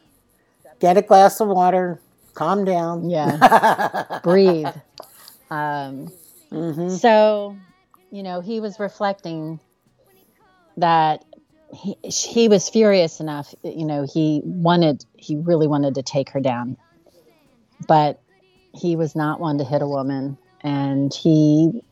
Get 0.81 0.97
a 0.97 1.03
glass 1.03 1.41
of 1.41 1.49
water. 1.49 2.01
Calm 2.35 2.65
down. 2.65 3.11
Yeah, 3.11 3.39
breathe. 4.23 4.75
Um, 5.51 6.13
hmm 6.51 6.97
So, 6.97 7.57
you 8.11 8.23
know, 8.23 8.41
he 8.41 8.61
was 8.61 8.79
reflecting 8.81 9.61
that 10.77 11.25
he, 11.73 11.97
he 12.03 12.49
was 12.49 12.69
furious 12.69 13.21
enough, 13.21 13.55
you 13.63 13.85
know, 13.85 14.07
he 14.11 14.41
wanted, 14.45 15.05
he 15.17 15.37
really 15.37 15.67
wanted 15.67 15.97
to 15.97 16.03
take 16.03 16.31
her 16.31 16.41
down. 16.41 16.77
But 17.87 18.21
he 18.75 18.97
was 18.97 19.15
not 19.15 19.41
one 19.41 19.59
to 19.59 19.65
hit 19.65 19.83
a 19.83 19.87
woman. 19.87 20.39
And 20.63 21.13
he 21.13 21.83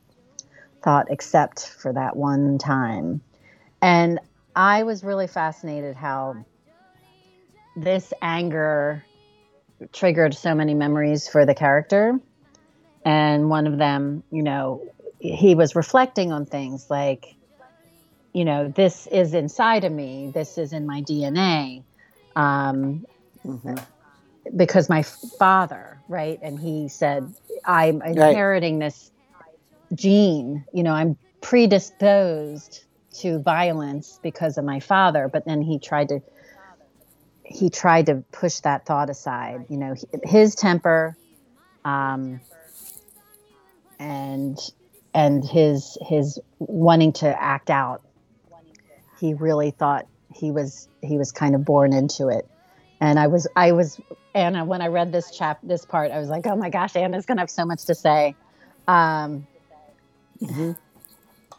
thought, 0.82 1.06
except 1.10 1.68
for 1.68 1.92
that 1.92 2.16
one 2.16 2.58
time. 2.58 3.20
And 3.82 4.18
I 4.54 4.84
was 4.84 5.04
really 5.04 5.26
fascinated 5.26 5.96
how 5.96 6.44
this 7.76 8.12
anger 8.22 9.04
triggered 9.92 10.34
so 10.34 10.54
many 10.54 10.74
memories 10.74 11.28
for 11.28 11.44
the 11.44 11.54
character 11.54 12.18
and 13.04 13.50
one 13.50 13.66
of 13.66 13.76
them 13.76 14.22
you 14.30 14.42
know 14.42 14.82
he 15.34 15.54
was 15.54 15.74
reflecting 15.74 16.32
on 16.32 16.46
things 16.46 16.86
like 16.90 17.26
you 18.32 18.44
know 18.44 18.72
this 18.74 19.06
is 19.06 19.34
inside 19.34 19.84
of 19.84 19.92
me 19.92 20.30
this 20.34 20.58
is 20.58 20.72
in 20.72 20.86
my 20.86 21.02
dna 21.02 21.82
um, 22.34 23.04
hmm 23.42 23.74
because 24.54 24.88
my 24.88 25.02
father 25.38 26.00
right? 26.08 26.38
And 26.42 26.58
he 26.58 26.88
said 26.88 27.32
i'm 27.64 28.00
inheriting 28.02 28.78
this 28.78 29.10
gene 29.94 30.64
you 30.72 30.84
know 30.84 30.92
i'm 30.92 31.16
predisposed 31.40 32.86
to 33.20 33.38
violence 33.38 34.18
because 34.22 34.58
of 34.58 34.64
my 34.64 34.80
father. 34.80 35.28
But 35.32 35.44
then 35.46 35.62
he 35.62 35.78
tried 35.78 36.08
to 36.08 36.20
he 37.44 37.70
tried 37.70 38.06
to 38.06 38.24
push 38.32 38.60
that 38.60 38.86
thought 38.86 39.08
aside 39.08 39.66
you 39.70 39.76
know 39.76 39.94
his 40.24 40.54
temper 40.54 41.16
um, 41.84 42.40
and 44.00 44.58
and 45.16 45.44
his 45.44 45.96
his 46.02 46.38
wanting 46.58 47.12
to 47.14 47.42
act 47.42 47.70
out 47.70 48.02
he 49.18 49.32
really 49.32 49.70
thought 49.70 50.06
he 50.34 50.50
was 50.52 50.88
he 51.00 51.16
was 51.16 51.32
kind 51.32 51.54
of 51.54 51.64
born 51.64 51.92
into 51.94 52.28
it. 52.28 52.46
And 53.00 53.18
i 53.18 53.26
was 53.26 53.48
i 53.56 53.72
was 53.72 54.00
anna 54.34 54.64
when 54.64 54.82
i 54.82 54.86
read 54.86 55.12
this 55.12 55.30
chap 55.36 55.58
this 55.62 55.84
part 55.84 56.10
i 56.12 56.18
was 56.18 56.28
like 56.28 56.46
oh 56.46 56.54
my 56.56 56.70
gosh 56.70 56.94
anna's 56.96 57.26
gonna 57.26 57.40
have 57.40 57.50
so 57.50 57.64
much 57.64 57.84
to 57.86 57.94
say. 57.94 58.36
Um, 58.86 59.46
hmm 60.38 60.72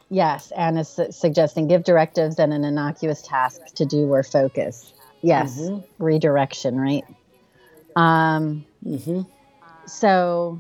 yes 0.09 0.51
anna's 0.51 0.87
su- 0.87 1.11
suggesting 1.11 1.67
give 1.67 1.83
directives 1.83 2.39
and 2.39 2.53
an 2.53 2.63
innocuous 2.63 3.21
task 3.23 3.61
to 3.75 3.85
do 3.85 4.07
or 4.13 4.23
focus. 4.23 4.93
Yes 5.23 5.57
Mhm. 5.57 5.83
redirection 5.99 6.79
right? 6.79 7.05
Um, 7.95 8.65
hmm 8.83 9.21
so 9.87 10.59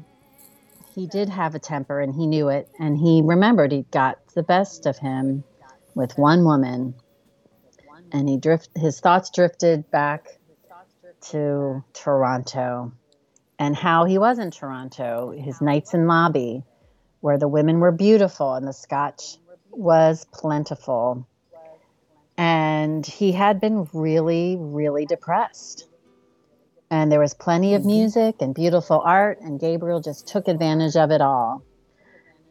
he 0.97 1.05
did 1.05 1.29
have 1.29 1.53
a 1.53 1.59
temper 1.59 2.01
and 2.01 2.15
he 2.15 2.25
knew 2.25 2.49
it 2.49 2.67
and 2.79 2.97
he 2.97 3.21
remembered 3.23 3.71
he 3.71 3.85
got 3.91 4.17
the 4.33 4.41
best 4.41 4.87
of 4.87 4.97
him 4.97 5.43
with 5.93 6.17
one 6.17 6.43
woman. 6.43 6.95
And 8.11 8.27
he 8.27 8.37
drift 8.37 8.69
his 8.75 8.99
thoughts 8.99 9.29
drifted 9.29 9.91
back 9.91 10.39
to 11.29 11.83
Toronto 11.93 12.93
and 13.59 13.75
how 13.75 14.05
he 14.05 14.17
was 14.17 14.39
in 14.39 14.49
Toronto 14.49 15.35
his 15.37 15.61
nights 15.61 15.93
in 15.93 16.07
lobby 16.07 16.63
where 17.19 17.37
the 17.37 17.47
women 17.47 17.79
were 17.79 17.91
beautiful 17.91 18.55
and 18.55 18.67
the 18.67 18.73
scotch 18.73 19.37
was 19.69 20.25
plentiful. 20.33 21.27
And 22.37 23.05
he 23.05 23.33
had 23.33 23.61
been 23.61 23.87
really 23.93 24.57
really 24.57 25.05
depressed 25.05 25.87
And 26.89 27.11
there 27.11 27.19
was 27.19 27.33
plenty 27.33 27.75
of 27.75 27.83
music 27.85 28.35
and 28.39 28.55
beautiful 28.55 29.01
art, 29.03 29.41
and 29.41 29.59
Gabriel 29.59 29.99
just 29.99 30.27
took 30.27 30.47
advantage 30.47 30.95
of 30.95 31.11
it 31.11 31.21
all. 31.21 31.63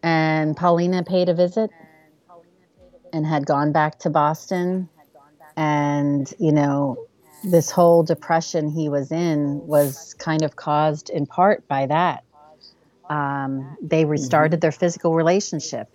And 0.02 0.56
Paulina 0.56 1.02
paid 1.02 1.28
a 1.28 1.34
visit 1.34 1.70
and 3.12 3.26
had 3.26 3.46
gone 3.46 3.72
back 3.72 3.98
to 4.00 4.10
Boston. 4.10 4.88
And, 5.56 6.32
you 6.38 6.52
know, 6.52 7.06
this 7.42 7.70
whole 7.70 8.02
depression 8.02 8.68
he 8.68 8.88
was 8.88 9.10
in 9.10 9.66
was 9.66 10.14
kind 10.14 10.42
of 10.42 10.56
caused 10.56 11.08
in 11.08 11.26
part 11.26 11.66
by 11.66 11.86
that. 11.86 12.24
Um, 13.08 13.76
they 13.80 14.04
restarted 14.04 14.60
their 14.60 14.72
physical 14.72 15.14
relationship. 15.14 15.88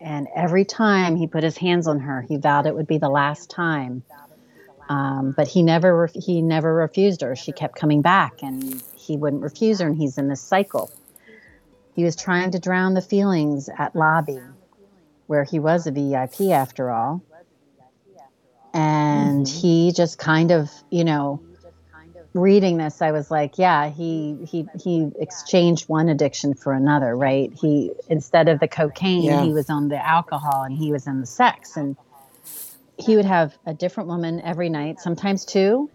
And 0.00 0.28
every 0.34 0.64
time 0.64 1.16
he 1.16 1.26
put 1.26 1.42
his 1.42 1.56
hands 1.56 1.86
on 1.88 2.00
her, 2.00 2.22
he 2.22 2.36
vowed 2.36 2.66
it 2.66 2.74
would 2.74 2.86
be 2.86 2.98
the 2.98 3.08
last 3.08 3.50
time. 3.50 4.02
Um, 4.90 5.32
but 5.36 5.46
he 5.46 5.62
never 5.62 5.96
ref- 5.96 6.14
he 6.14 6.42
never 6.42 6.74
refused 6.74 7.20
her. 7.20 7.36
She 7.36 7.52
kept 7.52 7.76
coming 7.76 8.02
back, 8.02 8.42
and 8.42 8.82
he 8.96 9.16
wouldn't 9.16 9.42
refuse 9.42 9.78
her, 9.80 9.86
and 9.86 9.96
he's 9.96 10.18
in 10.18 10.26
this 10.28 10.40
cycle. 10.40 10.90
He 11.94 12.02
was 12.02 12.16
trying 12.16 12.50
to 12.50 12.58
drown 12.58 12.94
the 12.94 13.00
feelings 13.00 13.68
at 13.78 13.94
lobby, 13.94 14.40
where 15.28 15.44
he 15.44 15.60
was 15.60 15.86
a 15.86 15.92
VIP 15.92 16.50
after 16.50 16.90
all, 16.90 17.22
and 18.74 19.46
he 19.48 19.92
just 19.92 20.18
kind 20.18 20.50
of, 20.50 20.70
you 20.90 21.04
know, 21.04 21.40
reading 22.34 22.76
this, 22.78 23.00
I 23.02 23.12
was 23.12 23.30
like, 23.30 23.58
yeah, 23.58 23.90
he 23.90 24.38
he 24.44 24.66
he 24.82 25.08
exchanged 25.20 25.88
one 25.88 26.08
addiction 26.08 26.54
for 26.54 26.72
another, 26.72 27.16
right? 27.16 27.52
He 27.60 27.92
instead 28.08 28.48
of 28.48 28.58
the 28.58 28.68
cocaine, 28.68 29.22
Yeah. 29.22 29.42
he 29.44 29.52
was 29.52 29.70
on 29.70 29.88
the 29.88 30.04
alcohol, 30.04 30.62
and 30.64 30.76
he 30.76 30.90
was 30.90 31.06
in 31.06 31.20
the 31.20 31.26
sex, 31.26 31.76
and 31.76 31.96
he 33.00 33.16
would 33.16 33.24
have 33.24 33.56
a 33.66 33.74
different 33.74 34.08
woman 34.08 34.40
every 34.40 34.68
night, 34.68 35.00
sometimes 35.00 35.44
two, 35.44 35.90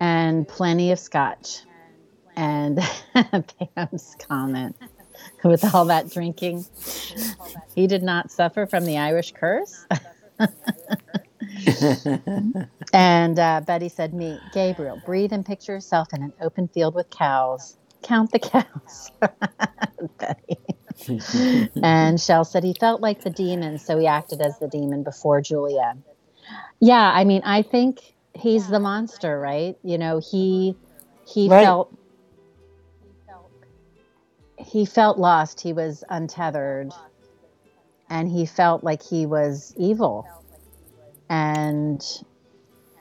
and 0.00 0.46
plenty 0.46 0.92
of 0.92 0.98
scotch. 0.98 1.60
And 2.36 2.80
Pam's 3.76 4.16
comment 4.18 4.76
with 5.44 5.74
all 5.74 5.86
that 5.86 6.10
drinking, 6.10 6.66
he 7.74 7.86
did 7.86 8.02
not 8.02 8.30
suffer 8.30 8.66
from 8.66 8.84
the 8.84 8.98
Irish 8.98 9.32
curse. 9.32 9.86
and 12.92 13.38
uh, 13.38 13.62
Betty 13.66 13.88
said, 13.88 14.12
Me, 14.12 14.38
Gabriel, 14.52 15.00
breathe 15.06 15.32
and 15.32 15.44
picture 15.46 15.72
yourself 15.72 16.08
in 16.12 16.22
an 16.22 16.32
open 16.40 16.68
field 16.68 16.94
with 16.94 17.08
cows. 17.10 17.76
Count 18.02 18.30
the 18.32 18.38
cows. 18.38 19.10
Betty. 20.18 20.58
And 21.82 22.20
Shell 22.20 22.44
said 22.44 22.64
he 22.64 22.74
felt 22.74 23.00
like 23.00 23.22
the 23.22 23.30
demon, 23.30 23.78
so 23.78 23.98
he 23.98 24.06
acted 24.06 24.40
as 24.40 24.58
the 24.58 24.68
demon 24.68 25.02
before 25.04 25.40
Julia. 25.40 25.96
Yeah, 26.80 27.10
I 27.14 27.24
mean, 27.24 27.42
I 27.44 27.62
think 27.62 28.00
he's 28.34 28.68
the 28.68 28.80
monster, 28.80 29.38
right? 29.38 29.76
You 29.82 29.98
know, 29.98 30.20
he 30.20 30.76
he 31.26 31.48
Right. 31.48 31.62
felt 31.64 31.96
he 34.58 34.86
felt 34.86 35.18
lost. 35.18 35.60
He 35.60 35.72
was 35.72 36.04
untethered, 36.08 36.94
and 38.10 38.28
he 38.28 38.46
felt 38.46 38.84
like 38.84 39.02
he 39.02 39.26
was 39.26 39.72
evil, 39.76 40.28
and 41.28 42.04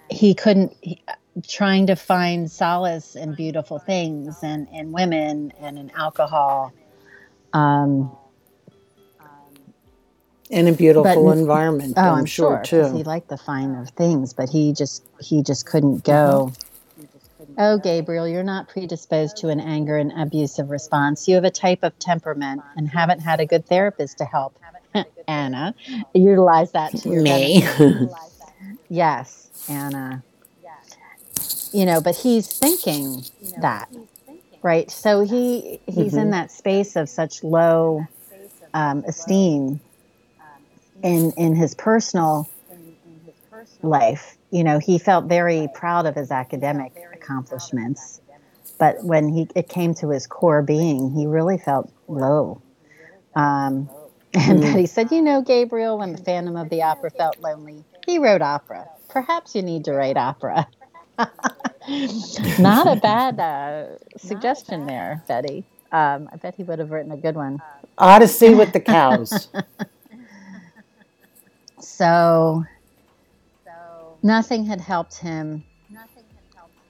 he 0.10 0.36
couldn't. 0.36 0.74
He, 0.82 1.04
trying 1.48 1.88
to 1.88 1.96
find 1.96 2.52
solace 2.52 3.16
in 3.16 3.36
beautiful 3.36 3.80
things 3.80 4.40
and 4.44 4.68
in 4.74 4.92
women 4.92 5.52
and 5.60 5.78
in 5.78 5.92
alcohol. 5.92 6.74
Um, 7.56 8.12
In 10.52 10.68
a 10.68 10.74
beautiful 10.74 11.04
But- 11.26 11.38
environment, 11.40 11.96
Oh, 11.98 12.02
I'm, 12.02 12.14
I'm, 12.20 12.26
sure, 12.26 12.62
sure, 12.64 12.84
'cause 12.84 12.92
too. 12.92 12.98
he 12.98 13.04
liked 13.04 13.30
the 13.30 13.38
finer 13.38 13.86
things, 13.98 14.32
but 14.34 14.48
he 14.50 14.74
just 14.74 15.02
he 15.20 15.42
just 15.42 15.66
couldn't 15.66 16.04
go. 16.04 16.52
Oh, 17.58 17.78
Gabriel, 17.80 18.28
you're 18.28 18.44
not 18.44 18.68
predisposed 18.68 19.38
to 19.38 19.48
an 19.50 19.60
anger 19.60 19.98
and 19.98 20.12
abusive 20.12 20.70
response. 20.70 21.28
You 21.28 21.36
have 21.36 21.46
a 21.46 21.50
type 21.52 21.80
of 21.84 21.98
temperament 21.98 22.62
and 22.76 22.88
haven't 22.90 23.20
had 23.22 23.40
a 23.40 23.46
good 23.46 23.66
therapist 23.66 24.18
to 24.20 24.26
help. 24.26 24.54
Anna, 25.28 25.74
utilize 26.14 26.72
that 26.74 26.92
to 26.98 27.10
your 27.10 27.22
Me. 27.24 27.66
Yes, 28.90 29.50
Anna. 29.68 30.24
You 31.72 31.86
know, 31.86 32.02
but 32.02 32.16
he's 32.18 32.48
thinking 32.48 33.24
that, 33.60 33.90
right? 34.66 34.90
So 34.90 35.22
he 35.22 35.80
he's 35.86 36.18
in 36.18 36.32
that 36.32 36.52
space 36.52 36.96
of 36.96 37.08
such 37.08 37.44
low 37.44 38.04
um, 38.74 39.04
esteem 39.08 39.80
in 41.04 41.32
in 41.38 41.56
his 41.56 41.76
personal 41.76 42.50
life. 43.84 44.38
You 44.50 44.64
know, 44.64 44.80
he 44.80 44.98
felt 44.98 45.26
very 45.26 45.70
proud 45.72 46.08
of 46.08 46.16
his 46.16 46.32
academic 46.32 46.94
accomplishments, 47.14 48.20
but 48.80 49.04
when 49.04 49.30
he 49.30 49.48
it 49.54 49.70
came 49.70 49.94
to 49.96 50.10
his 50.10 50.26
core 50.26 50.64
being, 50.64 51.12
he 51.12 51.28
really 51.28 51.60
felt 51.60 51.88
low. 52.08 52.60
Um, 53.36 53.88
and 54.34 54.64
he 54.64 54.88
said, 54.88 55.12
"You 55.12 55.22
know, 55.22 55.44
Gabriel, 55.44 56.00
when 56.00 56.14
the 56.14 56.18
Phantom 56.24 56.58
of 56.58 56.70
the 56.70 56.82
Opera 56.82 57.12
felt 57.12 57.40
lonely, 57.40 57.84
he 58.08 58.18
wrote 58.18 58.42
opera. 58.42 58.90
Perhaps 59.10 59.54
you 59.54 59.62
need 59.62 59.86
to 59.86 59.94
write 59.94 60.18
opera." 60.18 60.68
Not 62.60 62.88
a 62.88 63.00
bad 63.00 63.40
uh, 63.40 63.98
suggestion 64.18 64.86
there, 64.86 65.24
Betty. 65.28 65.64
Um, 65.92 66.30
I 66.32 66.38
bet 66.38 66.56
he 66.56 66.64
would 66.64 66.80
have 66.80 66.92
written 66.92 67.12
a 67.12 67.18
good 67.18 67.36
one. 67.36 67.62
Odyssey 67.98 68.54
with 68.54 68.74
the 68.74 68.80
cows. 68.80 69.48
So 71.96 72.66
nothing 74.22 74.66
had 74.66 74.82
helped 74.82 75.18
him, 75.18 75.64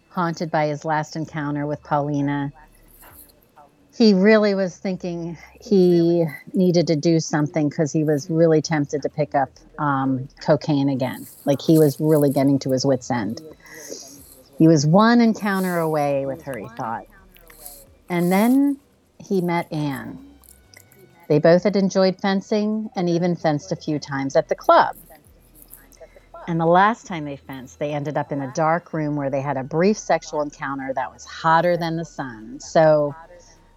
haunted 0.10 0.50
by 0.50 0.66
his 0.66 0.84
last 0.84 1.16
encounter 1.16 1.68
with 1.68 1.84
Paulina. 1.84 2.52
He 3.96 4.16
really 4.16 4.56
was 4.56 4.78
thinking 4.78 5.38
he 5.62 6.26
needed 6.54 6.88
to 6.88 6.96
do 6.96 7.20
something 7.20 7.70
because 7.70 7.92
he 7.92 8.04
was 8.04 8.32
really 8.32 8.64
tempted 8.64 9.04
to 9.04 9.10
pick 9.10 9.36
up 9.36 9.50
um, 9.78 10.28
cocaine 10.42 10.90
again. 10.90 11.28
Like 11.46 11.62
he 11.62 11.78
was 11.78 12.00
really 12.00 12.32
getting 12.32 12.58
to 12.60 12.72
his 12.72 12.84
wits' 12.84 13.12
end. 13.12 13.42
He 14.58 14.68
was 14.68 14.86
one 14.86 15.22
encounter 15.22 15.80
away 15.80 16.26
with 16.26 16.44
her, 16.44 16.58
he 16.58 16.68
thought. 16.70 17.06
And 18.10 18.32
then 18.32 18.80
he 19.20 19.42
met 19.42 19.72
Anne. 19.72 20.20
They 21.28 21.40
both 21.40 21.64
had 21.64 21.76
enjoyed 21.76 22.18
fencing 22.18 22.90
and 22.96 23.10
even 23.10 23.36
fenced 23.36 23.72
a 23.72 23.76
few 23.76 24.00
times 24.00 24.36
at 24.36 24.48
the 24.48 24.56
club. 24.56 24.96
And 26.48 26.60
the 26.60 26.66
last 26.68 27.08
time 27.08 27.26
they 27.26 27.38
fenced, 27.38 27.80
they 27.80 27.92
ended 27.92 28.18
up 28.18 28.32
in 28.32 28.42
a 28.42 28.52
dark 28.54 28.94
room 28.94 29.16
where 29.16 29.32
they 29.32 29.42
had 29.42 29.58
a 29.58 29.64
brief 29.64 29.98
sexual 29.98 30.42
encounter 30.42 30.94
that 30.94 31.12
was 31.12 31.26
hotter 31.26 31.76
than 31.76 31.98
the 31.98 32.06
sun. 32.06 32.60
So, 32.60 33.16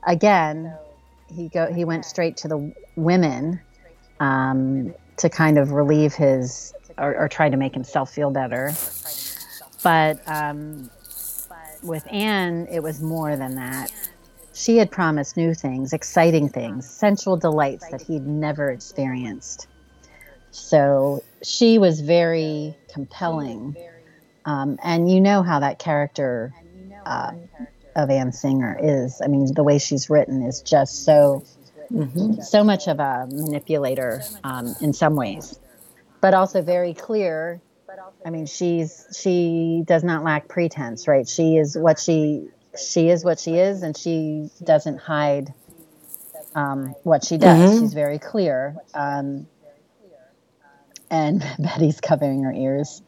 again, 0.07 0.77
he 1.35 1.49
go 1.49 1.73
he 1.73 1.85
went 1.85 2.05
straight 2.05 2.37
to 2.39 2.49
the 2.49 2.73
women 2.97 3.61
um, 4.21 4.95
to 5.17 5.31
kind 5.31 5.57
of 5.59 5.73
relieve 5.73 6.15
his 6.15 6.75
or, 6.99 7.17
or 7.17 7.29
try 7.29 7.49
to 7.49 7.57
make 7.57 7.73
himself 7.73 8.13
feel 8.13 8.31
better. 8.31 8.75
But 9.83 10.21
um, 10.27 10.91
with 11.83 12.07
Anne, 12.11 12.67
it 12.71 12.83
was 12.83 13.01
more 13.01 13.37
than 13.37 13.55
that. 13.57 13.93
She 14.55 14.77
had 14.77 14.91
promised 14.91 15.37
new 15.37 15.55
things, 15.55 15.93
exciting 15.93 16.49
things, 16.49 16.89
sensual 16.89 17.37
delights 17.37 17.89
that 17.91 18.03
he'd 18.03 18.27
never 18.27 18.71
experienced. 18.71 19.69
So 20.51 21.23
she 21.43 21.79
was 21.79 22.01
very 22.01 22.77
compelling. 22.93 23.77
Um, 24.45 24.79
and 24.83 25.11
you 25.11 25.21
know 25.21 25.43
how 25.43 25.61
that 25.61 25.79
character 25.79 26.53
uh, 27.07 27.33
of 27.95 28.11
Anne 28.11 28.33
Singer 28.33 28.79
is. 28.83 29.21
I 29.23 29.29
mean, 29.29 29.53
the 29.55 29.63
way 29.63 29.79
she's 29.79 30.11
written 30.11 30.43
is 30.43 30.61
just 30.63 31.05
so, 31.05 31.45
so 32.43 32.65
much 32.65 32.89
of 32.89 32.99
a 32.99 33.29
manipulator 33.31 34.23
um, 34.43 34.75
in 34.81 34.93
some 34.93 35.15
ways, 35.15 35.59
but 36.21 36.35
also 36.35 36.63
very 36.63 36.95
clear. 36.95 37.61
I 38.25 38.31
mean, 38.31 38.47
she's 38.47 39.07
she 39.17 39.83
does 39.87 40.05
not 40.05 40.25
lack 40.25 40.49
pretense, 40.49 41.09
right? 41.09 41.29
She 41.29 41.57
is 41.59 41.77
what 41.79 41.99
she 42.01 42.49
she 42.77 43.11
is 43.11 43.25
what 43.25 43.41
she 43.41 43.57
is, 43.57 43.83
and 43.83 43.97
she 43.97 44.51
doesn't 44.65 44.99
hide 44.99 45.55
um, 46.55 46.97
what 47.05 47.25
she 47.25 47.39
does. 47.39 47.75
Mhm. 47.75 47.77
She's 47.77 47.95
very 47.95 48.19
clear. 48.21 48.81
Um, 48.95 49.49
and 51.11 51.41
Betty's 51.61 52.01
covering 52.01 52.45
her 52.45 52.53
ears. 52.53 53.03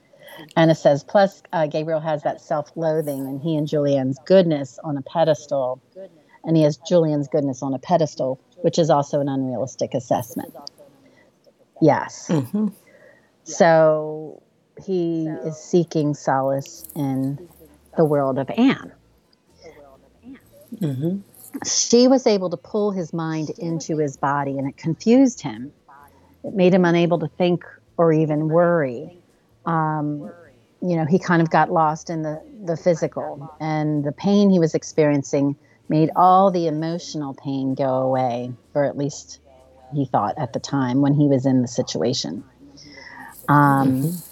Anna 0.56 0.74
says, 0.74 1.04
plus 1.04 1.42
uh, 1.52 1.66
Gabriel 1.68 2.00
has 2.00 2.22
that 2.24 2.40
self-loathing, 2.40 3.28
and 3.28 3.40
he 3.40 3.56
and 3.56 3.68
Julianne's 3.68 4.18
goodness 4.20 4.78
on 4.84 4.96
a 4.98 5.02
pedestal, 5.02 5.82
and 6.44 6.56
he 6.56 6.64
has 6.64 6.78
Julianne's 6.78 7.28
goodness 7.28 7.62
on 7.62 7.74
a 7.74 7.78
pedestal, 7.80 8.40
which 8.62 8.78
is 8.78 8.90
also 8.90 9.20
an 9.20 9.28
unrealistic 9.28 9.94
assessment. 9.94 10.54
Yes. 11.80 12.36
hmm 12.42 12.68
So 13.44 14.42
he 14.84 15.26
is 15.26 15.56
seeking 15.56 16.14
solace 16.14 16.86
in 16.94 17.48
the 17.96 18.04
world 18.04 18.38
of 18.38 18.50
Anne. 18.50 18.92
hmm 20.78 21.18
She 21.66 22.08
was 22.08 22.26
able 22.26 22.50
to 22.50 22.56
pull 22.56 22.90
his 22.90 23.12
mind 23.12 23.50
into 23.58 23.98
his 23.98 24.16
body, 24.16 24.58
and 24.58 24.68
it 24.68 24.76
confused 24.76 25.40
him. 25.40 25.72
It 26.44 26.54
made 26.54 26.72
him 26.72 26.84
unable 26.84 27.18
to 27.18 27.28
think 27.28 27.64
or 27.96 28.12
even 28.12 28.48
worry. 28.48 29.18
Um, 29.66 30.30
you 30.80 30.96
know, 30.96 31.04
he 31.04 31.18
kind 31.18 31.42
of 31.42 31.50
got 31.50 31.70
lost 31.70 32.08
in 32.08 32.22
the, 32.22 32.42
the 32.64 32.76
physical 32.76 33.54
and 33.60 34.02
the 34.02 34.12
pain 34.12 34.48
he 34.48 34.58
was 34.58 34.74
experiencing 34.74 35.56
made 35.90 36.10
all 36.16 36.50
the 36.50 36.66
emotional 36.66 37.34
pain 37.34 37.74
go 37.74 37.96
away, 37.96 38.52
or 38.74 38.84
at 38.84 38.96
least 38.96 39.40
he 39.92 40.06
thought 40.06 40.38
at 40.38 40.52
the 40.52 40.60
time 40.60 41.02
when 41.02 41.12
he 41.12 41.26
was 41.26 41.44
in 41.44 41.62
the 41.62 41.68
situation. 41.68 42.44
Um, 43.48 44.02
mm-hmm. 44.02 44.29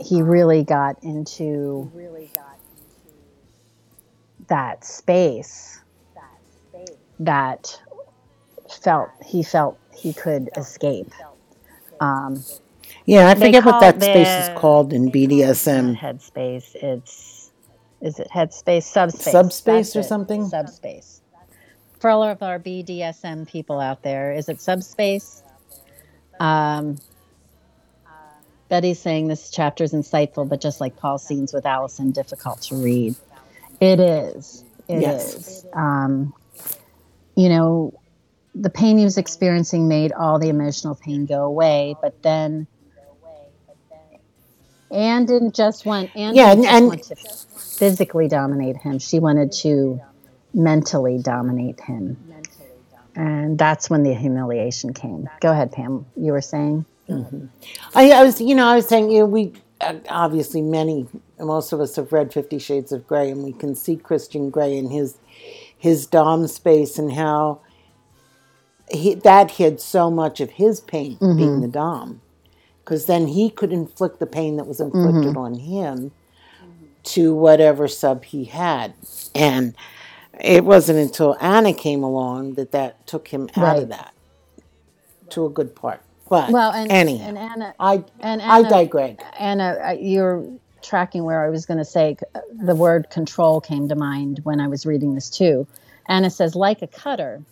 He 0.00 0.22
really 0.22 0.64
got 0.64 1.02
into 1.02 1.90
that 4.48 4.84
space 4.84 5.80
that 6.14 6.40
space. 6.72 6.96
that 7.20 7.80
felt 8.82 9.10
he 9.24 9.42
felt 9.42 9.78
he 9.94 10.12
could 10.12 10.50
escape. 10.56 11.12
Um, 12.00 12.42
yeah, 13.04 13.28
I 13.28 13.34
forget 13.34 13.64
what 13.64 13.80
that 13.80 14.02
space 14.02 14.28
is 14.28 14.58
called 14.58 14.92
in 14.92 15.10
BDSM. 15.10 15.96
Headspace. 15.96 16.74
It's 16.74 17.50
is 18.00 18.18
it 18.18 18.28
headspace 18.34 18.84
subspace? 18.84 19.32
Subspace 19.32 19.96
or 19.96 20.02
something? 20.02 20.48
Subspace. 20.48 21.20
For 21.98 22.08
all 22.08 22.22
of 22.22 22.42
our 22.42 22.58
BDSM 22.58 23.46
people 23.46 23.78
out 23.78 24.02
there, 24.02 24.32
is 24.32 24.48
it 24.48 24.60
subspace? 24.60 25.42
Um, 26.38 26.98
Betty's 28.70 29.00
saying 29.00 29.26
this 29.26 29.50
chapter 29.50 29.84
is 29.84 29.92
insightful, 29.92 30.48
but 30.48 30.60
just 30.60 30.80
like 30.80 30.96
Paul's 30.96 31.26
scenes 31.26 31.52
with 31.52 31.66
Allison, 31.66 32.12
difficult 32.12 32.62
to 32.62 32.76
read. 32.76 33.16
It 33.80 33.98
is. 34.00 34.64
It 34.88 35.02
yes. 35.02 35.34
is. 35.34 35.66
Um, 35.74 36.32
you 37.36 37.48
know, 37.48 38.00
the 38.54 38.70
pain 38.70 38.96
he 38.96 39.04
was 39.04 39.18
experiencing 39.18 39.88
made 39.88 40.12
all 40.12 40.38
the 40.38 40.48
emotional 40.48 40.94
pain 40.94 41.26
go 41.26 41.42
away, 41.42 41.96
but 42.00 42.22
then 42.22 42.68
Anne 44.90 45.26
didn't 45.26 45.54
just 45.54 45.84
want 45.84 46.14
Anne 46.16 46.34
yeah, 46.34 46.52
and, 46.52 46.64
and 46.64 46.86
want 46.86 47.02
to 47.04 47.16
physically 47.16 48.28
dominate 48.28 48.76
him. 48.76 48.98
She 48.98 49.18
wanted 49.18 49.52
to 49.62 50.00
mentally 50.54 51.18
dominate 51.18 51.80
him. 51.80 52.16
And 53.16 53.58
that's 53.58 53.90
when 53.90 54.04
the 54.04 54.14
humiliation 54.14 54.94
came. 54.94 55.28
Go 55.40 55.50
ahead, 55.50 55.72
Pam. 55.72 56.06
You 56.16 56.32
were 56.32 56.40
saying? 56.40 56.84
Mm-hmm. 57.10 57.46
I, 57.94 58.10
I, 58.10 58.24
was, 58.24 58.40
you 58.40 58.54
know, 58.54 58.66
I 58.66 58.76
was 58.76 58.88
saying, 58.88 59.10
you 59.10 59.20
know, 59.20 59.26
we 59.26 59.52
uh, 59.80 59.94
obviously 60.08 60.62
many, 60.62 61.06
most 61.38 61.72
of 61.72 61.80
us 61.80 61.96
have 61.96 62.12
read 62.12 62.32
Fifty 62.32 62.58
Shades 62.58 62.92
of 62.92 63.06
Grey, 63.06 63.30
and 63.30 63.42
we 63.42 63.52
can 63.52 63.74
see 63.74 63.96
Christian 63.96 64.50
Grey 64.50 64.76
in 64.76 64.90
his 64.90 65.16
his 65.76 66.06
dom 66.06 66.46
space 66.46 66.98
and 66.98 67.12
how 67.12 67.60
he, 68.90 69.14
that 69.14 69.52
hid 69.52 69.80
so 69.80 70.10
much 70.10 70.40
of 70.40 70.50
his 70.50 70.80
pain 70.80 71.16
mm-hmm. 71.16 71.36
being 71.36 71.60
the 71.60 71.68
dom 71.68 72.20
because 72.90 73.06
then 73.06 73.28
he 73.28 73.48
could 73.48 73.72
inflict 73.72 74.18
the 74.18 74.26
pain 74.26 74.56
that 74.56 74.66
was 74.66 74.80
inflicted 74.80 75.34
mm-hmm. 75.34 75.38
on 75.38 75.54
him 75.54 76.10
to 77.02 77.34
whatever 77.34 77.86
sub 77.86 78.24
he 78.24 78.44
had. 78.44 78.92
And 79.34 79.74
it 80.40 80.64
wasn't 80.64 80.98
until 80.98 81.36
Ana 81.40 81.72
came 81.72 82.02
along 82.02 82.54
that 82.54 82.72
that 82.72 83.06
took 83.06 83.28
him 83.28 83.48
out 83.56 83.62
right. 83.62 83.82
of 83.84 83.88
that 83.90 84.12
to 85.30 85.46
a 85.46 85.50
good 85.50 85.74
part. 85.74 86.02
But 86.30 86.50
well, 86.50 86.72
and, 86.72 86.90
anyhow, 86.90 87.28
and 87.28 87.38
Anna, 87.38 87.74
I 87.78 88.04
and 88.20 88.40
Anna, 88.40 88.52
I 88.52 88.62
digress. 88.62 89.18
Anna, 89.38 89.96
you're 90.00 90.46
tracking 90.82 91.24
where 91.24 91.44
I 91.44 91.50
was 91.50 91.66
going 91.66 91.78
to 91.78 91.84
say 91.84 92.16
the 92.50 92.74
word 92.74 93.10
control 93.10 93.60
came 93.60 93.88
to 93.88 93.96
mind 93.96 94.40
when 94.44 94.60
I 94.60 94.68
was 94.68 94.86
reading 94.86 95.14
this 95.14 95.28
too. 95.28 95.66
Anna 96.08 96.30
says, 96.30 96.54
like 96.54 96.82
a 96.82 96.86
cutter, 96.86 97.42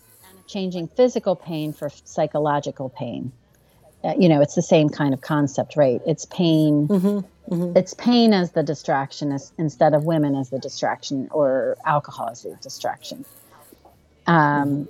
changing 0.47 0.89
physical 0.89 1.37
pain 1.37 1.75
for 1.75 1.91
psychological 2.05 2.89
pain 2.89 3.33
uh, 4.05 4.15
you 4.19 4.29
know, 4.29 4.41
it's 4.41 4.55
the 4.55 4.63
same 4.63 4.89
kind 4.89 5.13
of 5.13 5.21
concept, 5.21 5.77
right? 5.77 6.01
It's 6.07 6.25
pain. 6.27 6.89
Mm-hmm, 6.89 7.55
mm-hmm. 7.55 7.77
It's 7.77 7.95
pain 7.95 8.33
as 8.33 8.53
the 8.53 8.63
distraction 8.63 9.33
as, 9.33 9.53
instead 9.59 9.95
of 9.95 10.05
women 10.05 10.37
as 10.37 10.51
the 10.51 10.59
distraction 10.59 11.29
or 11.33 11.77
alcohol 11.85 12.29
as 12.31 12.43
the 12.43 12.57
distraction. 12.63 13.25
Um, 14.27 14.89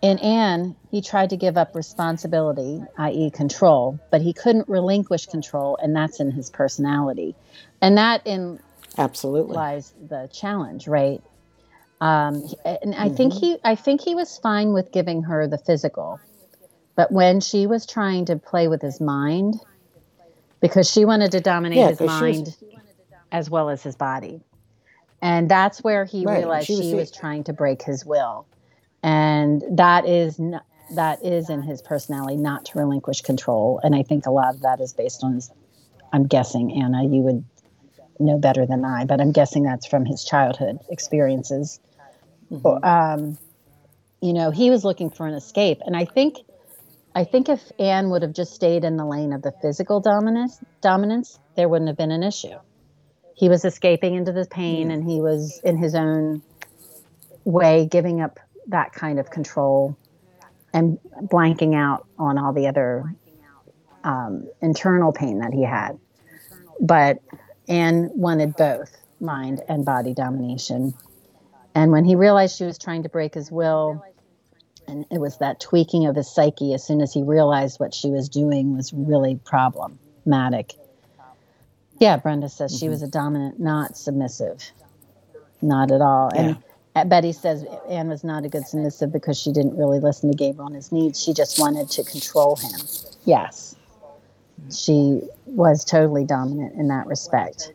in 0.00 0.18
Anne, 0.18 0.76
he 0.90 1.02
tried 1.02 1.30
to 1.30 1.36
give 1.36 1.56
up 1.56 1.74
responsibility, 1.74 2.82
i.e., 2.98 3.30
control, 3.30 3.98
but 4.10 4.22
he 4.22 4.32
couldn't 4.32 4.68
relinquish 4.68 5.26
control, 5.26 5.76
and 5.82 5.94
that's 5.94 6.20
in 6.20 6.30
his 6.30 6.50
personality, 6.50 7.34
and 7.80 7.98
that 7.98 8.26
in 8.26 8.60
absolutely 8.96 9.54
lies 9.54 9.92
the 10.08 10.28
challenge, 10.32 10.88
right? 10.88 11.22
Um, 12.00 12.44
and 12.64 12.94
I 12.94 13.06
mm-hmm. 13.06 13.16
think 13.16 13.32
he, 13.32 13.56
I 13.64 13.74
think 13.74 14.00
he 14.00 14.14
was 14.14 14.38
fine 14.38 14.72
with 14.72 14.92
giving 14.92 15.24
her 15.24 15.48
the 15.48 15.58
physical 15.58 16.20
but 16.98 17.12
when 17.12 17.38
she 17.38 17.68
was 17.68 17.86
trying 17.86 18.24
to 18.24 18.34
play 18.34 18.66
with 18.66 18.82
his 18.82 19.00
mind, 19.00 19.54
because 20.60 20.90
she 20.90 21.04
wanted 21.04 21.30
to 21.30 21.40
dominate 21.40 21.78
yeah, 21.78 21.90
his 21.90 22.00
mind 22.00 22.46
was... 22.46 22.64
as 23.30 23.48
well 23.48 23.70
as 23.70 23.84
his 23.84 23.94
body. 23.94 24.40
And 25.22 25.48
that's 25.48 25.80
where 25.84 26.04
he 26.04 26.24
right. 26.24 26.38
realized 26.38 26.66
she, 26.66 26.74
was, 26.74 26.82
she 26.86 26.94
was, 26.96 27.12
trying 27.12 27.44
to 27.44 27.52
break 27.52 27.82
his 27.82 28.04
will. 28.04 28.46
And 29.02 29.62
that 29.70 30.06
is 30.06 30.38
not, 30.38 30.64
that 30.94 31.24
is 31.24 31.50
in 31.50 31.62
his 31.62 31.82
personality 31.82 32.36
not 32.36 32.64
to 32.66 32.78
relinquish 32.78 33.20
control. 33.20 33.80
And 33.82 33.94
I 33.94 34.02
think 34.02 34.26
a 34.26 34.30
lot 34.30 34.54
of 34.54 34.62
that 34.62 34.80
is 34.80 34.92
based 34.92 35.22
on 35.22 35.34
his 35.34 35.50
I'm 36.12 36.26
guessing, 36.26 36.72
Anna, 36.82 37.04
you 37.04 37.20
would 37.20 37.44
know 38.18 38.38
better 38.38 38.66
than 38.66 38.84
I, 38.84 39.04
but 39.04 39.20
I'm 39.20 39.32
guessing 39.32 39.62
that's 39.62 39.86
from 39.86 40.04
his 40.04 40.24
childhood 40.24 40.78
experiences. 40.90 41.80
Mm-hmm. 42.50 42.84
Um, 42.84 43.38
you 44.20 44.32
know, 44.32 44.50
he 44.50 44.70
was 44.70 44.84
looking 44.84 45.10
for 45.10 45.26
an 45.26 45.34
escape. 45.34 45.78
And 45.84 45.96
I 45.96 46.04
think 46.04 46.38
I 47.14 47.24
think 47.24 47.48
if 47.48 47.60
Anne 47.78 48.10
would 48.10 48.22
have 48.22 48.32
just 48.32 48.54
stayed 48.54 48.84
in 48.84 48.96
the 48.96 49.04
lane 49.04 49.32
of 49.32 49.42
the 49.42 49.52
physical 49.62 50.00
dominance, 50.00 50.58
dominance, 50.80 51.38
there 51.56 51.68
wouldn't 51.68 51.88
have 51.88 51.96
been 51.96 52.10
an 52.10 52.22
issue. 52.22 52.56
He 53.34 53.48
was 53.48 53.64
escaping 53.64 54.14
into 54.14 54.32
the 54.32 54.46
pain, 54.46 54.90
and 54.90 55.02
he 55.02 55.20
was 55.20 55.60
in 55.64 55.76
his 55.76 55.94
own 55.94 56.42
way 57.44 57.86
giving 57.86 58.20
up 58.20 58.38
that 58.68 58.92
kind 58.92 59.18
of 59.18 59.30
control 59.30 59.96
and 60.72 60.98
blanking 61.22 61.74
out 61.74 62.06
on 62.18 62.38
all 62.38 62.52
the 62.52 62.66
other 62.66 63.14
um, 64.04 64.48
internal 64.60 65.12
pain 65.12 65.38
that 65.40 65.52
he 65.52 65.64
had. 65.64 65.98
But 66.80 67.18
Anne 67.68 68.10
wanted 68.14 68.54
both 68.56 68.96
mind 69.20 69.62
and 69.68 69.84
body 69.84 70.14
domination. 70.14 70.94
And 71.74 71.92
when 71.92 72.04
he 72.04 72.14
realized 72.14 72.56
she 72.56 72.64
was 72.64 72.78
trying 72.78 73.02
to 73.02 73.08
break 73.08 73.34
his 73.34 73.50
will, 73.50 74.04
and 74.86 75.04
it 75.10 75.20
was 75.20 75.38
that 75.38 75.60
tweaking 75.60 76.06
of 76.06 76.16
his 76.16 76.32
psyche 76.32 76.72
as 76.72 76.84
soon 76.84 77.00
as 77.00 77.12
he 77.12 77.22
realized 77.22 77.78
what 77.78 77.92
she 77.92 78.10
was 78.10 78.28
doing 78.28 78.76
was 78.76 78.92
really 78.92 79.38
problematic. 79.44 80.74
Yeah, 81.98 82.16
Brenda 82.16 82.48
says 82.48 82.72
mm-hmm. 82.72 82.78
she 82.78 82.88
was 82.88 83.02
a 83.02 83.08
dominant, 83.08 83.58
not 83.58 83.96
submissive. 83.96 84.70
Not 85.60 85.90
at 85.90 86.00
all. 86.00 86.30
Yeah. 86.34 86.40
And 86.40 86.62
Uh, 86.98 87.04
Betty 87.04 87.30
says 87.30 87.64
Anne 87.88 88.08
was 88.08 88.24
not 88.24 88.44
a 88.44 88.48
good 88.48 88.66
submissive 88.66 89.12
because 89.12 89.38
she 89.40 89.52
didn't 89.52 89.76
really 89.76 90.00
listen 90.00 90.32
to 90.32 90.36
Gabriel 90.36 90.66
and 90.66 90.74
his 90.74 90.90
needs. 90.90 91.22
She 91.22 91.32
just 91.32 91.60
wanted 91.60 91.88
to 91.90 92.02
control 92.02 92.56
him. 92.56 92.80
Yes. 93.24 93.76
She 94.74 95.20
was 95.46 95.84
totally 95.84 96.24
dominant 96.24 96.74
in 96.74 96.88
that 96.88 97.06
respect. 97.06 97.72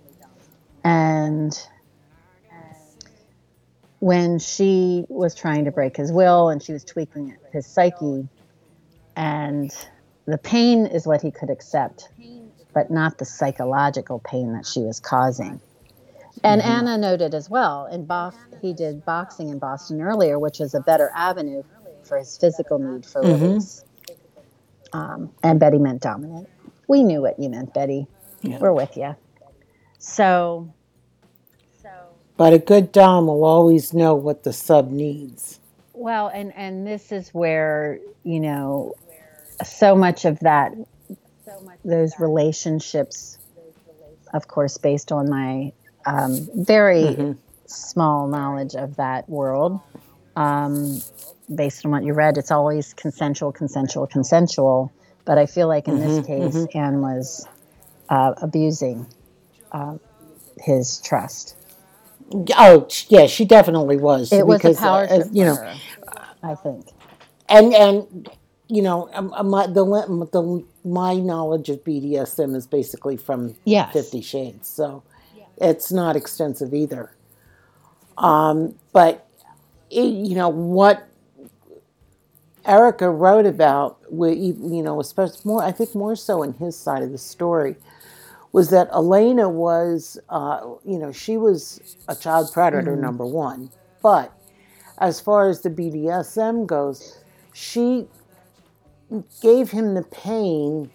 And 0.84 1.58
when 4.00 4.40
she 4.40 5.06
was 5.08 5.34
trying 5.34 5.64
to 5.66 5.72
break 5.72 5.96
his 5.96 6.12
will 6.12 6.50
and 6.50 6.62
she 6.62 6.74
was 6.74 6.84
tweaking 6.84 7.38
his 7.54 7.66
psyche 7.66 8.28
and 9.16 9.74
the 10.26 10.38
pain 10.38 10.86
is 10.86 11.08
what 11.08 11.22
he 11.22 11.32
could 11.32 11.50
accept 11.50 12.10
but 12.74 12.92
not 12.92 13.18
the 13.20 13.26
psychological 13.26 14.20
pain 14.20 14.52
that 14.52 14.66
she 14.66 14.82
was 14.82 15.00
causing 15.00 15.62
and 16.44 16.62
mm-hmm. 16.62 16.72
anna 16.72 16.98
noted 16.98 17.34
as 17.34 17.50
well 17.50 17.86
in 17.88 18.06
Bof- 18.06 18.36
he 18.62 18.74
did 18.74 19.06
boxing 19.06 19.50
in 19.50 19.60
boston 19.60 20.02
earlier 20.02 20.40
which 20.40 20.60
is 20.62 20.74
a 20.74 20.80
better 20.80 21.12
avenue 21.16 21.64
for 22.04 22.18
his 22.18 22.38
physical 22.38 22.80
need 22.80 23.06
for 23.06 23.22
mm-hmm. 23.22 23.44
release 23.44 23.84
um, 24.94 25.32
and 25.44 25.60
betty 25.60 25.78
meant 25.78 26.02
dominant 26.02 26.50
we 26.88 27.04
knew 27.04 27.22
what 27.22 27.40
you 27.40 27.50
meant 27.50 27.74
betty 27.74 28.08
yeah. 28.42 28.58
we're 28.60 28.74
with 28.74 28.96
you 28.98 29.16
so 29.98 30.74
but 32.38 32.54
a 32.54 32.60
good 32.60 32.92
Dom 32.92 33.28
will 33.28 33.44
always 33.44 33.94
know 33.94 34.16
what 34.16 34.44
the 34.44 34.54
sub 34.54 34.92
needs. 34.92 35.60
Well, 35.94 36.28
and 36.28 36.54
and 36.56 36.86
this 36.86 37.12
is 37.12 37.30
where 37.30 38.00
you 38.24 38.40
know 38.40 38.96
so 39.64 39.96
much 39.96 40.26
of 40.26 40.40
that, 40.40 40.74
those 41.86 42.20
relationships, 42.20 43.38
of 44.34 44.48
course, 44.48 44.78
based 44.78 45.12
on 45.12 45.30
my 45.30 45.72
um, 46.06 46.48
very 46.56 47.04
mm-hmm. 47.04 47.32
small 47.66 48.28
knowledge 48.28 48.76
of 48.76 48.96
that 48.98 49.30
world. 49.30 49.80
Um, 50.36 51.02
based 51.54 51.86
on 51.86 51.92
what 51.92 52.04
you 52.04 52.14
read, 52.14 52.38
it's 52.38 52.52
always 52.52 52.94
consensual, 52.94 53.52
consensual, 53.52 54.08
consensual. 54.08 54.92
But 55.26 55.38
I 55.38 55.46
feel 55.46 55.68
like 55.68 55.88
in 55.88 55.96
mm-hmm, 55.96 56.08
this 56.08 56.26
case, 56.26 56.56
mm-hmm. 56.56 56.78
Anne 56.78 57.02
was 57.02 57.48
uh, 58.10 58.34
abusing 58.42 59.06
uh, 59.72 59.98
his 60.60 61.00
trust. 61.00 61.56
Oh, 62.56 62.88
yeah, 63.10 63.28
she 63.28 63.46
definitely 63.46 63.98
was. 63.98 64.32
It 64.32 64.48
was 64.48 64.60
because, 64.60 64.78
a 64.78 64.82
power 64.82 65.08
uh, 65.10 65.24
you 65.32 65.46
know, 65.46 65.56
her, 65.56 65.76
I 66.42 66.56
think. 66.56 66.88
And 67.50 67.74
and 67.74 68.30
you 68.68 68.82
know, 68.82 69.10
um, 69.14 69.32
uh, 69.34 69.44
my, 69.44 69.68
the, 69.68 69.86
the 70.32 70.66
my 70.84 71.16
knowledge 71.16 71.70
of 71.70 71.84
BDSM 71.84 72.56
is 72.56 72.66
basically 72.66 73.18
from 73.18 73.56
Yes. 73.66 73.94
Fifty 73.94 74.22
Shades, 74.22 74.68
so 74.68 75.04
it's 75.58 75.92
not 75.92 76.16
extensive 76.16 76.74
either. 76.74 77.16
Um, 78.18 78.76
but 78.92 79.28
it, 79.90 80.06
you 80.06 80.36
know 80.36 80.50
what 80.50 81.08
Erica 82.66 83.10
wrote 83.10 83.46
about, 83.46 83.98
you 84.12 84.82
know, 84.84 85.00
especially 85.00 85.42
more, 85.44 85.64
I 85.64 85.72
think 85.72 85.94
more 85.96 86.16
so 86.16 86.44
in 86.44 86.54
his 86.54 86.78
side 86.78 87.04
of 87.04 87.12
the 87.12 87.18
story, 87.18 87.76
was 88.54 88.70
that 88.70 88.88
Elena 88.94 89.50
was, 89.50 90.18
uh, 90.30 90.62
you 90.86 90.98
know, 90.98 91.12
she 91.12 91.38
was 91.38 91.98
a 92.08 92.16
child 92.16 92.52
predator, 92.54 92.96
number 92.96 93.26
one. 93.26 93.70
But 94.02 94.32
as 95.00 95.20
far 95.20 95.50
as 95.50 95.62
the 95.62 95.70
BDSM 95.70 96.66
goes, 96.68 97.20
she 97.54 98.08
gave 99.42 99.72
him 99.72 99.96
the 99.96 100.04
pain 100.04 100.90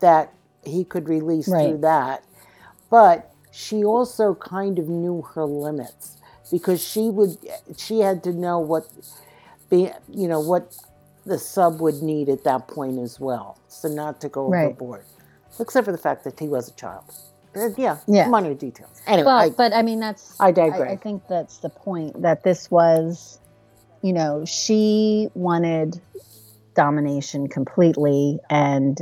that 0.00 0.32
he 0.64 0.84
could 0.84 1.08
release 1.08 1.48
through 1.68 1.78
that. 1.78 2.24
But 2.90 3.32
she 3.56 3.84
also 3.84 4.34
kind 4.34 4.78
of 4.78 4.88
knew 4.88 5.22
her 5.34 5.46
limits 5.46 6.18
because 6.52 6.82
she 6.86 7.10
would, 7.10 7.38
she 7.78 8.00
had 8.00 8.22
to 8.24 8.32
know 8.32 8.60
what, 8.60 8.86
be, 9.70 9.90
you 10.12 10.28
know, 10.28 10.40
what 10.40 10.74
the 11.24 11.38
sub 11.38 11.80
would 11.80 12.02
need 12.02 12.28
at 12.28 12.44
that 12.44 12.68
point 12.68 12.98
as 13.00 13.18
well. 13.20 13.58
So 13.68 13.88
not 13.88 14.20
to 14.22 14.28
go 14.28 14.48
Right. 14.48 14.66
overboard, 14.66 15.06
except 15.58 15.86
for 15.86 15.92
the 15.92 15.98
fact 15.98 16.24
that 16.24 16.38
he 16.38 16.48
was 16.48 16.68
a 16.68 16.74
child. 16.74 17.04
Yeah, 17.78 17.98
Yeah. 18.06 18.28
minor 18.28 18.54
details. 18.54 19.02
Anyway, 19.06 19.26
Well, 19.26 19.38
I, 19.38 19.50
but 19.50 19.72
I 19.72 19.82
mean, 19.82 20.00
that's. 20.00 20.40
I 20.40 20.48
I, 20.48 20.52
digress. 20.52 20.92
I 20.92 20.96
think 20.96 21.22
that's 21.28 21.58
the 21.58 21.70
point 21.70 22.22
that 22.22 22.42
this 22.44 22.70
was, 22.70 23.40
you 24.02 24.12
know, 24.12 24.44
she 24.46 25.28
wanted 25.34 26.00
domination 26.74 27.48
completely, 27.48 28.38
and 28.50 29.00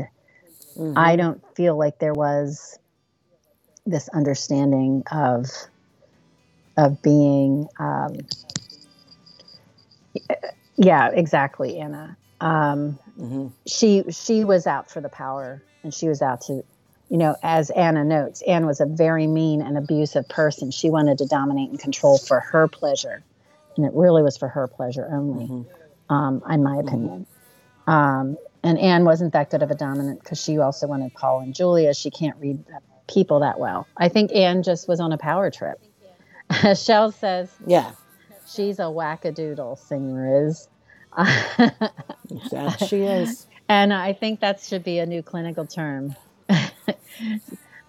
Mhm. 0.79 0.97
I 0.97 1.17
don't 1.17 1.43
feel 1.57 1.77
like 1.79 1.99
there 1.99 2.15
was 2.15 2.79
this 3.87 4.09
understanding 4.11 5.03
of 5.11 5.47
of 6.77 7.01
being. 7.03 7.69
Um, 7.79 8.17
yeah, 10.77 11.11
exactly, 11.13 11.79
Anna. 11.79 12.17
Um, 12.41 12.99
Mhm. 13.19 13.53
she 13.67 14.05
she 14.11 14.45
was 14.45 14.67
out 14.67 14.91
for 14.91 15.01
the 15.01 15.09
power 15.09 15.63
and 15.83 15.95
she 15.95 16.09
was 16.09 16.21
out 16.21 16.41
to 16.43 16.65
you 17.09 17.17
know 17.17 17.37
as 17.43 17.71
anna 17.71 18.05
notes 18.05 18.43
anne 18.43 18.67
was 18.67 18.81
a 18.81 18.87
very 18.87 19.27
mean 19.27 19.63
and 19.63 19.79
abusive 19.79 20.29
person 20.29 20.71
she 20.71 20.91
wanted 20.91 21.19
to 21.19 21.27
dominate 21.27 21.71
and 21.71 21.79
control 21.79 22.19
for 22.19 22.41
her 22.41 22.67
pleasure 22.67 23.23
and 23.77 23.87
it 23.87 23.93
really 23.95 24.23
was 24.23 24.37
for 24.37 24.49
her 24.49 24.67
pleasure 24.67 25.09
only 25.13 25.47
Mhm. 25.47 25.67
um, 26.11 26.43
in 26.51 26.63
my 26.63 26.77
opinion 26.79 27.25
um, 27.87 28.37
and 28.63 28.79
anne 28.79 29.05
wasn't 29.05 29.33
that 29.33 29.49
good 29.51 29.63
of 29.63 29.71
a 29.71 29.75
dominant 29.75 30.23
because 30.23 30.41
she 30.43 30.59
also 30.59 30.87
wanted 30.87 31.15
paul 31.15 31.41
and 31.41 31.55
julia 31.55 31.95
she 31.95 32.11
can't 32.11 32.37
read 32.39 32.65
people 33.09 33.41
that 33.41 33.59
well 33.59 33.87
i 33.97 34.09
think 34.09 34.33
anne 34.35 34.63
just 34.63 34.89
was 34.89 35.01
on 35.01 35.13
a 35.13 35.19
power 35.19 35.51
trip 35.51 35.81
shell 36.77 37.13
says 37.13 37.51
Yeah, 37.67 37.93
she's 38.47 38.79
a 38.79 38.83
wackadoodle 38.85 39.79
singer 39.79 40.47
is 40.49 40.69
that 41.17 42.77
she 42.89 43.03
is. 43.03 43.47
And 43.69 43.93
I 43.93 44.13
think 44.13 44.41
that 44.41 44.61
should 44.61 44.83
be 44.85 44.99
a 44.99 45.07
new 45.07 45.23
clinical 45.23 45.67
term. 45.67 46.17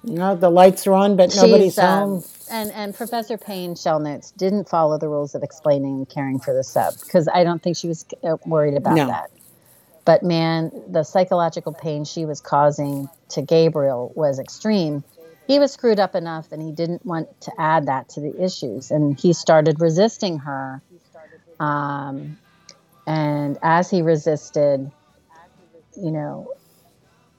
Know, 0.03 0.35
the 0.35 0.49
lights 0.51 0.85
are 0.85 0.93
on, 0.93 1.17
but 1.17 1.35
nobody's 1.35 1.77
um, 1.79 2.09
home. 2.09 2.23
and 2.51 2.71
and 2.71 2.95
Professor 2.95 3.37
Pain 3.37 3.75
Shell 3.75 3.99
notes 4.01 4.31
didn't 4.31 4.69
follow 4.69 4.99
the 4.99 5.09
rules 5.09 5.33
of 5.33 5.41
explaining 5.43 5.95
and 5.95 6.09
caring 6.09 6.39
for 6.39 6.53
the 6.53 6.63
sub 6.63 6.93
because 7.01 7.27
I 7.27 7.43
don't 7.43 7.61
think 7.63 7.75
she 7.75 7.87
was 7.87 8.05
uh, 8.23 8.37
worried 8.45 8.75
about 8.77 8.95
No. 8.95 9.07
that. 9.07 9.31
But 10.05 10.21
man, 10.21 10.71
the 10.91 11.03
psychological 11.03 11.73
pain 11.73 12.05
she 12.05 12.25
was 12.25 12.39
causing 12.39 13.09
to 13.29 13.41
Gabriel 13.41 14.11
was 14.15 14.39
extreme. 14.39 15.03
He 15.47 15.59
was 15.59 15.71
screwed 15.71 15.99
up 15.99 16.15
enough, 16.15 16.51
and 16.51 16.61
he 16.61 16.71
didn't 16.71 17.05
want 17.05 17.41
to 17.41 17.51
add 17.57 17.87
that 17.87 18.09
to 18.09 18.21
the 18.21 18.43
issues, 18.43 18.91
and 18.91 19.19
he 19.19 19.33
started 19.33 19.81
resisting 19.81 20.39
her. 20.39 20.81
Um, 21.59 22.37
and 23.07 23.57
as 23.61 23.89
he 23.89 24.01
resisted, 24.01 24.91
you 25.95 26.11
know, 26.11 26.51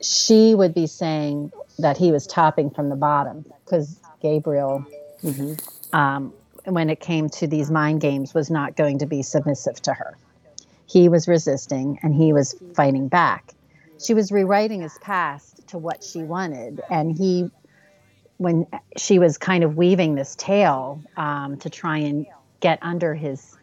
she 0.03 0.55
would 0.55 0.75
be 0.75 0.87
saying 0.87 1.53
that 1.79 1.97
he 1.97 2.13
was 2.13 2.27
topping 2.27 2.71
from 2.71 2.89
the 2.89 2.97
bottom 2.97 3.45
because 3.65 3.99
Gabriel, 4.21 4.85
hmm 5.21 5.55
um, 5.93 6.35
when 6.65 6.91
it 6.91 6.99
came 6.99 7.29
to 7.29 7.47
these 7.47 7.71
mind 7.71 8.01
games, 8.01 8.35
was 8.35 8.51
not 8.51 8.77
going 8.77 8.99
to 8.99 9.07
be 9.07 9.23
submissive 9.23 9.81
to 9.83 9.95
her. 9.95 10.17
He 10.87 11.09
was 11.09 11.27
resisting 11.29 11.99
and 12.03 12.15
he 12.15 12.33
was 12.33 12.55
fighting 12.75 13.09
back. 13.09 13.53
She 13.99 14.15
was 14.15 14.31
rewriting 14.31 14.83
his 14.83 14.97
past 14.99 15.67
to 15.69 15.79
what 15.79 16.05
she 16.05 16.23
wanted, 16.23 16.83
and 16.91 17.17
he, 17.17 17.51
when 18.37 18.67
she 18.97 19.19
was 19.19 19.39
kind 19.39 19.65
of 19.65 19.77
weaving 19.77 20.15
this 20.15 20.37
tale 20.37 21.03
um, 21.17 21.57
to 21.59 21.71
try 21.71 21.99
and 21.99 22.27
get 22.61 22.79
under 22.83 23.15
his 23.15 23.57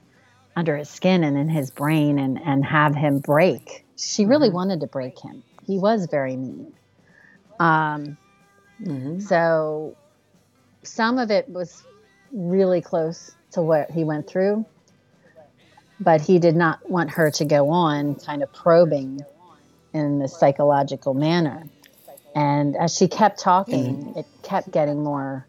under 0.56 0.78
his 0.78 0.90
skin 0.90 1.24
and 1.24 1.38
in 1.38 1.50
his 1.50 1.72
brain 1.72 2.20
and 2.20 2.40
and 2.44 2.66
have 2.66 2.96
him 2.96 3.20
break. 3.20 3.86
She 3.98 4.26
really 4.26 4.50
wanted 4.50 4.80
to 4.82 4.88
break 4.88 5.20
him. 5.20 5.44
He 5.66 5.78
was 5.78 6.08
very 6.10 6.36
mean. 6.36 6.74
Um, 7.60 8.18
hmm 8.84 9.20
so 9.20 9.96
some 10.84 11.18
of 11.18 11.32
it 11.32 11.48
was 11.48 11.84
really 12.32 12.82
close 12.82 13.32
to 13.52 13.62
what 13.62 13.90
he 13.92 14.04
went 14.04 14.28
through, 14.28 14.66
but 16.00 16.22
he 16.22 16.40
did 16.40 16.56
not 16.56 16.90
want 16.90 17.12
her 17.12 17.32
to 17.32 17.46
go 17.46 17.70
on 17.70 18.16
kind 18.16 18.44
of 18.44 18.52
probing 18.54 19.22
in 19.94 20.20
this 20.20 20.38
psychological 20.38 21.14
manner. 21.14 21.68
And 22.36 22.76
as 22.76 22.96
she 22.96 23.08
kept 23.08 23.40
talking, 23.40 24.14
it 24.16 24.26
kept 24.42 24.72
getting 24.72 25.04
more. 25.04 25.46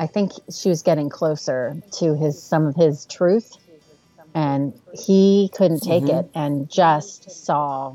I 0.00 0.06
think 0.06 0.32
she 0.50 0.68
was 0.68 0.82
getting 0.82 1.08
closer 1.08 1.76
to 1.92 2.14
his 2.16 2.42
some 2.42 2.66
of 2.66 2.74
his 2.74 3.06
truth, 3.06 3.56
and 4.34 4.72
he 4.92 5.50
couldn't 5.54 5.80
take 5.80 6.04
Mhm. 6.04 6.20
it 6.20 6.30
and 6.34 6.68
just 6.68 7.30
saw 7.30 7.94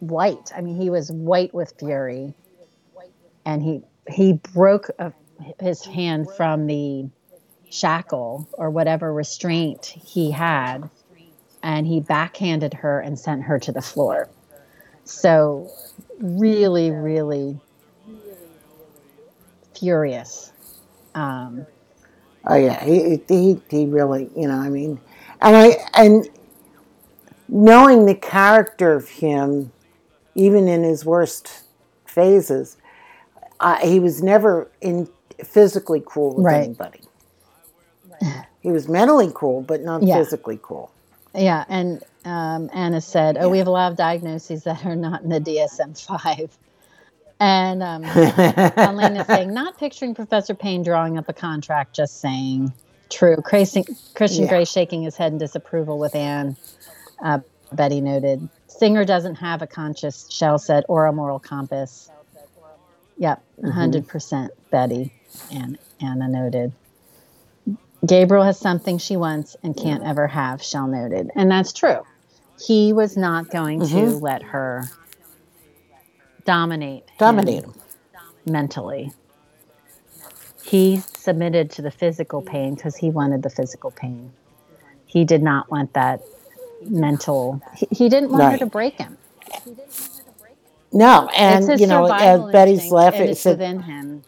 white. 0.00 0.52
I 0.56 0.60
mean, 0.60 0.76
he 0.76 0.90
was 0.90 1.10
white 1.10 1.52
with 1.54 1.74
fury, 1.78 2.34
and 3.44 3.62
he 3.62 3.82
he 4.08 4.34
broke 4.34 4.88
a, 5.00 5.12
his 5.60 5.84
hand 5.84 6.30
from 6.30 6.66
the 6.66 7.08
shackle 7.76 8.48
or 8.52 8.70
whatever 8.70 9.12
restraint 9.12 9.86
he 9.86 10.30
had, 10.30 10.88
and 11.62 11.86
he 11.86 12.00
backhanded 12.00 12.74
her 12.74 13.00
and 13.00 13.18
sent 13.18 13.42
her 13.42 13.58
to 13.58 13.72
the 13.72 13.82
floor. 13.82 14.28
So, 15.04 15.70
really, 16.20 16.90
really 16.90 17.58
furious. 19.78 20.52
Um, 21.14 21.66
Oh 22.48 22.54
yeah, 22.56 22.84
he, 22.84 23.20
he 23.28 23.60
he 23.68 23.86
really, 23.86 24.30
you 24.36 24.46
know, 24.46 24.54
I 24.58 24.68
mean, 24.68 25.00
and 25.42 25.56
I 25.56 25.76
and 25.94 26.28
knowing 27.48 28.06
the 28.06 28.14
character 28.14 28.94
of 28.94 29.08
him, 29.08 29.72
even 30.36 30.68
in 30.68 30.84
his 30.84 31.04
worst 31.04 31.64
phases, 32.06 32.76
uh, 33.58 33.76
he 33.78 33.98
was 33.98 34.22
never 34.22 34.70
in 34.80 35.08
physically 35.44 36.00
cruel 36.00 36.34
with 36.36 36.46
Right. 36.46 36.64
anybody. 36.66 37.00
He 38.62 38.72
was 38.72 38.88
mentally 38.88 39.30
cruel, 39.30 39.60
but 39.62 39.82
not 39.82 40.02
Yeah. 40.02 40.16
physically 40.16 40.56
cruel. 40.56 40.90
Yeah, 41.32 41.64
and 41.68 42.02
um, 42.24 42.68
Anna 42.74 43.00
said, 43.00 43.36
"Oh, 43.38 43.48
we 43.48 43.58
have 43.58 43.68
a 43.68 43.70
lot 43.70 43.92
of 43.92 43.96
diagnoses 43.96 44.64
that 44.64 44.84
are 44.84 44.96
not 44.96 45.22
in 45.22 45.28
the 45.28 45.38
DSM 45.40 45.94
five. 46.04 46.56
And 47.38 47.80
um, 47.82 48.02
Elena 48.76 49.24
saying, 49.24 49.52
"Not 49.54 49.78
picturing 49.78 50.14
Professor 50.16 50.54
Pain 50.54 50.82
drawing 50.82 51.16
up 51.16 51.28
a 51.28 51.32
contract, 51.32 51.94
just 51.94 52.20
saying." 52.20 52.72
True. 53.08 53.36
Christian, 53.36 53.84
Christian 54.14 54.44
Yeah. 54.44 54.48
Grey 54.50 54.64
shaking 54.64 55.02
his 55.02 55.16
head 55.16 55.30
in 55.30 55.38
disapproval 55.38 55.98
with 56.00 56.16
Anne. 56.16 56.56
Uh, 57.22 57.38
Betty 57.72 58.00
noted, 58.00 58.48
"Singer 58.66 59.04
doesn't 59.04 59.36
have 59.36 59.62
a 59.62 59.66
conscious," 59.68 60.28
Shell 60.28 60.58
said, 60.58 60.84
"or 60.88 61.06
a 61.06 61.12
moral 61.12 61.38
compass." 61.38 62.10
Yep, 63.18 63.42
Mm-hmm. 63.58 63.66
100 63.68 64.08
percent, 64.08 64.50
Betty. 64.70 65.12
And 65.52 65.78
Anna 66.00 66.26
noted. 66.28 66.72
Gabriel 68.06 68.44
has 68.44 68.58
something 68.58 68.98
she 68.98 69.16
wants 69.16 69.56
and 69.62 69.76
can't 69.76 70.04
ever 70.04 70.26
have, 70.26 70.62
Shell 70.62 70.88
noted. 70.88 71.30
And 71.34 71.50
that's 71.50 71.72
true. 71.72 72.04
He 72.60 72.92
was 72.92 73.16
not 73.16 73.50
going 73.50 73.80
to 73.80 73.86
Mhm. 73.86 74.22
let 74.22 74.42
her 74.42 74.90
dominate 76.44 77.04
Dominate 77.18 77.64
him. 77.64 77.74
mentally. 78.46 79.12
He 80.62 80.98
submitted 81.16 81.70
to 81.72 81.82
the 81.82 81.90
physical 81.90 82.42
pain 82.42 82.74
because 82.74 82.96
he 82.96 83.10
wanted 83.10 83.42
the 83.42 83.50
physical 83.50 83.90
pain. 83.90 84.32
He 85.06 85.24
did 85.24 85.42
not 85.42 85.70
want 85.70 85.92
that 85.94 86.20
mental. 86.82 87.60
He, 87.74 87.86
he 87.90 88.08
didn't 88.08 88.30
want 88.30 88.52
her 88.52 88.58
to 88.58 88.66
break 88.66 88.94
him. 88.94 89.16
No, 90.92 91.28
and 91.36 91.68
you 91.80 91.86
know, 91.86 92.06
as 92.06 92.50
Betty's 92.52 92.90
laughing, 92.90 93.22
it 93.22 93.30
it's 93.30 93.44
within 93.44 93.80
him, 93.80 94.22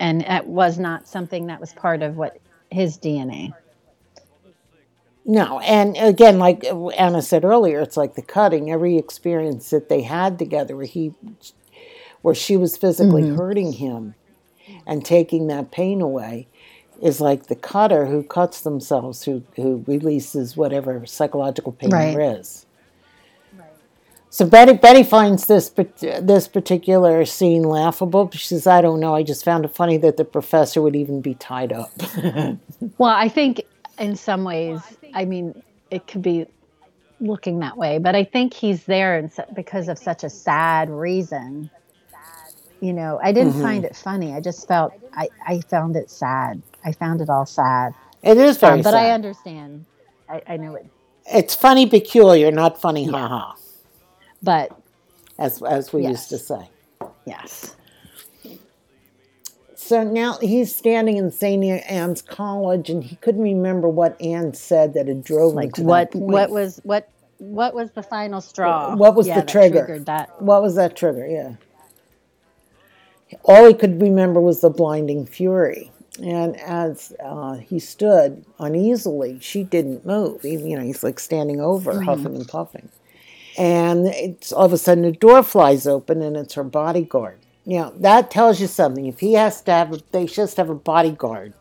and 0.00 0.22
it 0.22 0.46
was 0.46 0.78
not 0.78 1.06
something 1.06 1.46
that 1.46 1.60
was 1.60 1.72
part 1.72 2.02
of 2.02 2.16
what 2.16 2.38
his 2.72 2.98
DNA. 2.98 3.54
No, 5.26 5.60
and 5.60 5.96
again, 5.98 6.38
like 6.38 6.64
Anna 6.96 7.22
said 7.22 7.44
earlier, 7.44 7.80
it's 7.80 7.96
like 7.96 8.14
the 8.14 8.22
cutting. 8.22 8.70
Every 8.70 8.98
experience 8.98 9.70
that 9.70 9.88
they 9.88 10.02
had 10.02 10.38
together, 10.38 10.76
where 10.76 10.86
he, 10.86 11.14
where 12.22 12.34
she 12.34 12.56
was 12.56 12.76
physically 12.76 13.24
Mm-hmm. 13.24 13.36
hurting 13.36 13.74
him, 13.74 14.16
and 14.86 15.04
taking 15.04 15.48
that 15.48 15.72
pain 15.72 16.00
away, 16.02 16.48
is 17.02 17.20
like 17.20 17.46
the 17.46 17.56
cutter 17.56 18.06
who 18.06 18.22
cuts 18.24 18.62
themselves, 18.62 19.24
who 19.24 19.44
who 19.56 19.84
releases 19.88 20.56
whatever 20.56 21.06
psychological 21.06 21.72
pain 21.72 21.98
Right. 21.98 22.06
there 22.06 22.20
is. 22.20 22.66
So 24.34 24.46
Betty 24.46 24.72
Betty 24.72 25.02
finds 25.02 25.44
this 25.44 25.68
this 25.68 26.48
particular 26.48 27.26
scene 27.26 27.64
laughable. 27.64 28.30
She 28.32 28.46
says, 28.46 28.66
"I 28.66 28.80
don't 28.80 28.98
know. 28.98 29.14
I 29.14 29.22
just 29.22 29.44
found 29.44 29.66
it 29.66 29.74
funny 29.74 29.98
that 29.98 30.16
the 30.16 30.24
professor 30.24 30.80
would 30.80 30.96
even 30.96 31.20
be 31.20 31.34
tied 31.34 31.70
up." 31.72 31.90
Well, 32.98 33.14
I 33.14 33.28
think 33.28 33.60
in 33.98 34.16
some 34.16 34.42
ways, 34.42 34.80
I 35.12 35.26
mean, 35.26 35.62
it 35.90 36.06
could 36.06 36.22
be 36.22 36.46
looking 37.20 37.58
that 37.60 37.76
way, 37.76 37.98
but 37.98 38.14
I 38.16 38.24
think 38.24 38.54
he's 38.54 38.84
there 38.84 39.30
because 39.54 39.88
of 39.88 39.98
such 39.98 40.24
a 40.24 40.30
sad 40.30 40.88
reason. 40.88 41.70
You 42.80 42.94
know, 42.94 43.20
I 43.22 43.32
didn't 43.32 43.60
find 43.60 43.84
it 43.84 43.94
funny. 43.94 44.32
I 44.34 44.40
just 44.40 44.66
felt 44.66 44.92
I, 45.14 45.28
I 45.46 45.60
found 45.60 45.94
it 45.94 46.10
sad. 46.10 46.62
I 46.84 46.92
found 46.92 47.20
it 47.20 47.28
all 47.28 47.46
sad. 47.46 47.94
it 48.22 48.38
is 48.38 48.56
very 48.56 48.78
Um, 48.78 48.82
but 48.82 48.92
sad. 48.92 49.06
I 49.06 49.10
understand. 49.10 49.84
I, 50.28 50.42
I 50.48 50.56
know 50.56 50.74
it. 50.74 50.86
It's 51.26 51.54
funny 51.54 51.86
peculiar, 51.86 52.50
not 52.50 52.80
funny 52.80 53.04
haha, 53.04 53.52
But 54.42 54.70
as 55.38 55.62
as 55.62 55.92
we 55.92 56.06
used 56.06 56.28
to 56.30 56.38
say. 56.38 56.68
yes. 57.26 57.74
So 59.74 60.04
now 60.04 60.38
he's 60.40 60.74
standing 60.74 61.16
in 61.16 61.30
St. 61.32 61.64
Anne's 61.90 62.22
College, 62.22 62.88
and 62.88 63.02
he 63.02 63.16
couldn't 63.16 63.42
remember 63.42 63.88
what 63.88 64.20
Anne 64.22 64.54
said 64.54 64.94
that 64.94 65.08
had 65.08 65.24
drove 65.24 65.56
him 65.56 65.70
to 65.72 65.82
what 65.82 66.12
that 66.12 66.18
point. 66.18 66.32
what 66.32 66.50
was 66.50 66.80
what 66.84 67.08
what 67.38 67.74
was 67.74 67.90
the 67.90 68.02
final 68.02 68.40
straw? 68.40 68.94
What 68.94 69.16
was 69.16 69.26
Yeah, 69.26 69.40
the 69.40 69.46
trigger? 69.46 69.98
that. 70.06 70.40
What 70.40 70.62
was 70.62 70.76
that 70.76 70.96
trigger? 70.96 71.26
Yeah. 71.26 71.54
All 73.44 73.66
he 73.66 73.74
could 73.74 74.00
remember 74.00 74.40
was 74.40 74.60
the 74.60 74.70
blinding 74.70 75.26
fury. 75.26 75.90
And 76.22 76.58
as 76.60 77.12
uh, 77.24 77.54
he 77.54 77.78
stood 77.80 78.44
uneasily, 78.60 79.38
she 79.40 79.64
didn't 79.64 80.06
move. 80.06 80.42
He, 80.42 80.50
you 80.56 80.76
know, 80.76 80.84
he's 80.84 81.02
like 81.02 81.18
standing 81.18 81.60
over, 81.60 82.02
huffing 82.02 82.36
and 82.36 82.46
puffing. 82.46 82.90
And 83.58 84.06
it's 84.06 84.52
all 84.52 84.64
of 84.64 84.72
a 84.72 84.78
sudden 84.78 85.04
the 85.04 85.12
door 85.12 85.42
flies 85.42 85.86
open, 85.86 86.22
and 86.22 86.36
it's 86.36 86.54
her 86.54 86.64
bodyguard. 86.64 87.38
You 87.64 87.78
know, 87.78 87.94
that 87.98 88.30
tells 88.30 88.60
you 88.60 88.66
something. 88.66 89.06
If 89.06 89.20
he 89.20 89.34
has 89.34 89.60
to 89.62 89.72
have, 89.72 89.92
a, 89.92 90.00
they 90.10 90.26
just 90.26 90.56
have 90.56 90.70
a 90.70 90.74
bodyguard 90.74 91.52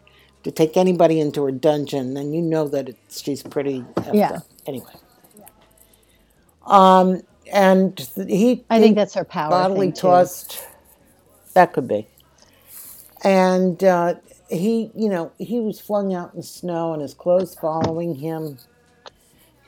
to 0.44 0.52
take 0.52 0.78
anybody 0.78 1.20
into 1.20 1.44
her 1.44 1.52
dungeon, 1.52 2.14
then 2.14 2.34
you 2.34 2.42
know 2.42 2.68
that 2.70 2.90
it's, 2.90 3.22
she's 3.22 3.44
pretty. 3.44 3.86
Yeah. 4.12 4.32
up. 4.32 4.44
Anyway. 4.66 4.94
Um, 6.66 7.22
and 7.52 8.00
he. 8.16 8.64
I 8.70 8.78
he- 8.78 8.84
think 8.84 8.96
that's 8.96 9.14
her 9.16 9.26
power. 9.26 9.50
bodily 9.50 9.88
thing, 9.88 9.94
too. 9.94 10.02
tossed. 10.02 10.66
That 11.54 11.74
could 11.74 11.88
be. 11.88 12.08
And 13.24 13.84
uh, 13.84 14.16
he, 14.50 14.90
you 14.96 15.10
know, 15.10 15.32
he 15.38 15.60
was 15.60 15.80
flung 15.80 16.14
out 16.14 16.34
in 16.34 16.40
the 16.40 16.46
snow, 16.46 16.94
and 16.94 17.02
his 17.02 17.14
clothes 17.14 17.54
following 17.56 18.16
him. 18.16 18.58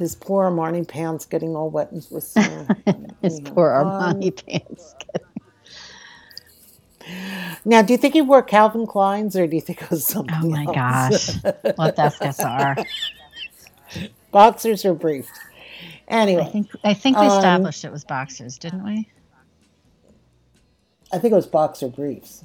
His 0.04 0.16
poor 0.16 0.52
Armani 0.52 0.88
pants 0.88 1.26
getting 1.26 1.56
all 1.56 1.72
wet 1.72 1.90
with 2.12 2.24
snow. 2.26 2.72
His 3.24 3.40
Anyhow, 3.40 3.56
poor 3.56 3.72
um, 3.80 4.32
Armani 4.32 4.36
pants. 4.46 4.96
Now, 7.66 7.82
do 7.84 7.94
you 7.94 7.98
think 7.98 8.14
he 8.16 8.22
wore 8.22 8.44
Calvin 8.44 8.88
Klein's, 8.88 9.36
or 9.38 9.48
do 9.48 9.56
you 9.56 9.62
think 9.62 9.82
it 9.84 9.90
was 9.92 10.06
something 10.06 10.40
Oh 10.42 10.46
my 10.48 10.68
else? 10.68 10.74
gosh. 10.74 11.40
Let's 11.78 12.00
ask 12.00 12.24
SR. 12.24 12.80
Boxers 14.32 14.86
or 14.86 14.94
briefs? 14.96 15.50
I 16.38 16.46
Anyway, 16.46 16.46
think 16.46 16.70
I 16.84 16.94
think 16.96 17.20
we 17.20 17.28
Um, 17.28 17.28
established 17.28 17.86
it 17.86 17.92
was 17.92 18.06
boxers, 18.06 18.58
didn't 18.60 18.84
we? 18.84 19.10
I 21.14 21.20
think 21.20 21.32
it 21.34 21.36
was 21.36 21.48
boxer 21.48 21.88
briefs. 21.90 22.44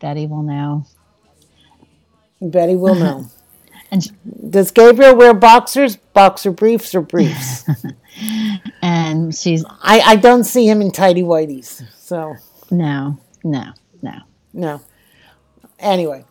Betty 0.00 0.26
will 0.26 0.42
know. 0.42 0.86
Betty 2.40 2.76
will 2.76 2.94
know. 2.96 3.26
And 3.94 4.50
Does 4.50 4.72
Gabriel 4.72 5.14
wear 5.14 5.32
boxers, 5.32 5.94
boxer 5.96 6.50
briefs, 6.50 6.96
or 6.96 7.00
briefs? 7.00 7.64
and 8.82 9.32
she's 9.32 9.64
I, 9.82 10.00
I 10.00 10.16
don't 10.16 10.42
see 10.42 10.68
him 10.68 10.80
in 10.80 10.90
tidy 10.90 11.22
whities. 11.22 11.80
So 11.96 12.34
no, 12.72 13.18
no, 13.44 13.72
no. 14.02 14.18
no. 14.52 14.80
Anyway, 15.78 16.24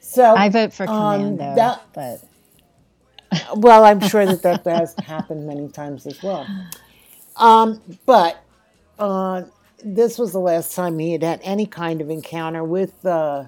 so 0.00 0.34
I 0.34 0.48
vote 0.48 0.72
for 0.72 0.88
Um, 0.88 1.20
Commando, 1.36 1.54
that- 1.54 1.82
but 1.94 2.20
well, 3.56 3.84
I'm 3.84 4.00
sure 4.00 4.26
that 4.26 4.42
that 4.42 4.66
has 4.66 4.94
happened 5.04 5.46
many 5.46 5.68
times 5.68 6.04
as 6.04 6.20
well. 6.20 6.46
Um, 7.36 7.80
but 8.06 8.42
uh, 8.98 9.42
this 9.84 10.18
was 10.18 10.32
the 10.32 10.40
last 10.40 10.74
time 10.74 10.98
he 10.98 11.12
had 11.12 11.22
had 11.22 11.40
any 11.44 11.66
kind 11.66 12.00
of 12.00 12.10
encounter 12.10 12.64
with 12.64 13.04
uh, 13.06 13.44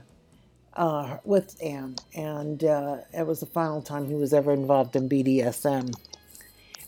uh, 0.80 1.18
with 1.24 1.62
Anne, 1.62 1.94
and 2.16 2.64
uh, 2.64 2.96
it 3.12 3.26
was 3.26 3.40
the 3.40 3.46
final 3.46 3.82
time 3.82 4.08
he 4.08 4.14
was 4.14 4.32
ever 4.32 4.50
involved 4.50 4.96
in 4.96 5.10
BDSM. 5.10 5.94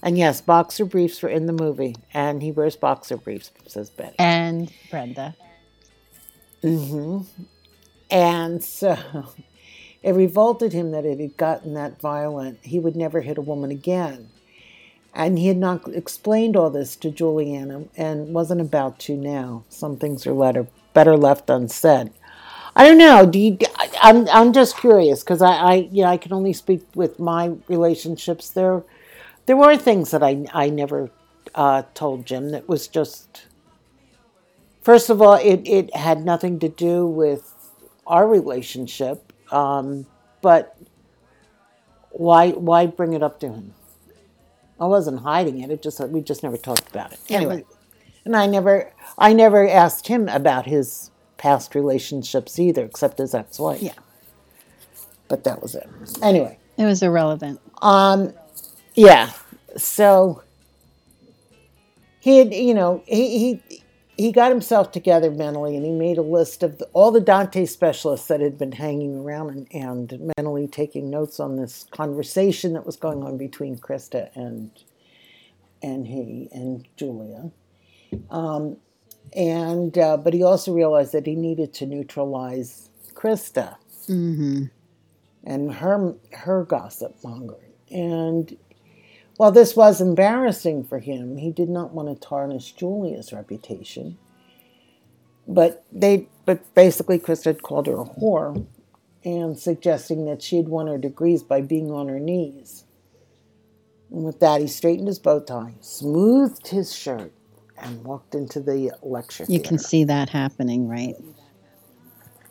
And 0.03 0.16
yes, 0.16 0.40
boxer 0.40 0.86
briefs 0.86 1.22
were 1.22 1.28
in 1.28 1.45
the 1.45 1.53
movie, 1.53 1.97
and 2.14 2.43
he 2.43 2.53
wears 2.53 2.74
boxer 2.74 3.18
briefs, 3.18 3.51
says 3.66 3.90
Betty. 3.90 4.16
and 4.18 4.72
Brenda. 4.90 5.36
Mm-hmm. 6.62 7.30
And 8.11 8.64
so 8.64 8.97
it 10.03 10.12
revolted 10.12 10.72
him 10.72 10.93
that 10.93 11.05
it 11.05 11.20
had 11.20 11.36
gotten 11.36 11.74
that 11.74 12.01
violent. 12.01 12.61
He 12.62 12.78
would 12.78 12.97
never 12.97 13.20
hit 13.20 13.36
a 13.36 13.43
woman 13.43 13.70
again. 13.70 14.30
And 15.14 15.38
he 15.38 15.49
had 15.49 15.59
not 15.59 15.86
explained 15.88 16.57
all 16.57 16.70
this 16.70 16.97
to 16.97 17.11
Juliana 17.11 17.84
and 17.99 18.32
wasn't 18.32 18.62
about 18.62 18.99
to 19.01 19.14
now. 19.18 19.64
Some 19.68 19.99
things 19.99 20.26
are 20.26 20.32
letter, 20.32 20.66
better 20.95 21.18
left 21.18 21.51
unsaid. 21.51 22.11
I 22.74 22.88
don't 22.88 22.99
know. 22.99 23.26
Do 23.26 23.38
you, 23.38 23.59
I'm, 24.03 24.29
I'm 24.31 24.53
just 24.53 24.79
curious 24.79 25.23
because 25.25 25.43
I, 25.43 25.53
I, 25.53 25.75
you 25.93 26.03
know, 26.05 26.11
I 26.11 26.19
can 26.19 26.35
only 26.35 26.55
speak 26.55 26.87
with 26.95 27.21
my 27.21 27.55
relationships. 27.69 28.51
There, 28.51 28.85
there 29.47 29.57
were 29.57 29.77
things 29.79 30.11
that 30.13 30.23
I, 30.23 30.47
I 30.53 30.71
never 30.71 31.11
uh, 31.55 31.85
told 31.95 32.27
Jim 32.27 32.51
that 32.51 32.69
was 32.69 32.89
just 32.89 33.47
First 34.83 35.11
of 35.11 35.23
all, 35.23 35.35
it, 35.35 35.63
it 35.67 35.95
had 35.97 36.25
nothing 36.25 36.59
to 36.61 36.69
do 36.69 37.07
with 37.07 37.55
our 38.07 38.27
relationship, 38.29 39.33
um, 39.53 40.07
but 40.43 40.77
why 42.11 42.51
why 42.51 42.87
bring 42.87 43.15
it 43.15 43.23
up 43.23 43.41
to 43.41 43.49
him? 43.49 43.75
I 44.81 44.87
wasn't 44.87 45.21
hiding 45.21 45.61
it. 45.61 45.71
It 45.71 45.83
just 45.83 46.01
we 46.11 46.23
just 46.23 46.43
never 46.43 46.59
talked 46.59 46.91
about 46.91 47.13
it. 47.13 47.21
Anyway, 47.31 47.65
and 48.25 48.37
I 48.37 48.47
never 48.47 48.93
I 49.19 49.35
never 49.35 49.69
asked 49.69 50.09
him 50.09 50.29
about 50.29 50.67
his 50.67 51.12
past 51.43 51.74
relationships 51.74 52.59
either, 52.59 52.84
except 52.84 53.18
his 53.18 53.34
ex-wife. 53.34 53.82
Yeah. 53.82 53.95
but 55.28 55.43
that 55.45 55.61
was 55.61 55.74
it. 55.74 55.88
Anyway, 56.22 56.59
It 56.78 56.84
was 56.84 57.03
irrelevant. 57.03 57.61
um, 57.82 58.32
yeah. 58.95 59.30
So 59.76 60.43
he 62.20 62.38
had, 62.38 62.53
you 62.55 62.74
know, 62.74 63.03
he 63.07 63.38
he 63.38 63.82
he 64.18 64.30
got 64.30 64.51
himself 64.53 64.93
together 64.93 65.30
mentally, 65.30 65.74
and 65.76 65.84
he 65.84 65.90
made 65.90 66.18
a 66.18 66.22
list 66.22 66.62
of 66.62 66.76
the, 66.78 66.84
all 66.93 67.11
the 67.11 67.20
Dante 67.20 67.64
specialists 67.64 68.28
that 68.28 68.40
had 68.40 68.59
been 68.59 68.72
hanging 68.72 69.18
around 69.18 69.49
and, 69.51 69.66
and 69.72 70.32
mentally 70.36 70.68
taking 70.68 71.09
notes 71.11 71.40
on 71.40 71.57
this 71.57 71.86
conversation 71.90 72.74
that 72.74 72.84
was 72.84 72.97
going 72.97 73.22
on 73.24 73.38
between 73.38 73.78
Christa 73.78 74.28
and 74.36 74.70
and 75.82 76.07
he 76.07 76.49
and 76.53 76.86
Julia. 76.99 77.51
Um, 78.30 78.76
and 79.35 79.97
uh, 79.99 80.16
but 80.16 80.35
he 80.35 80.43
also 80.43 80.72
realized 80.72 81.12
that 81.12 81.26
he 81.26 81.35
needed 81.35 81.72
to 81.74 81.87
neutralize 81.87 82.91
Christa 83.14 83.76
Mm-hmm. 84.09 84.64
and 85.45 85.74
her 85.74 86.14
her 86.33 86.64
gossip 86.64 87.16
mongering. 87.22 87.72
And 87.91 88.57
while 89.37 89.53
this 89.53 89.76
was 89.76 90.01
embarrassing 90.01 90.85
for 90.85 90.99
him, 90.99 91.37
he 91.37 91.53
did 91.53 91.68
not 91.68 91.93
want 91.93 92.09
to 92.09 92.28
tarnish 92.28 92.72
Julia's 92.72 93.33
reputation. 93.33 94.18
But 95.49 95.85
they 95.93 96.28
but 96.47 96.74
basically 96.74 97.18
Christa 97.18 97.47
had 97.47 97.62
called 97.62 97.87
her 97.87 98.01
a 98.01 98.05
whore 98.05 98.66
and 99.24 99.59
suggesting 99.59 100.26
that 100.26 100.43
she 100.43 100.57
had 100.57 100.68
won 100.68 100.89
her 100.89 100.99
degrees 100.99 101.43
by 101.43 101.61
being 101.61 101.91
on 101.91 102.09
her 102.09 102.20
knees. 102.20 102.85
And 104.11 104.24
with 104.24 104.41
that 104.41 104.61
he 104.61 104.66
straightened 104.66 105.09
his 105.09 105.18
bow 105.18 105.41
tie, 105.41 105.74
smoothed 105.80 106.68
his 106.68 106.95
shirt, 106.95 107.33
and 107.83 108.05
walked 108.05 108.35
into 108.35 108.61
the 108.61 108.93
lecture 109.03 109.45
You 109.49 109.59
theater. 109.59 109.68
can 109.68 109.78
see 109.78 110.05
that 110.05 110.28
happening, 110.28 110.89
right? 110.89 111.14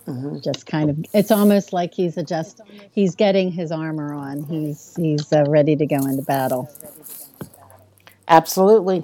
Mm-hmm. 0.07 0.39
Just 0.43 0.65
kind 0.65 0.89
of, 0.89 0.99
it's 1.13 1.31
almost 1.31 1.73
like 1.73 1.93
he's 1.93 2.17
adjust. 2.17 2.61
He's 2.91 3.15
getting 3.15 3.51
his 3.51 3.71
armor 3.71 4.13
on. 4.13 4.43
He's 4.43 4.95
he's 4.95 5.31
uh, 5.31 5.45
ready 5.47 5.75
to 5.75 5.85
go 5.85 5.97
into 5.97 6.23
battle. 6.23 6.69
Absolutely. 8.27 9.03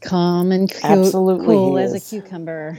Calm 0.00 0.52
and 0.52 0.70
cu- 0.70 0.78
Absolutely 0.84 1.46
cool 1.46 1.78
as 1.78 1.94
a 1.94 2.00
cucumber. 2.00 2.78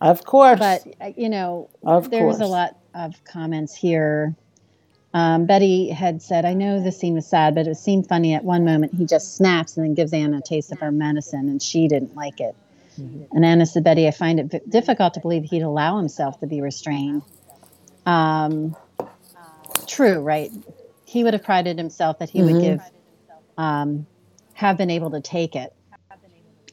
Of 0.00 0.24
course. 0.24 0.58
But 0.58 0.82
uh, 1.00 1.12
you 1.16 1.28
know, 1.28 1.70
Of 1.82 2.10
there's 2.10 2.40
a 2.40 2.46
lot 2.46 2.76
of 2.94 3.22
comments 3.24 3.74
here 3.74 4.34
Um, 5.12 5.46
Betty 5.46 5.90
had 5.90 6.22
said, 6.22 6.44
I 6.44 6.54
know 6.54 6.80
the 6.80 6.92
scene 6.92 7.14
was 7.14 7.26
sad, 7.26 7.54
but 7.54 7.66
it 7.66 7.76
seemed 7.76 8.08
funny 8.08 8.34
at 8.34 8.44
one 8.44 8.64
moment. 8.64 8.94
He 8.94 9.06
just 9.06 9.36
snaps 9.36 9.76
and 9.76 9.84
then 9.84 9.94
gives 9.94 10.12
Anna 10.12 10.38
a 10.38 10.40
taste 10.40 10.70
of 10.70 10.78
her 10.78 10.92
medicine, 10.92 11.48
and 11.48 11.60
she 11.60 11.88
didn't 11.88 12.14
like 12.14 12.40
it. 12.40 12.54
Mm-hmm. 13.00 13.36
And 13.36 13.44
Anna 13.44 13.66
said, 13.66 13.82
Betty, 13.82 14.06
I 14.06 14.12
find 14.12 14.38
it 14.38 14.46
v- 14.46 14.60
difficult 14.68 15.14
to 15.14 15.20
believe 15.20 15.44
he'd 15.44 15.62
allow 15.62 15.96
himself 15.96 16.38
to 16.40 16.46
be 16.46 16.60
restrained. 16.60 17.22
Um, 18.06 18.76
true, 19.88 20.20
right? 20.20 20.52
He 21.04 21.24
would 21.24 21.34
have 21.34 21.42
prided 21.42 21.76
himself 21.76 22.20
that 22.20 22.30
he 22.30 22.40
mm-hmm. 22.40 22.52
would 22.52 22.62
give, 22.62 22.80
um, 23.58 24.06
have 24.54 24.78
been 24.78 24.90
able 24.90 25.10
to 25.10 25.20
take 25.20 25.56
it. 25.56 25.74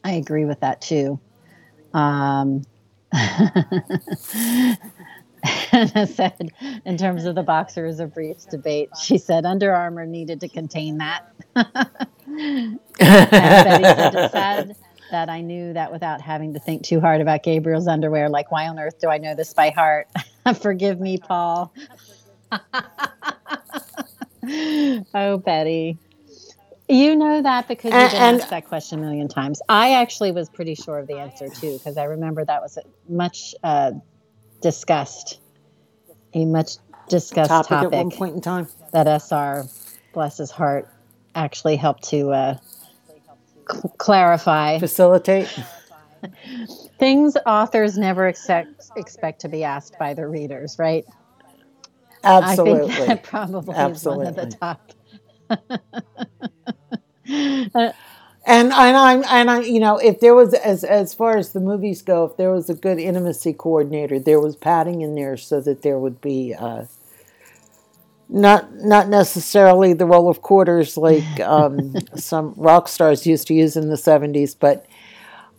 I 0.04 0.12
agree 0.12 0.44
with 0.44 0.60
that 0.60 0.80
too. 0.80 1.18
Anna 5.72 6.06
said, 6.06 6.50
in 6.84 6.96
terms 6.96 7.24
of 7.24 7.34
the 7.34 7.42
boxers 7.42 8.00
of 8.00 8.14
briefs 8.14 8.44
debate, 8.44 8.90
she 9.00 9.18
said 9.18 9.44
Under 9.44 9.74
Armour 9.74 10.06
needed 10.06 10.40
to 10.40 10.48
contain 10.48 10.98
that. 10.98 11.32
and 11.54 12.80
Betty 12.98 13.84
said, 13.84 14.14
it's 14.14 14.32
sad 14.32 14.76
that 15.10 15.28
I 15.28 15.40
knew 15.40 15.72
that 15.72 15.92
without 15.92 16.20
having 16.20 16.54
to 16.54 16.60
think 16.60 16.82
too 16.82 17.00
hard 17.00 17.20
about 17.20 17.42
Gabriel's 17.42 17.88
underwear. 17.88 18.28
Like, 18.28 18.50
why 18.50 18.68
on 18.68 18.78
earth 18.78 18.98
do 19.00 19.08
I 19.08 19.18
know 19.18 19.34
this 19.34 19.54
by 19.54 19.70
heart? 19.70 20.08
Forgive 20.60 21.00
me, 21.00 21.18
Paul. 21.18 21.72
oh, 25.14 25.42
Betty. 25.44 25.98
You 26.90 27.16
know 27.16 27.42
that 27.42 27.68
because 27.68 27.92
you've 27.92 28.12
been 28.12 28.40
asked 28.40 28.48
that 28.48 28.66
question 28.66 29.00
a 29.00 29.02
million 29.02 29.28
times. 29.28 29.60
I 29.68 29.92
actually 29.92 30.32
was 30.32 30.48
pretty 30.48 30.74
sure 30.74 30.98
of 30.98 31.06
the 31.06 31.18
answer 31.18 31.48
too, 31.48 31.74
because 31.76 31.98
I 31.98 32.04
remember 32.04 32.46
that 32.46 32.62
was 32.62 32.78
much 33.08 33.54
uh, 33.62 33.92
discussed, 34.62 35.40
a 36.34 36.44
much 36.44 36.72
discussed 37.08 37.50
topic, 37.50 37.70
topic, 37.70 37.84
at 37.84 37.92
one 37.92 38.10
point 38.10 38.34
in 38.36 38.40
time. 38.40 38.68
That 38.92 39.06
SR, 39.06 39.68
bless 40.12 40.38
his 40.38 40.50
heart, 40.50 40.88
actually 41.34 41.76
helped 41.76 42.04
to 42.10 42.30
uh, 42.32 42.56
cl- 43.70 43.94
clarify, 43.98 44.78
facilitate 44.78 45.48
things 46.98 47.36
authors 47.46 47.98
never 47.98 48.26
expect 48.28 48.90
expect 48.96 49.42
to 49.42 49.48
be 49.48 49.64
asked 49.64 49.98
by 49.98 50.14
their 50.14 50.28
readers, 50.28 50.76
right? 50.78 51.04
Absolutely. 52.24 52.90
I 52.90 52.96
think 52.96 53.08
that 53.08 53.22
probably 53.24 53.74
Absolutely. 53.74 53.92
is 53.92 54.04
one 54.04 54.26
of 54.26 54.36
the 54.36 54.46
top. 54.46 54.92
and 58.48 58.72
and 58.72 58.96
I'm 58.96 59.22
and 59.28 59.50
I 59.50 59.60
you 59.60 59.78
know 59.78 59.98
if 59.98 60.20
there 60.20 60.34
was 60.34 60.54
as 60.54 60.82
as 60.82 61.12
far 61.12 61.36
as 61.36 61.52
the 61.52 61.60
movies 61.60 62.00
go, 62.02 62.24
if 62.24 62.36
there 62.38 62.50
was 62.50 62.70
a 62.70 62.74
good 62.74 62.98
intimacy 62.98 63.52
coordinator, 63.52 64.18
there 64.18 64.40
was 64.40 64.56
padding 64.56 65.02
in 65.02 65.14
there 65.14 65.36
so 65.36 65.60
that 65.60 65.82
there 65.82 65.98
would 65.98 66.20
be 66.22 66.54
uh, 66.58 66.86
not 68.28 68.72
not 68.74 69.08
necessarily 69.08 69.92
the 69.92 70.06
roll 70.06 70.30
of 70.30 70.40
quarters 70.40 70.96
like 70.96 71.40
um, 71.44 71.94
some 72.16 72.54
rock 72.56 72.88
stars 72.88 73.26
used 73.26 73.46
to 73.48 73.54
use 73.54 73.76
in 73.76 73.90
the 73.90 73.96
'70s, 73.96 74.56
but 74.58 74.86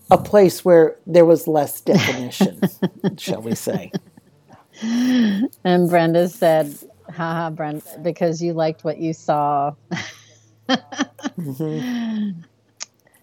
a 0.09 0.17
place 0.17 0.65
where 0.65 0.97
there 1.05 1.25
was 1.25 1.47
less 1.47 1.81
definition, 1.81 2.59
shall 3.17 3.43
we 3.43 3.53
say? 3.53 3.91
And 4.81 5.89
Brenda 5.89 6.27
said, 6.27 6.75
"Haha, 7.07 7.51
Brenda, 7.51 7.83
because 8.01 8.41
you 8.41 8.53
liked 8.53 8.83
what 8.83 8.97
you 8.97 9.13
saw." 9.13 9.75
mm-hmm. 10.67 12.31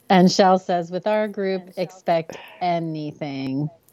And 0.09 0.31
Shell 0.31 0.61
says, 0.61 0.91
with 0.91 1.07
our 1.07 1.27
group, 1.27 1.71
expect 1.77 2.37
anything. 2.61 3.69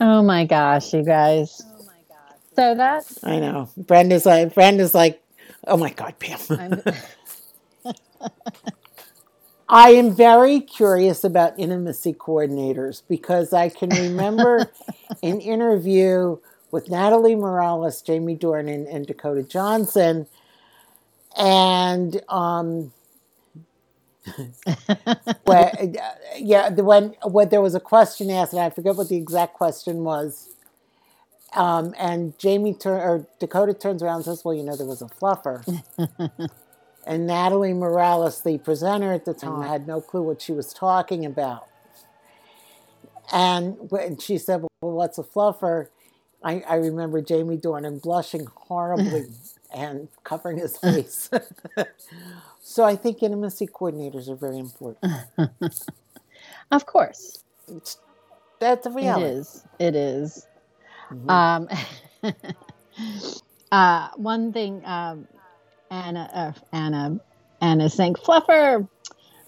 oh 0.00 0.22
my 0.22 0.44
gosh, 0.44 0.92
you 0.92 1.04
guys. 1.04 1.62
Oh 1.64 1.84
my 1.84 1.92
gosh. 2.08 2.38
So 2.56 2.74
that's. 2.74 3.22
I 3.22 3.38
know. 3.38 3.70
Brenda's 3.76 4.26
like, 4.26 4.54
Brenda's 4.54 4.94
like, 4.94 5.22
oh 5.66 5.76
my 5.76 5.90
God, 5.90 6.18
Pam. 6.18 6.82
I 9.68 9.90
am 9.90 10.14
very 10.14 10.60
curious 10.60 11.24
about 11.24 11.58
intimacy 11.58 12.12
coordinators 12.12 13.02
because 13.08 13.52
I 13.52 13.68
can 13.68 13.88
remember 13.90 14.70
an 15.22 15.40
interview 15.40 16.38
with 16.70 16.90
Natalie 16.90 17.36
Morales, 17.36 18.02
Jamie 18.02 18.36
Dornan, 18.36 18.92
and 18.92 19.06
Dakota 19.06 19.42
Johnson 19.42 20.26
and 21.36 22.20
um, 22.28 22.92
where, 25.44 25.72
yeah, 26.36 26.70
the 26.70 26.84
when 26.84 27.14
when 27.24 27.48
there 27.48 27.60
was 27.60 27.74
a 27.74 27.80
question 27.80 28.30
asked, 28.30 28.52
and 28.52 28.62
I 28.62 28.70
forget 28.70 28.96
what 28.96 29.08
the 29.08 29.16
exact 29.16 29.54
question 29.54 30.04
was. 30.04 30.48
Um, 31.54 31.94
and 31.98 32.38
Jamie 32.38 32.72
turn 32.72 33.00
or 33.00 33.26
Dakota 33.38 33.74
turns 33.74 34.02
around 34.02 34.16
and 34.16 34.24
says, 34.24 34.44
"Well, 34.44 34.54
you 34.54 34.62
know, 34.62 34.76
there 34.76 34.86
was 34.86 35.02
a 35.02 35.06
fluffer." 35.06 35.82
and 37.06 37.26
Natalie 37.26 37.74
Morales, 37.74 38.42
the 38.42 38.58
presenter 38.58 39.12
at 39.12 39.24
the 39.24 39.34
time, 39.34 39.62
had 39.68 39.86
no 39.86 40.00
clue 40.00 40.22
what 40.22 40.40
she 40.40 40.52
was 40.52 40.72
talking 40.72 41.26
about. 41.26 41.68
And 43.30 43.90
when 43.90 44.18
she 44.18 44.38
said, 44.38 44.62
"Well, 44.80 44.92
what's 44.92 45.18
a 45.18 45.22
fluffer?" 45.22 45.88
I, 46.44 46.62
I 46.68 46.74
remember 46.76 47.20
Jamie 47.20 47.56
Dornan 47.56 48.02
blushing 48.02 48.46
horribly 48.46 49.26
and 49.74 50.08
covering 50.24 50.58
his 50.58 50.76
face. 50.76 51.30
so 52.60 52.84
I 52.84 52.96
think 52.96 53.22
intimacy 53.22 53.66
coordinators 53.66 54.28
are 54.28 54.36
very 54.36 54.58
important. 54.58 55.12
of 56.70 56.86
course. 56.86 57.42
It's, 57.68 57.98
that's 58.60 58.86
a 58.86 58.90
reality. 58.90 59.24
It 59.24 59.28
is. 59.28 59.64
It 59.78 59.96
is. 59.96 60.46
Mm-hmm. 61.10 61.30
Um, 61.30 61.68
uh, 63.72 64.08
one 64.16 64.52
thing 64.52 64.82
um, 64.84 65.26
Anna, 65.90 66.30
uh, 66.32 66.52
Anna, 66.72 67.20
Anna 67.60 67.90
saying, 67.90 68.14
Fluffer! 68.14 68.88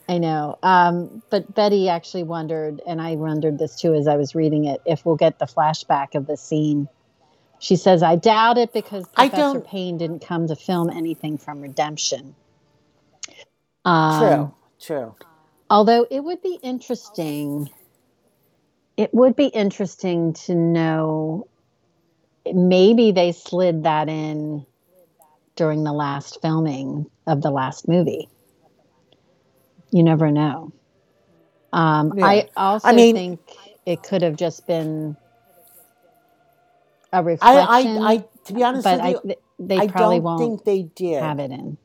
I 0.09 0.19
know. 0.19 0.59
Um, 0.63 1.23
but 1.31 1.55
Betty 1.55 1.89
actually 1.89 2.25
wondered, 2.25 2.83
and 2.87 3.01
I 3.01 3.17
wondered 3.17 3.59
this 3.59 3.81
too 3.81 3.95
as 3.95 4.07
I 4.07 4.17
was 4.17 4.35
reading 4.35 4.67
it, 4.67 4.83
if 4.85 5.07
we'll 5.07 5.17
get 5.17 5.39
the 5.39 5.47
flashback 5.47 6.15
of 6.15 6.27
the 6.27 6.37
scene 6.37 6.89
she 7.65 7.77
says, 7.77 8.03
I 8.03 8.17
doubt 8.17 8.59
it 8.59 8.75
because 8.75 9.09
Professor 9.09 9.59
Pain 9.59 9.97
didn't 9.97 10.19
come 10.19 10.49
to 10.49 10.55
film 10.55 10.91
anything 10.91 11.39
from 11.39 11.63
Redemption. 11.63 12.35
Um, 13.87 14.21
true, 14.21 14.55
true. 14.79 15.15
Although 15.71 16.07
it 16.11 16.23
would 16.23 16.43
be 16.43 16.59
interesting, 16.63 17.71
it 18.99 19.15
would 19.15 19.35
be 19.35 19.47
interesting 19.47 20.35
to 20.45 20.55
know 20.55 21.49
maybe 22.53 23.13
they 23.13 23.33
slid 23.33 23.85
that 23.85 24.11
in 24.11 24.67
during 25.57 25.85
the 25.85 25.93
last 25.93 26.43
filming 26.43 27.07
of 27.27 27.41
the 27.41 27.51
last 27.51 27.89
movie. 27.89 28.29
You 29.91 30.03
never 30.03 30.31
know. 30.31 30.71
Um, 31.73 32.13
yeah. 32.15 32.27
I 32.27 32.49
also 32.59 32.89
I 32.89 32.93
mean, 32.93 33.15
think 33.15 33.41
it 33.87 34.03
could 34.03 34.21
have 34.21 34.37
just 34.37 34.67
been 34.67 35.17
a 37.15 37.23
reflection. 37.23 37.99
I, 37.99 38.03
I, 38.03 38.13
I 38.13 38.25
to 38.45 38.53
be 38.53 38.63
honest 38.63 38.85
but 38.85 39.01
with 39.01 39.25
you, 39.25 39.31
I, 39.31 39.37
they 39.59 39.79
I 39.79 39.87
probably 39.89 40.21
don't 40.21 40.39
think 40.39 40.65
they 40.65 40.83
did 40.83 41.23
have 41.23 41.39
it 41.39 41.51
in. 41.51 41.79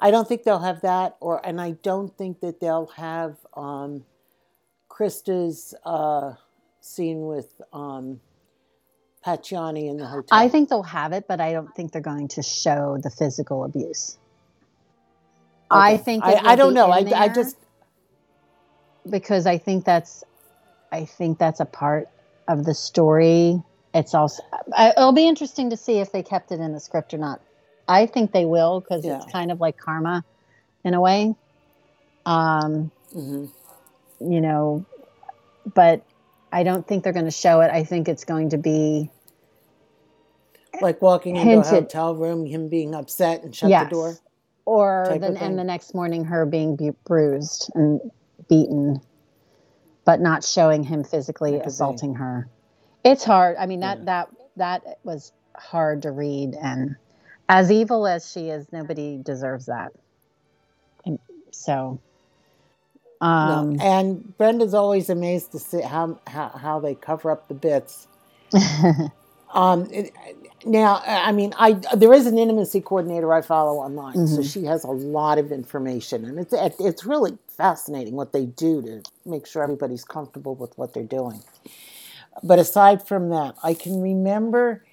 I 0.00 0.10
don't 0.10 0.28
think 0.28 0.44
they'll 0.44 0.58
have 0.60 0.82
that, 0.82 1.16
or 1.20 1.44
and 1.44 1.60
I 1.60 1.72
don't 1.72 2.16
think 2.16 2.40
that 2.40 2.60
they'll 2.60 2.92
have 2.96 3.36
um, 3.54 4.04
Christa's 4.88 5.74
uh, 5.84 6.34
scene 6.80 7.26
with 7.26 7.60
um, 7.72 8.20
Pacciani 9.24 9.88
in 9.88 9.96
the 9.96 10.06
hotel. 10.06 10.38
I 10.38 10.48
think 10.48 10.68
they'll 10.68 10.82
have 10.82 11.12
it, 11.12 11.26
but 11.26 11.40
I 11.40 11.52
don't 11.52 11.74
think 11.74 11.92
they're 11.92 12.00
going 12.00 12.28
to 12.28 12.42
show 12.42 12.98
the 13.02 13.10
physical 13.10 13.64
abuse. 13.64 14.18
Okay. 15.70 15.80
I 15.80 15.96
think 15.96 16.24
I, 16.24 16.52
I 16.52 16.56
don't 16.56 16.74
know. 16.74 16.90
I, 16.90 17.04
I 17.14 17.28
just 17.28 17.56
because 19.08 19.46
I 19.46 19.58
think 19.58 19.84
that's 19.84 20.24
I 20.92 21.04
think 21.04 21.38
that's 21.38 21.60
a 21.60 21.66
part 21.66 22.08
of 22.48 22.64
the 22.64 22.74
story 22.74 23.62
it's 23.94 24.14
also 24.14 24.42
it'll 24.78 25.12
be 25.12 25.26
interesting 25.26 25.70
to 25.70 25.76
see 25.76 25.98
if 25.98 26.12
they 26.12 26.22
kept 26.22 26.52
it 26.52 26.60
in 26.60 26.72
the 26.72 26.80
script 26.80 27.14
or 27.14 27.18
not. 27.18 27.40
I 27.88 28.06
think 28.06 28.32
they 28.32 28.44
will 28.44 28.80
because 28.80 29.04
yeah. 29.04 29.16
it's 29.16 29.32
kind 29.32 29.50
of 29.50 29.60
like 29.60 29.78
karma 29.78 30.24
in 30.84 30.94
a 30.94 31.00
way. 31.00 31.34
Um, 32.26 32.90
mm-hmm. 33.14 33.46
You 34.20 34.40
know, 34.40 34.84
but 35.74 36.04
I 36.52 36.64
don't 36.64 36.86
think 36.86 37.02
they're 37.02 37.12
going 37.12 37.24
to 37.24 37.30
show 37.30 37.60
it. 37.60 37.70
I 37.70 37.84
think 37.84 38.08
it's 38.08 38.24
going 38.24 38.50
to 38.50 38.58
be 38.58 39.10
like 40.80 41.00
walking 41.00 41.34
hinted. 41.34 41.58
into 41.58 41.68
a 41.70 41.80
hotel 41.80 42.14
room, 42.14 42.44
him 42.44 42.68
being 42.68 42.94
upset 42.94 43.42
and 43.42 43.56
shut 43.56 43.70
yes. 43.70 43.84
the 43.84 43.90
door, 43.90 44.18
or 44.66 45.16
then 45.18 45.36
and 45.38 45.58
the 45.58 45.64
next 45.64 45.94
morning 45.94 46.24
her 46.26 46.44
being 46.44 46.76
be- 46.76 46.92
bruised 47.06 47.70
and 47.74 48.00
beaten, 48.48 49.00
but 50.08 50.22
not 50.22 50.42
showing 50.42 50.82
him 50.82 51.04
physically 51.04 51.56
assaulting 51.56 52.14
her. 52.14 52.48
It's 53.04 53.24
hard. 53.24 53.58
I 53.58 53.66
mean 53.66 53.80
that 53.80 53.98
yeah. 53.98 54.04
that 54.06 54.28
that 54.56 54.98
was 55.04 55.32
hard 55.54 56.00
to 56.04 56.10
read 56.12 56.54
and 56.54 56.96
as 57.46 57.70
evil 57.70 58.06
as 58.06 58.32
she 58.32 58.48
is, 58.48 58.72
nobody 58.72 59.20
deserves 59.22 59.66
that. 59.66 59.92
And 61.04 61.18
so 61.50 62.00
um 63.20 63.76
no. 63.76 63.84
and 63.84 64.38
Brenda's 64.38 64.72
always 64.72 65.10
amazed 65.10 65.52
to 65.52 65.58
see 65.58 65.82
how, 65.82 66.18
how 66.26 66.48
how 66.48 66.80
they 66.80 66.94
cover 66.94 67.30
up 67.30 67.46
the 67.48 67.54
bits. 67.54 68.08
um, 69.52 69.90
it- 69.92 70.14
now, 70.66 71.02
I 71.06 71.32
mean, 71.32 71.54
I 71.58 71.72
there 71.96 72.12
is 72.12 72.26
an 72.26 72.38
intimacy 72.38 72.80
coordinator 72.80 73.32
I 73.32 73.42
follow 73.42 73.78
online, 73.78 74.26
so 74.26 74.40
Mhm. 74.40 74.52
she 74.52 74.64
has 74.64 74.84
a 74.84 74.90
lot 74.90 75.38
of 75.38 75.52
information, 75.52 76.24
and 76.24 76.38
it's 76.38 76.52
it's 76.80 77.04
really 77.06 77.38
fascinating 77.48 78.14
what 78.16 78.32
they 78.32 78.46
do 78.46 78.82
to 78.82 79.02
make 79.24 79.46
sure 79.46 79.62
everybody's 79.62 80.04
comfortable 80.04 80.54
with 80.54 80.76
what 80.78 80.94
they're 80.94 81.02
doing. 81.04 81.42
But 82.42 82.58
aside 82.58 83.06
from 83.06 83.30
that, 83.30 83.56
I 83.62 83.74
can 83.74 84.00
remember 84.00 84.84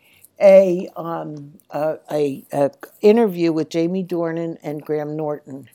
a 0.41 0.89
um, 0.95 1.59
a, 1.71 1.97
a, 2.11 2.45
a 2.51 2.71
interview 3.01 3.51
with 3.51 3.69
Jamie 3.69 4.03
Dornan 4.03 4.57
and 4.63 4.83
Graham 4.83 5.15
Norton, 5.15 5.69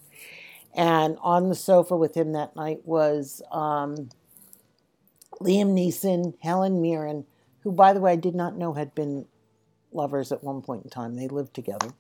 and 0.75 1.19
on 1.23 1.49
the 1.49 1.55
sofa 1.57 1.97
with 1.97 2.17
him 2.17 2.33
that 2.33 2.57
night 2.57 2.81
was 2.87 3.43
um, 3.53 4.11
Liam 5.41 5.75
Neeson, 5.75 6.35
Helen 6.41 6.81
Mirren, 6.81 7.27
who, 7.61 7.73
by 7.73 7.93
the 7.93 8.01
way, 8.01 8.13
I 8.13 8.17
did 8.17 8.35
not 8.35 8.57
know 8.57 8.75
had 8.75 8.95
been 8.95 9.27
lovers 9.93 10.33
at 10.33 10.45
one 10.45 10.63
point 10.63 10.85
in 10.85 10.91
time. 10.91 11.17
They 11.17 11.29
lived 11.29 11.55
together, 11.55 11.91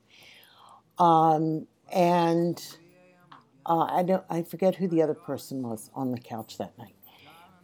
um, 0.98 1.66
and 1.92 2.62
uh, 3.66 3.86
I 3.90 4.02
don't 4.04 4.24
I 4.30 4.42
forget 4.42 4.76
who 4.76 4.88
the 4.88 5.02
other 5.02 5.14
person 5.14 5.62
was 5.62 5.90
on 5.94 6.12
the 6.12 6.20
couch 6.20 6.58
that 6.58 6.76
night, 6.78 6.96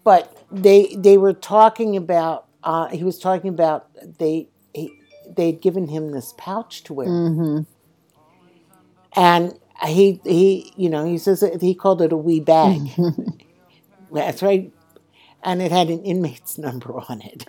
but 0.04 0.36
they 0.50 0.94
they 0.98 1.18
were 1.18 1.34
talking 1.34 1.96
about. 1.96 2.46
Uh, 2.64 2.88
he 2.88 3.04
was 3.04 3.18
talking 3.18 3.50
about 3.50 3.88
they 4.18 4.48
he, 4.74 4.92
they'd 5.28 5.60
given 5.62 5.88
him 5.88 6.12
this 6.12 6.34
pouch 6.38 6.82
to 6.84 6.94
wear, 6.94 7.22
hmm 7.24 7.60
and 9.16 9.58
he 9.86 10.20
he 10.24 10.72
you 10.76 10.88
know 10.90 11.04
he 11.06 11.18
says 11.18 11.44
he 11.60 11.74
called 11.74 12.02
it 12.02 12.12
a 12.12 12.16
wee 12.16 12.40
bag. 12.40 12.90
That's 14.12 14.42
right. 14.42 14.72
And 15.46 15.62
it 15.62 15.72
had 15.72 15.90
an 15.90 16.04
inmate's 16.04 16.58
number 16.58 17.00
on 17.10 17.22
it. 17.22 17.46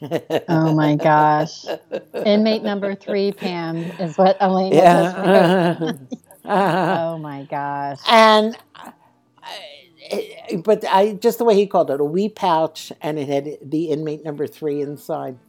Oh 0.50 0.74
my 0.74 0.95
gosh. 0.95 1.66
Inmate 2.26 2.64
number 2.64 2.95
three, 2.95 3.34
Pam, 3.34 3.93
is 4.00 4.18
what 4.18 4.38
Elena 4.41 5.08
yeah. 5.12 5.93
Oh 6.45 7.18
my 7.20 7.43
gosh. 7.45 8.02
and 8.08 8.58
I- 10.12 10.62
but 10.64 10.86
I 10.89 11.14
just 11.14 11.39
the 11.39 11.45
way 11.45 11.56
he 11.56 11.68
called 11.68 11.91
it 11.91 12.02
a 12.02 12.06
wee 12.06 12.30
pouch, 12.30 12.91
and 13.02 13.20
it 13.20 13.28
had 13.30 13.58
the 13.62 13.89
inmate 13.91 14.24
number 14.26 14.48
three 14.48 14.82
inside, 14.82 15.39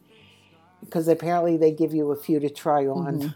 because 0.82 1.08
apparently 1.08 1.56
they 1.58 1.72
give 1.72 1.94
you 1.94 2.12
a 2.12 2.16
few 2.16 2.40
to 2.40 2.50
try 2.50 2.86
on. 2.86 3.34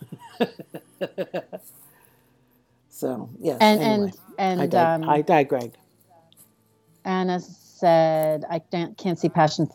so 2.89 3.31
yes, 3.41 3.63
And 3.63 3.81
anyway, 3.81 4.13
and 4.39 4.59
I, 4.59 4.67
and 4.67 4.69
dig- 4.69 4.93
um, 5.05 5.05
I 5.07 5.23
digress. 5.23 5.71
Anna 7.05 7.41
said, 7.83 8.45
I 8.49 8.61
can't, 8.61 8.97
can't 8.97 9.19
see 9.19 9.29
Passion 9.29 9.67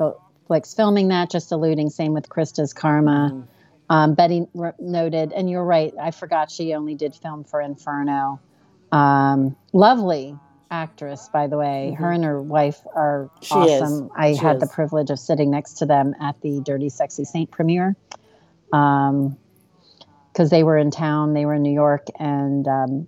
Flicks 0.47 0.73
filming 0.73 1.09
that, 1.09 1.29
just 1.29 1.51
alluding. 1.51 1.89
Same 1.89 2.13
with 2.13 2.29
Christa's 2.29 2.73
Karma. 2.73 3.31
Mm. 3.33 3.47
Um, 3.89 4.13
Betty 4.15 4.47
r- 4.57 4.75
noted, 4.79 5.31
and 5.33 5.49
you're 5.49 5.63
right, 5.63 5.93
I 6.01 6.11
forgot 6.11 6.49
she 6.51 6.73
only 6.73 6.95
did 6.95 7.15
film 7.15 7.43
for 7.43 7.59
Inferno. 7.61 8.39
Um, 8.91 9.55
lovely 9.73 10.35
actress, 10.71 11.29
by 11.31 11.47
the 11.47 11.57
way. 11.57 11.95
Her 11.97 12.11
and 12.11 12.23
her 12.23 12.41
wife 12.41 12.79
are 12.95 13.29
Mm-hmm. 13.41 13.45
She 13.67 13.71
is. 13.73 13.81
awesome. 13.81 14.09
I 14.15 14.33
She 14.33 14.39
had 14.39 14.59
the 14.59 14.67
privilege 14.67 15.09
of 15.09 15.19
sitting 15.19 15.51
next 15.51 15.73
to 15.79 15.85
them 15.85 16.15
at 16.19 16.39
the 16.41 16.61
Dirty 16.61 16.89
Sexy 16.89 17.23
Saint 17.25 17.51
premiere. 17.51 17.95
Um, 18.73 19.37
because 20.31 20.49
they 20.49 20.63
were 20.63 20.77
in 20.77 20.91
town, 20.91 21.33
they 21.33 21.45
were 21.45 21.55
in 21.55 21.63
New 21.63 21.73
York, 21.73 22.07
and 22.19 22.67
um, 22.67 23.07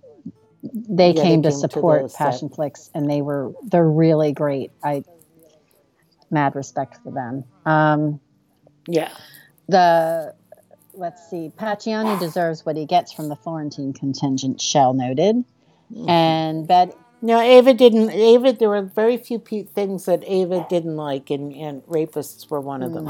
they 0.64 1.14
Yeah, 1.14 1.28
they 1.28 1.30
came 1.30 1.44
to 1.44 1.52
came 1.52 1.62
to 1.70 1.70
support 1.70 2.12
set. 2.12 2.34
Passionflix, 2.34 2.90
and 2.94 3.10
they 3.10 3.22
were 3.22 3.54
they're 3.64 3.90
really 3.90 4.32
great. 4.34 4.72
I 4.84 5.04
mad 6.32 6.56
respect 6.56 6.98
for 7.04 7.12
them. 7.12 7.46
Um, 7.66 8.20
Yeah, 8.88 9.12
the 9.68 10.36
let's 10.94 11.30
see, 11.30 11.52
Pacciani 11.58 12.20
deserves 12.20 12.66
what 12.66 12.76
he 12.78 12.86
gets 12.86 13.12
from 13.14 13.30
the 13.30 13.36
Florentine 13.36 13.94
contingent. 13.94 14.62
Shell 14.62 14.94
noted, 14.94 15.44
Mm-hmm. 15.94 16.10
and 16.10 16.68
Bet 16.68 16.96
no, 17.22 17.40
Ava 17.42 17.74
didn't. 17.74 18.12
Ava, 18.12 18.54
there 18.54 18.70
were 18.70 18.84
very 18.84 19.18
few 19.18 19.40
pe- 19.40 19.64
things 19.64 20.06
that 20.06 20.24
Ava 20.26 20.66
didn't 20.70 20.96
like, 20.96 21.30
and, 21.32 21.54
and 21.54 21.84
rapists 21.86 22.50
were 22.50 22.62
one 22.62 22.84
of 22.84 22.94
them. 22.94 23.10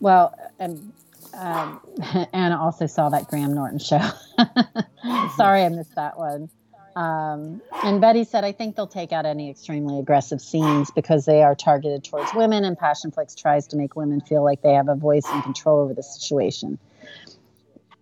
well, 0.00 0.34
and 0.58 0.92
um, 1.34 1.80
Anna 2.32 2.60
also 2.60 2.86
saw 2.86 3.08
that 3.10 3.28
Graham 3.28 3.54
Norton 3.54 3.78
show. 3.78 4.00
Sorry, 5.36 5.62
I 5.62 5.68
missed 5.68 5.94
that 5.96 6.18
one. 6.18 6.50
Um, 6.96 7.60
and 7.84 8.00
Betty 8.00 8.24
said, 8.24 8.42
I 8.44 8.50
think 8.52 8.74
they'll 8.74 8.86
take 8.88 9.12
out 9.12 9.24
any 9.24 9.50
extremely 9.50 10.00
aggressive 10.00 10.40
scenes 10.40 10.90
because 10.90 11.24
they 11.26 11.42
are 11.42 11.54
targeted 11.54 12.02
towards 12.04 12.34
women, 12.34 12.64
and 12.64 12.76
Passionflix 12.76 13.36
tries 13.40 13.68
to 13.68 13.76
make 13.76 13.94
women 13.94 14.20
feel 14.20 14.42
like 14.42 14.62
they 14.62 14.72
have 14.72 14.88
a 14.88 14.96
voice 14.96 15.26
and 15.28 15.42
control 15.44 15.80
over 15.80 15.94
the 15.94 16.02
situation. 16.02 16.78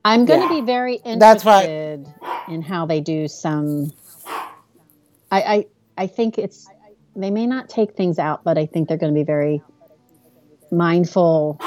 I'm 0.05 0.25
going 0.25 0.41
to 0.49 0.55
Yeah. 0.55 0.61
be 0.61 0.67
very 0.67 0.95
interested 0.95 1.21
That's 1.21 1.45
why- 1.45 2.45
in 2.49 2.63
how 2.63 2.87
they 2.87 3.01
do 3.01 3.29
some. 3.29 3.93
I, 5.31 5.41
I 5.43 5.67
I 5.99 6.07
think 6.07 6.39
it's 6.39 6.67
they 7.17 7.31
may 7.31 7.47
not 7.47 7.69
take 7.69 7.95
things 7.97 8.19
out, 8.19 8.45
but 8.45 8.57
I 8.57 8.67
think 8.67 8.89
they're 8.89 8.97
going 8.99 9.13
to 9.13 9.19
be 9.19 9.25
very 9.25 9.63
mindful 10.71 11.59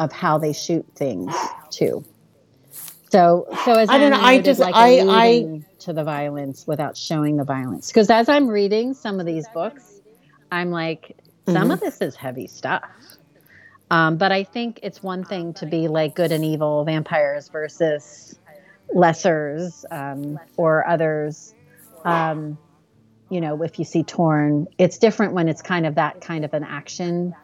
of 0.00 0.12
how 0.12 0.38
they 0.38 0.52
shoot 0.52 0.86
things 0.94 1.34
too. 1.70 2.04
So, 3.10 3.46
so 3.64 3.72
as 3.72 3.88
I 3.88 3.98
don't 3.98 4.10
know, 4.10 4.20
I 4.20 4.40
just- 4.40 4.58
like 4.60 4.74
I- 4.74 5.00
I- 5.00 5.60
to 5.80 5.92
the 5.92 6.02
violence 6.02 6.66
without 6.66 6.96
showing 6.96 7.36
the 7.36 7.44
violence, 7.44 7.88
because 7.88 8.08
as 8.10 8.28
I'm 8.28 8.48
reading 8.48 8.94
some 8.94 9.20
of 9.20 9.26
these 9.26 9.46
books, 9.54 10.00
I'm 10.50 10.70
like, 10.70 11.16
some 11.46 11.54
Mm-hmm. 11.56 11.70
of 11.72 11.80
this 11.80 12.00
is 12.00 12.16
heavy 12.16 12.46
stuff. 12.46 12.82
Um, 13.90 14.16
but 14.16 14.32
I 14.32 14.44
think 14.44 14.80
it's 14.82 15.02
one 15.02 15.24
thing 15.24 15.52
to 15.54 15.66
be 15.66 15.88
like 15.88 16.14
good 16.14 16.32
and 16.32 16.42
evil 16.44 16.84
vampires 16.84 17.48
versus 17.50 18.38
lessers 18.94 19.84
um, 19.90 20.38
or 20.56 20.86
others. 20.88 21.54
Um, 22.04 22.56
you 23.28 23.40
know, 23.40 23.62
if 23.62 23.78
you 23.78 23.84
see 23.84 24.02
torn, 24.02 24.66
it's 24.78 24.98
different 24.98 25.34
when 25.34 25.48
it's 25.48 25.60
kind 25.62 25.86
of 25.86 25.96
that 25.96 26.20
kind 26.22 26.44
of 26.44 26.54
an 26.54 26.64
action 26.64 27.34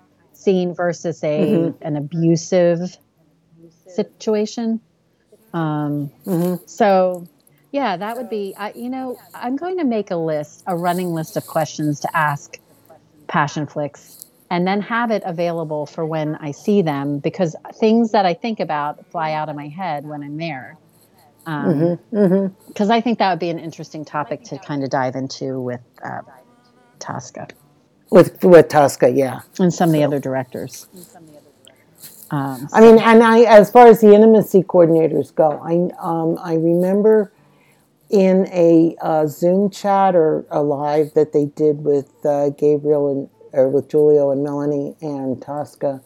scene 0.40 0.74
versus 0.74 1.22
a 1.24 1.38
Mm-hmm. 1.42 1.86
an 1.86 1.96
abusive 1.96 2.96
situation. 3.88 4.80
Um, 5.52 6.12
Mhm. 6.26 6.60
so, 6.68 7.28
yeah, 7.72 7.96
that 7.98 8.16
would 8.16 8.28
be. 8.30 8.54
I, 8.56 8.72
you 8.74 8.90
know, 8.90 9.18
I'm 9.34 9.56
going 9.56 9.78
to 9.78 9.84
make 9.84 10.10
a 10.10 10.16
list, 10.16 10.62
a 10.66 10.76
running 10.76 11.14
list 11.14 11.36
of 11.36 11.46
questions 11.46 12.00
to 12.00 12.16
ask 12.16 12.58
Passionflix, 13.28 14.10
and 14.50 14.66
then 14.66 14.82
have 14.82 15.10
it 15.10 15.22
available 15.26 15.86
for 15.86 16.06
when 16.06 16.36
I 16.36 16.52
see 16.52 16.82
them 16.82 17.18
because 17.20 17.56
things 17.80 18.12
that 18.12 18.26
I 18.26 18.34
think 18.34 18.60
about 18.60 19.06
fly 19.12 19.32
out 19.32 19.48
of 19.48 19.56
my 19.56 19.68
head 19.68 20.06
when 20.06 20.22
I'm 20.22 20.38
there. 20.38 20.78
Because 21.44 21.98
Mm-hmm. 22.12 22.16
Mm-hmm. 22.16 22.92
I 22.92 23.00
think 23.00 23.18
that 23.20 23.30
would 23.30 23.40
be 23.40 23.50
an 23.50 23.58
interesting 23.58 24.04
topic 24.04 24.44
to 24.44 24.58
kind 24.58 24.84
of 24.84 24.90
dive 24.90 25.16
into 25.16 25.60
with 25.60 25.80
uh, 26.04 26.22
Tosca 27.00 27.48
With 28.10 28.42
with 28.44 28.68
Tosca, 28.68 29.10
yeah. 29.10 29.40
and 29.58 29.72
some 29.72 29.90
of 29.90 29.92
the 29.94 30.02
other 30.02 30.18
directors. 30.18 30.88
Um, 32.30 32.68
I 32.72 32.80
mean, 32.80 32.98
and 32.98 33.22
I, 33.22 33.40
as 33.40 33.70
far 33.70 33.88
as 33.88 34.00
the 34.00 34.14
intimacy 34.14 34.62
coordinators 34.62 35.34
go, 35.34 35.60
I 35.64 35.90
um, 36.00 36.38
I 36.40 36.54
remember 36.54 37.32
in 38.08 38.46
a 38.52 38.96
uh, 39.00 39.26
Zoom 39.26 39.70
chat 39.70 40.14
or 40.14 40.44
a 40.50 40.62
live 40.62 41.14
that 41.14 41.32
they 41.32 41.46
did 41.46 41.84
with 41.84 42.10
uh, 42.24 42.50
Gabriel 42.50 43.10
and 43.10 43.30
or 43.52 43.68
with 43.68 43.88
Giulio 43.88 44.30
and 44.30 44.44
Melanie 44.44 44.94
and 45.00 45.42
Tosca. 45.42 46.00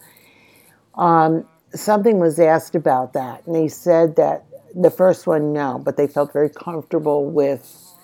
Um, 0.95 1.47
something 1.75 2.19
was 2.19 2.39
asked 2.39 2.75
about 2.75 3.13
that, 3.13 3.47
and 3.47 3.55
they 3.55 3.69
said 3.69 4.17
that 4.17 4.45
the 4.75 4.91
first 4.91 5.27
one 5.27 5.53
no, 5.53 5.79
but 5.79 5.97
they 5.97 6.07
felt 6.07 6.33
very 6.33 6.49
comfortable 6.51 7.31
with 7.31 7.95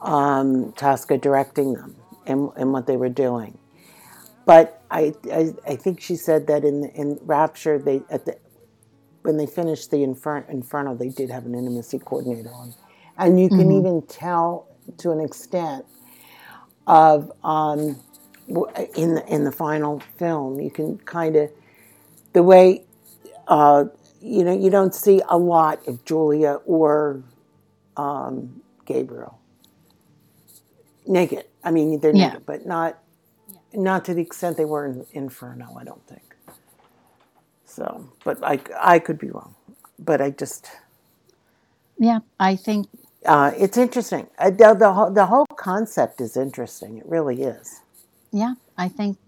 um, 0.00 0.72
Tosca 0.72 1.18
directing 1.18 1.74
them 1.74 1.96
and, 2.28 2.50
and 2.56 2.72
what 2.72 2.86
they 2.86 2.96
were 2.98 3.10
doing. 3.10 3.58
But 4.46 4.82
I, 4.90 5.14
I, 5.32 5.54
I 5.66 5.76
think 5.76 6.00
she 6.00 6.16
said 6.16 6.46
that 6.48 6.64
in 6.64 6.86
in 6.94 7.18
Rapture 7.22 7.78
they 7.78 8.02
at 8.10 8.26
the 8.26 8.38
when 9.22 9.36
they 9.38 9.46
finished 9.46 9.90
the 9.90 10.02
Infer- 10.04 10.46
Inferno 10.48 10.96
they 10.96 11.10
did 11.10 11.30
have 11.30 11.46
an 11.46 11.54
intimacy 11.54 11.98
coordinator 12.00 12.50
on, 12.52 12.74
and 13.18 13.40
you 13.40 13.50
can 13.50 13.72
even 13.72 14.02
tell 14.02 14.68
to 14.98 15.12
an 15.12 15.20
extent 15.20 15.86
of 16.86 17.32
um, 17.44 17.98
in 18.96 19.14
the 19.14 19.24
in 19.28 19.44
the 19.44 19.52
final 19.52 20.00
film 20.18 20.60
you 20.60 20.70
can 20.70 20.98
kind 20.98 21.36
of 21.36 21.50
the 22.34 22.42
way 22.42 22.84
uh, 23.48 23.84
you 24.20 24.44
know 24.44 24.54
you 24.56 24.70
don't 24.70 24.94
see 24.94 25.22
a 25.28 25.38
lot 25.38 25.86
of 25.88 26.04
Julia 26.04 26.54
or 26.66 27.22
um, 27.96 28.62
Gabriel 28.86 29.38
naked. 31.08 31.46
I 31.64 31.72
mean 31.72 32.00
they're 32.00 32.12
Yeah. 32.12 32.34
naked, 32.34 32.46
but 32.46 32.66
not 32.66 32.98
not 33.74 34.04
to 34.06 34.14
the 34.14 34.22
extent 34.22 34.56
they 34.58 34.66
were 34.66 34.86
in 34.86 35.06
Inferno. 35.12 35.76
I 35.80 35.84
don't 35.84 36.06
think. 36.08 36.36
So, 37.66 38.08
but 38.24 38.42
I 38.44 38.60
I 38.80 38.98
could 39.00 39.18
be 39.18 39.30
wrong, 39.30 39.54
but 39.98 40.20
I 40.20 40.30
just 40.30 40.70
yeah, 41.98 42.20
I 42.40 42.56
think 42.56 42.88
uh, 43.26 43.52
it's 43.58 43.76
interesting. 43.78 44.28
Uh, 44.38 44.50
the, 44.50 44.74
the 44.74 44.92
whole 44.92 45.10
the 45.10 45.26
whole 45.26 45.46
concept 45.56 46.20
is 46.20 46.36
interesting. 46.36 46.98
It 46.98 47.06
really 47.06 47.42
is. 47.42 47.80
yeah, 48.32 48.54
I 48.76 48.88
think 48.88 49.18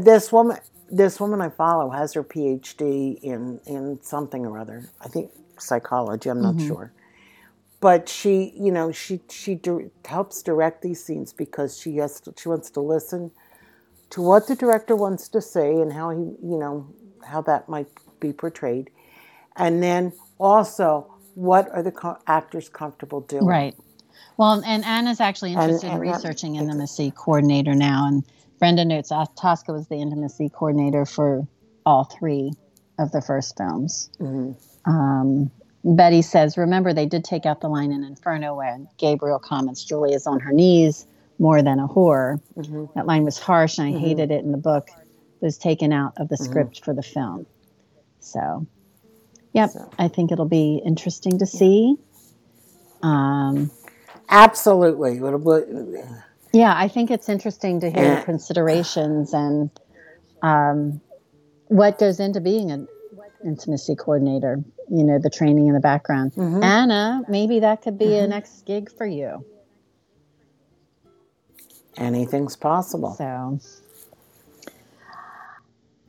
this 0.00 0.32
woman, 0.32 0.58
this 0.90 1.20
woman 1.20 1.40
I 1.42 1.50
follow 1.50 1.90
has 1.90 2.14
her 2.14 2.24
PhD 2.24 3.20
in 3.22 3.60
in 3.66 4.00
something 4.02 4.46
or 4.46 4.58
other. 4.58 4.90
I 5.00 5.08
think 5.08 5.32
psychology. 5.58 6.30
I'm 6.30 6.42
not 6.42 6.56
Mhm. 6.56 6.60
sure, 6.60 6.92
but 7.80 8.08
she, 8.08 8.52
you 8.58 8.72
know, 8.72 8.90
she 8.92 9.20
she 9.30 9.54
dir- 9.54 9.90
helps 10.04 10.42
direct 10.42 10.82
these 10.82 11.02
scenes 11.04 11.32
because 11.32 11.78
she 11.78 11.96
has 11.96 12.20
to, 12.20 12.34
she 12.36 12.48
wants 12.48 12.70
to 12.70 12.80
listen 12.80 13.30
to 14.10 14.22
what 14.22 14.46
the 14.48 14.56
director 14.56 14.96
wants 14.96 15.28
to 15.28 15.40
say 15.40 15.72
and 15.80 15.92
how 15.92 16.10
he, 16.10 16.18
you 16.18 16.58
know, 16.58 16.86
how 17.26 17.40
that 17.42 17.68
might 17.68 17.88
be 18.20 18.32
portrayed, 18.32 18.90
and 19.56 19.82
then 19.82 20.12
also 20.38 21.12
what 21.34 21.68
are 21.70 21.82
the 21.82 21.92
co- 21.92 22.18
actors 22.26 22.68
comfortable 22.68 23.20
doing. 23.20 23.44
Right. 23.44 23.76
Well, 24.36 24.62
and 24.66 24.84
Anna's 24.84 25.20
actually 25.20 25.52
And- 25.54 25.62
interested 25.62 25.86
in 25.88 25.92
and 25.94 26.02
that- 26.08 26.12
researching 26.14 26.56
intimacy 26.56 27.12
coordinator 27.16 27.74
now, 27.74 28.06
and 28.08 28.24
Brenda 28.58 28.84
notes 28.84 29.12
Tosca 29.36 29.72
was 29.72 29.86
the 29.86 29.96
intimacy 30.00 30.48
coordinator 30.48 31.06
for 31.06 31.46
all 31.86 32.04
three 32.04 32.52
of 32.98 33.12
the 33.12 33.20
first 33.20 33.56
films. 33.56 34.10
Mhm. 34.20 34.56
Um, 34.84 35.50
Betty 35.84 36.22
says, 36.22 36.58
"Remember, 36.58 36.92
they 36.92 37.06
did 37.06 37.24
take 37.24 37.46
out 37.46 37.60
the 37.60 37.68
line 37.68 37.92
in 37.92 38.02
Inferno 38.04 38.56
when 38.56 38.88
Gabriel 38.98 39.38
comments 39.38 39.84
Julia's 39.84 40.26
on 40.26 40.40
her 40.40 40.52
knees 40.52 41.06
more 41.38 41.62
than 41.62 41.78
a 41.78 41.86
whore. 41.86 42.40
Mhm. 42.56 42.92
That 42.94 43.06
line 43.06 43.24
was 43.24 43.38
harsh, 43.38 43.78
and 43.78 43.86
I 43.88 43.92
Mhm. 43.92 44.00
hated 44.00 44.30
it 44.32 44.44
in 44.44 44.50
the 44.50 44.58
book. 44.58 44.88
It 45.40 45.44
was 45.44 45.56
taken 45.56 45.92
out 45.92 46.14
of 46.16 46.28
the 46.28 46.36
Mhm. 46.36 46.44
script 46.44 46.84
for 46.84 46.92
the 46.92 47.02
film. 47.02 47.46
So, 48.18 48.66
yep, 49.52 49.70
So. 49.70 49.88
I 49.98 50.08
think 50.08 50.32
it'll 50.32 50.46
be 50.46 50.82
interesting 50.84 51.38
to 51.38 51.46
see." 51.46 51.96
Um, 53.02 53.70
Absolutely. 54.30 55.20
Yeah, 56.52 56.74
I 56.76 56.88
think 56.88 57.10
it's 57.10 57.28
interesting 57.28 57.80
to 57.80 57.90
hear 57.90 58.02
Yeah. 58.02 58.18
the 58.18 58.24
considerations 58.24 59.32
and 59.32 59.70
um, 60.42 61.00
what 61.68 61.98
goes 61.98 62.20
into 62.20 62.40
being 62.40 62.70
an 62.70 62.86
intimacy 63.44 63.94
coordinator. 63.96 64.62
You 64.90 65.04
know, 65.04 65.18
the 65.18 65.30
training 65.30 65.66
in 65.68 65.74
the 65.74 65.80
background. 65.80 66.32
Mhm. 66.34 66.62
Anna, 66.62 67.24
maybe 67.28 67.60
that 67.60 67.82
could 67.82 67.98
be 67.98 68.16
a 68.16 68.26
Mhm. 68.26 68.30
next 68.30 68.64
gig 68.64 68.90
for 68.90 69.06
you. 69.06 69.44
Anything's 71.96 72.56
possible. 72.56 73.12
So, 73.14 73.58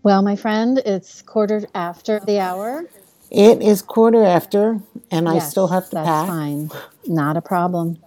well, 0.03 0.21
my 0.21 0.35
friend, 0.35 0.77
it's 0.79 1.21
quarter 1.21 1.63
after 1.75 2.19
the 2.19 2.39
hour. 2.39 2.85
It 3.31 3.61
is 3.61 3.81
quarter 3.81 4.23
after, 4.23 4.79
and 5.11 5.27
I 5.29 5.39
still 5.39 5.67
have 5.67 5.89
to 5.89 5.95
that's 5.95 6.07
pack. 6.07 6.27
fine. 6.27 6.71
Not 7.07 7.37
a 7.37 7.41
problem. 7.41 7.97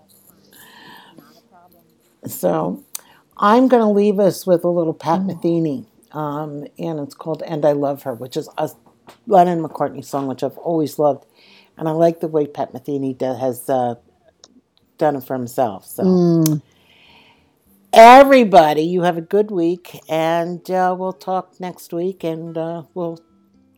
So 2.27 2.83
I'm 3.37 3.69
going 3.69 3.83
to 3.83 3.89
leave 3.89 4.19
us 4.21 4.47
with 4.47 4.65
a 4.65 4.69
little 4.69 4.95
Pat 4.95 5.21
Mm. 5.21 5.27
Metheny, 5.43 5.87
um, 6.13 6.67
and 6.79 7.01
it's 7.01 7.15
called 7.15 7.43
"And 7.43 7.65
I 7.65 7.73
Love 7.73 8.05
Her," 8.05 8.15
which 8.15 8.37
is 8.37 8.49
a 8.59 8.71
Lennon 9.27 9.63
McCartney 9.63 10.05
song, 10.05 10.27
which 10.27 10.43
I've 10.43 10.59
always 10.59 10.99
loved, 10.99 11.27
and 11.77 11.89
I 11.89 11.93
like 11.93 12.21
the 12.21 12.29
way 12.29 12.47
Pat 12.47 12.73
Metheny 12.73 13.21
has 13.21 13.69
uh, 13.69 13.95
done 14.99 15.17
it 15.17 15.25
for 15.25 15.35
himself. 15.35 15.87
So 15.87 16.05
Mm, 16.05 16.63
everybody, 17.93 18.83
you 18.83 19.03
have 19.03 19.17
a 19.17 19.23
good 19.23 19.51
week, 19.51 20.01
and 20.09 20.69
uh, 20.71 20.95
we'll 20.99 21.13
talk 21.13 21.61
next 21.61 21.93
week, 21.93 22.25
and 22.25 22.57
uh, 22.57 22.85
we'll 22.95 23.19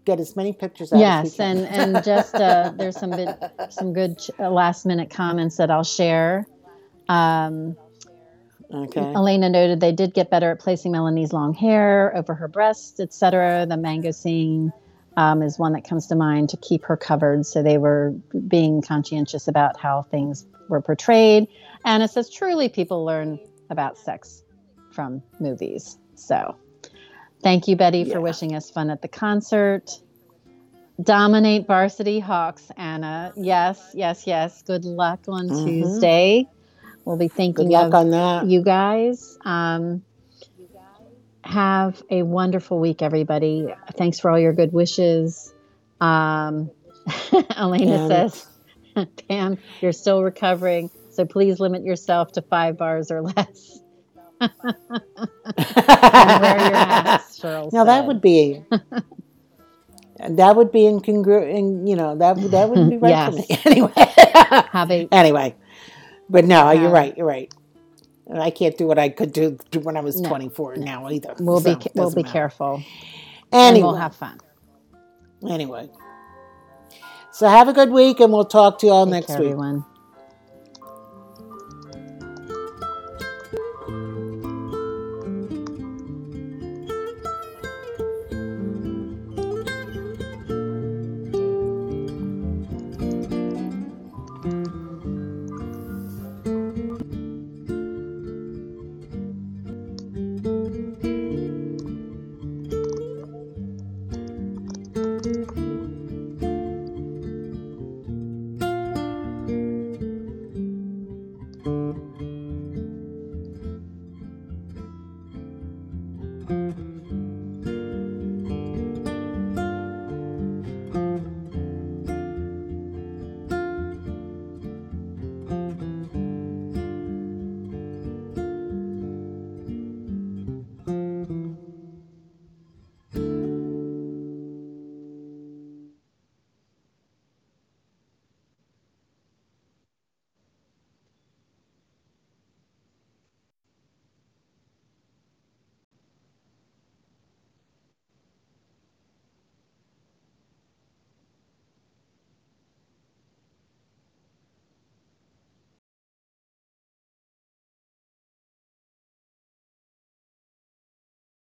get 0.04 0.20
as 0.20 0.36
many 0.36 0.52
pictures 0.52 0.92
out. 0.92 1.00
yes, 1.00 1.26
as 1.26 1.38
we 1.38 1.44
and 1.44 1.58
and 1.66 2.04
just 2.04 2.34
uh, 2.34 2.72
there's 2.76 2.98
some 2.98 3.10
bit, 3.10 3.36
some 3.70 3.92
good 3.92 4.18
uh, 4.38 4.50
last 4.50 4.86
minute 4.86 5.10
comments 5.10 5.56
that 5.56 5.70
I'll 5.70 5.84
share. 5.84 6.46
Um, 7.08 7.76
okay. 8.72 9.00
Elena 9.00 9.48
noted 9.48 9.80
they 9.80 9.92
did 9.92 10.14
get 10.14 10.30
better 10.30 10.50
at 10.52 10.60
placing 10.60 10.92
Melanie's 10.92 11.32
long 11.32 11.54
hair 11.54 12.14
over 12.16 12.34
her 12.34 12.48
breasts, 12.48 13.00
etc. 13.00 13.66
The 13.68 13.76
mango 13.76 14.10
scene 14.10 14.72
um, 15.16 15.42
is 15.42 15.58
one 15.58 15.72
that 15.72 15.84
comes 15.88 16.06
to 16.08 16.14
mind 16.16 16.50
to 16.50 16.56
keep 16.56 16.84
her 16.84 16.96
covered. 16.96 17.46
So 17.46 17.62
they 17.62 17.78
were 17.78 18.14
being 18.48 18.82
conscientious 18.82 19.48
about 19.48 19.78
how 19.78 20.02
things 20.02 20.46
were 20.68 20.80
portrayed. 20.80 21.46
And 21.84 22.02
it 22.02 22.10
says 22.10 22.30
truly 22.30 22.68
people 22.68 23.04
learn 23.04 23.38
about 23.70 23.98
sex 23.98 24.42
from 24.90 25.22
movies. 25.40 25.98
So 26.14 26.56
thank 27.42 27.68
you, 27.68 27.76
Betty, 27.76 28.00
Yeah. 28.02 28.14
for 28.14 28.20
wishing 28.20 28.54
us 28.54 28.70
fun 28.70 28.90
at 28.90 29.02
the 29.02 29.08
concert. 29.08 29.90
Dominate 31.02 31.66
Varsity 31.66 32.20
Hawks, 32.20 32.70
Anna. 32.76 33.32
Yes, 33.36 33.90
yes, 33.94 34.26
yes. 34.26 34.62
Good 34.62 34.84
luck 34.84 35.20
on 35.28 35.48
Mhm. 35.48 35.64
Tuesday. 35.64 36.48
We'll 37.04 37.16
be 37.16 37.26
Good 37.28 37.36
thinking 37.36 37.68
luck 37.70 37.88
of 37.88 37.94
on 37.94 38.10
that. 38.10 38.46
you 38.46 38.62
guys. 38.62 39.36
Um, 39.44 40.02
have 41.44 42.02
a 42.10 42.22
wonderful 42.22 42.78
week, 42.80 43.02
everybody. 43.02 43.68
Thanks 43.92 44.18
for 44.18 44.30
all 44.30 44.38
your 44.38 44.52
good 44.52 44.72
wishes. 44.72 45.52
Um, 46.00 46.70
Elena 47.56 48.08
says, 48.08 48.46
Pam, 49.28 49.58
you're 49.80 49.92
still 49.92 50.22
recovering, 50.22 50.90
so 51.10 51.24
please 51.24 51.60
limit 51.60 51.84
yourself 51.84 52.32
to 52.32 52.42
five 52.42 52.76
bars 52.78 53.10
or 53.10 53.22
less. 53.22 53.78
and 54.40 54.50
wear 56.42 56.56
your 56.58 56.70
mask, 56.72 57.40
Cheryl 57.40 57.72
Now 57.72 57.84
that 57.84 58.06
would 58.06 58.20
be 58.20 58.62
that 60.18 60.56
would 60.56 60.72
be 60.72 60.80
incongruent. 60.82 61.54
In, 61.54 61.86
you 61.86 61.96
know 61.96 62.16
that 62.16 62.36
would- 62.36 62.50
that 62.50 62.68
would 62.68 62.90
be 62.90 62.96
right 62.96 63.30
for 63.32 63.36
me 63.36 63.46
anyway. 63.64 63.92
have 64.72 64.90
a 64.90 65.08
anyway, 65.12 65.54
but 66.28 66.44
no, 66.44 66.70
you're 66.72 66.90
right. 66.90 67.16
You're 67.16 67.26
right. 67.26 67.52
And 68.26 68.40
I 68.42 68.50
can't 68.50 68.76
do 68.78 68.86
what 68.86 68.98
I 68.98 69.08
could 69.10 69.32
do, 69.32 69.58
do 69.70 69.80
when 69.86 69.96
I 69.96 70.00
was 70.00 70.20
No, 70.20 70.28
24 70.28 70.76
now 70.76 71.08
either. 71.10 71.34
we'll 71.38 71.60
so 71.60 71.74
be 71.76 71.90
we'll 71.94 72.10
be 72.10 72.22
matter. 72.22 72.32
careful 72.32 72.82
Anyway, 73.52 73.80
and 73.80 73.82
we'll 73.82 73.94
have 73.96 74.16
fun. 74.16 74.40
anyway. 75.48 75.90
So 77.32 77.48
have 77.48 77.68
a 77.68 77.72
good 77.72 77.90
week, 77.90 78.20
and 78.20 78.32
we'll 78.32 78.44
talk 78.44 78.78
to 78.80 78.86
you 78.86 78.92
all 78.92 79.06
Take 79.06 79.12
next 79.12 79.26
care, 79.28 79.38
week. 79.40 79.50
everyone. 79.50 79.84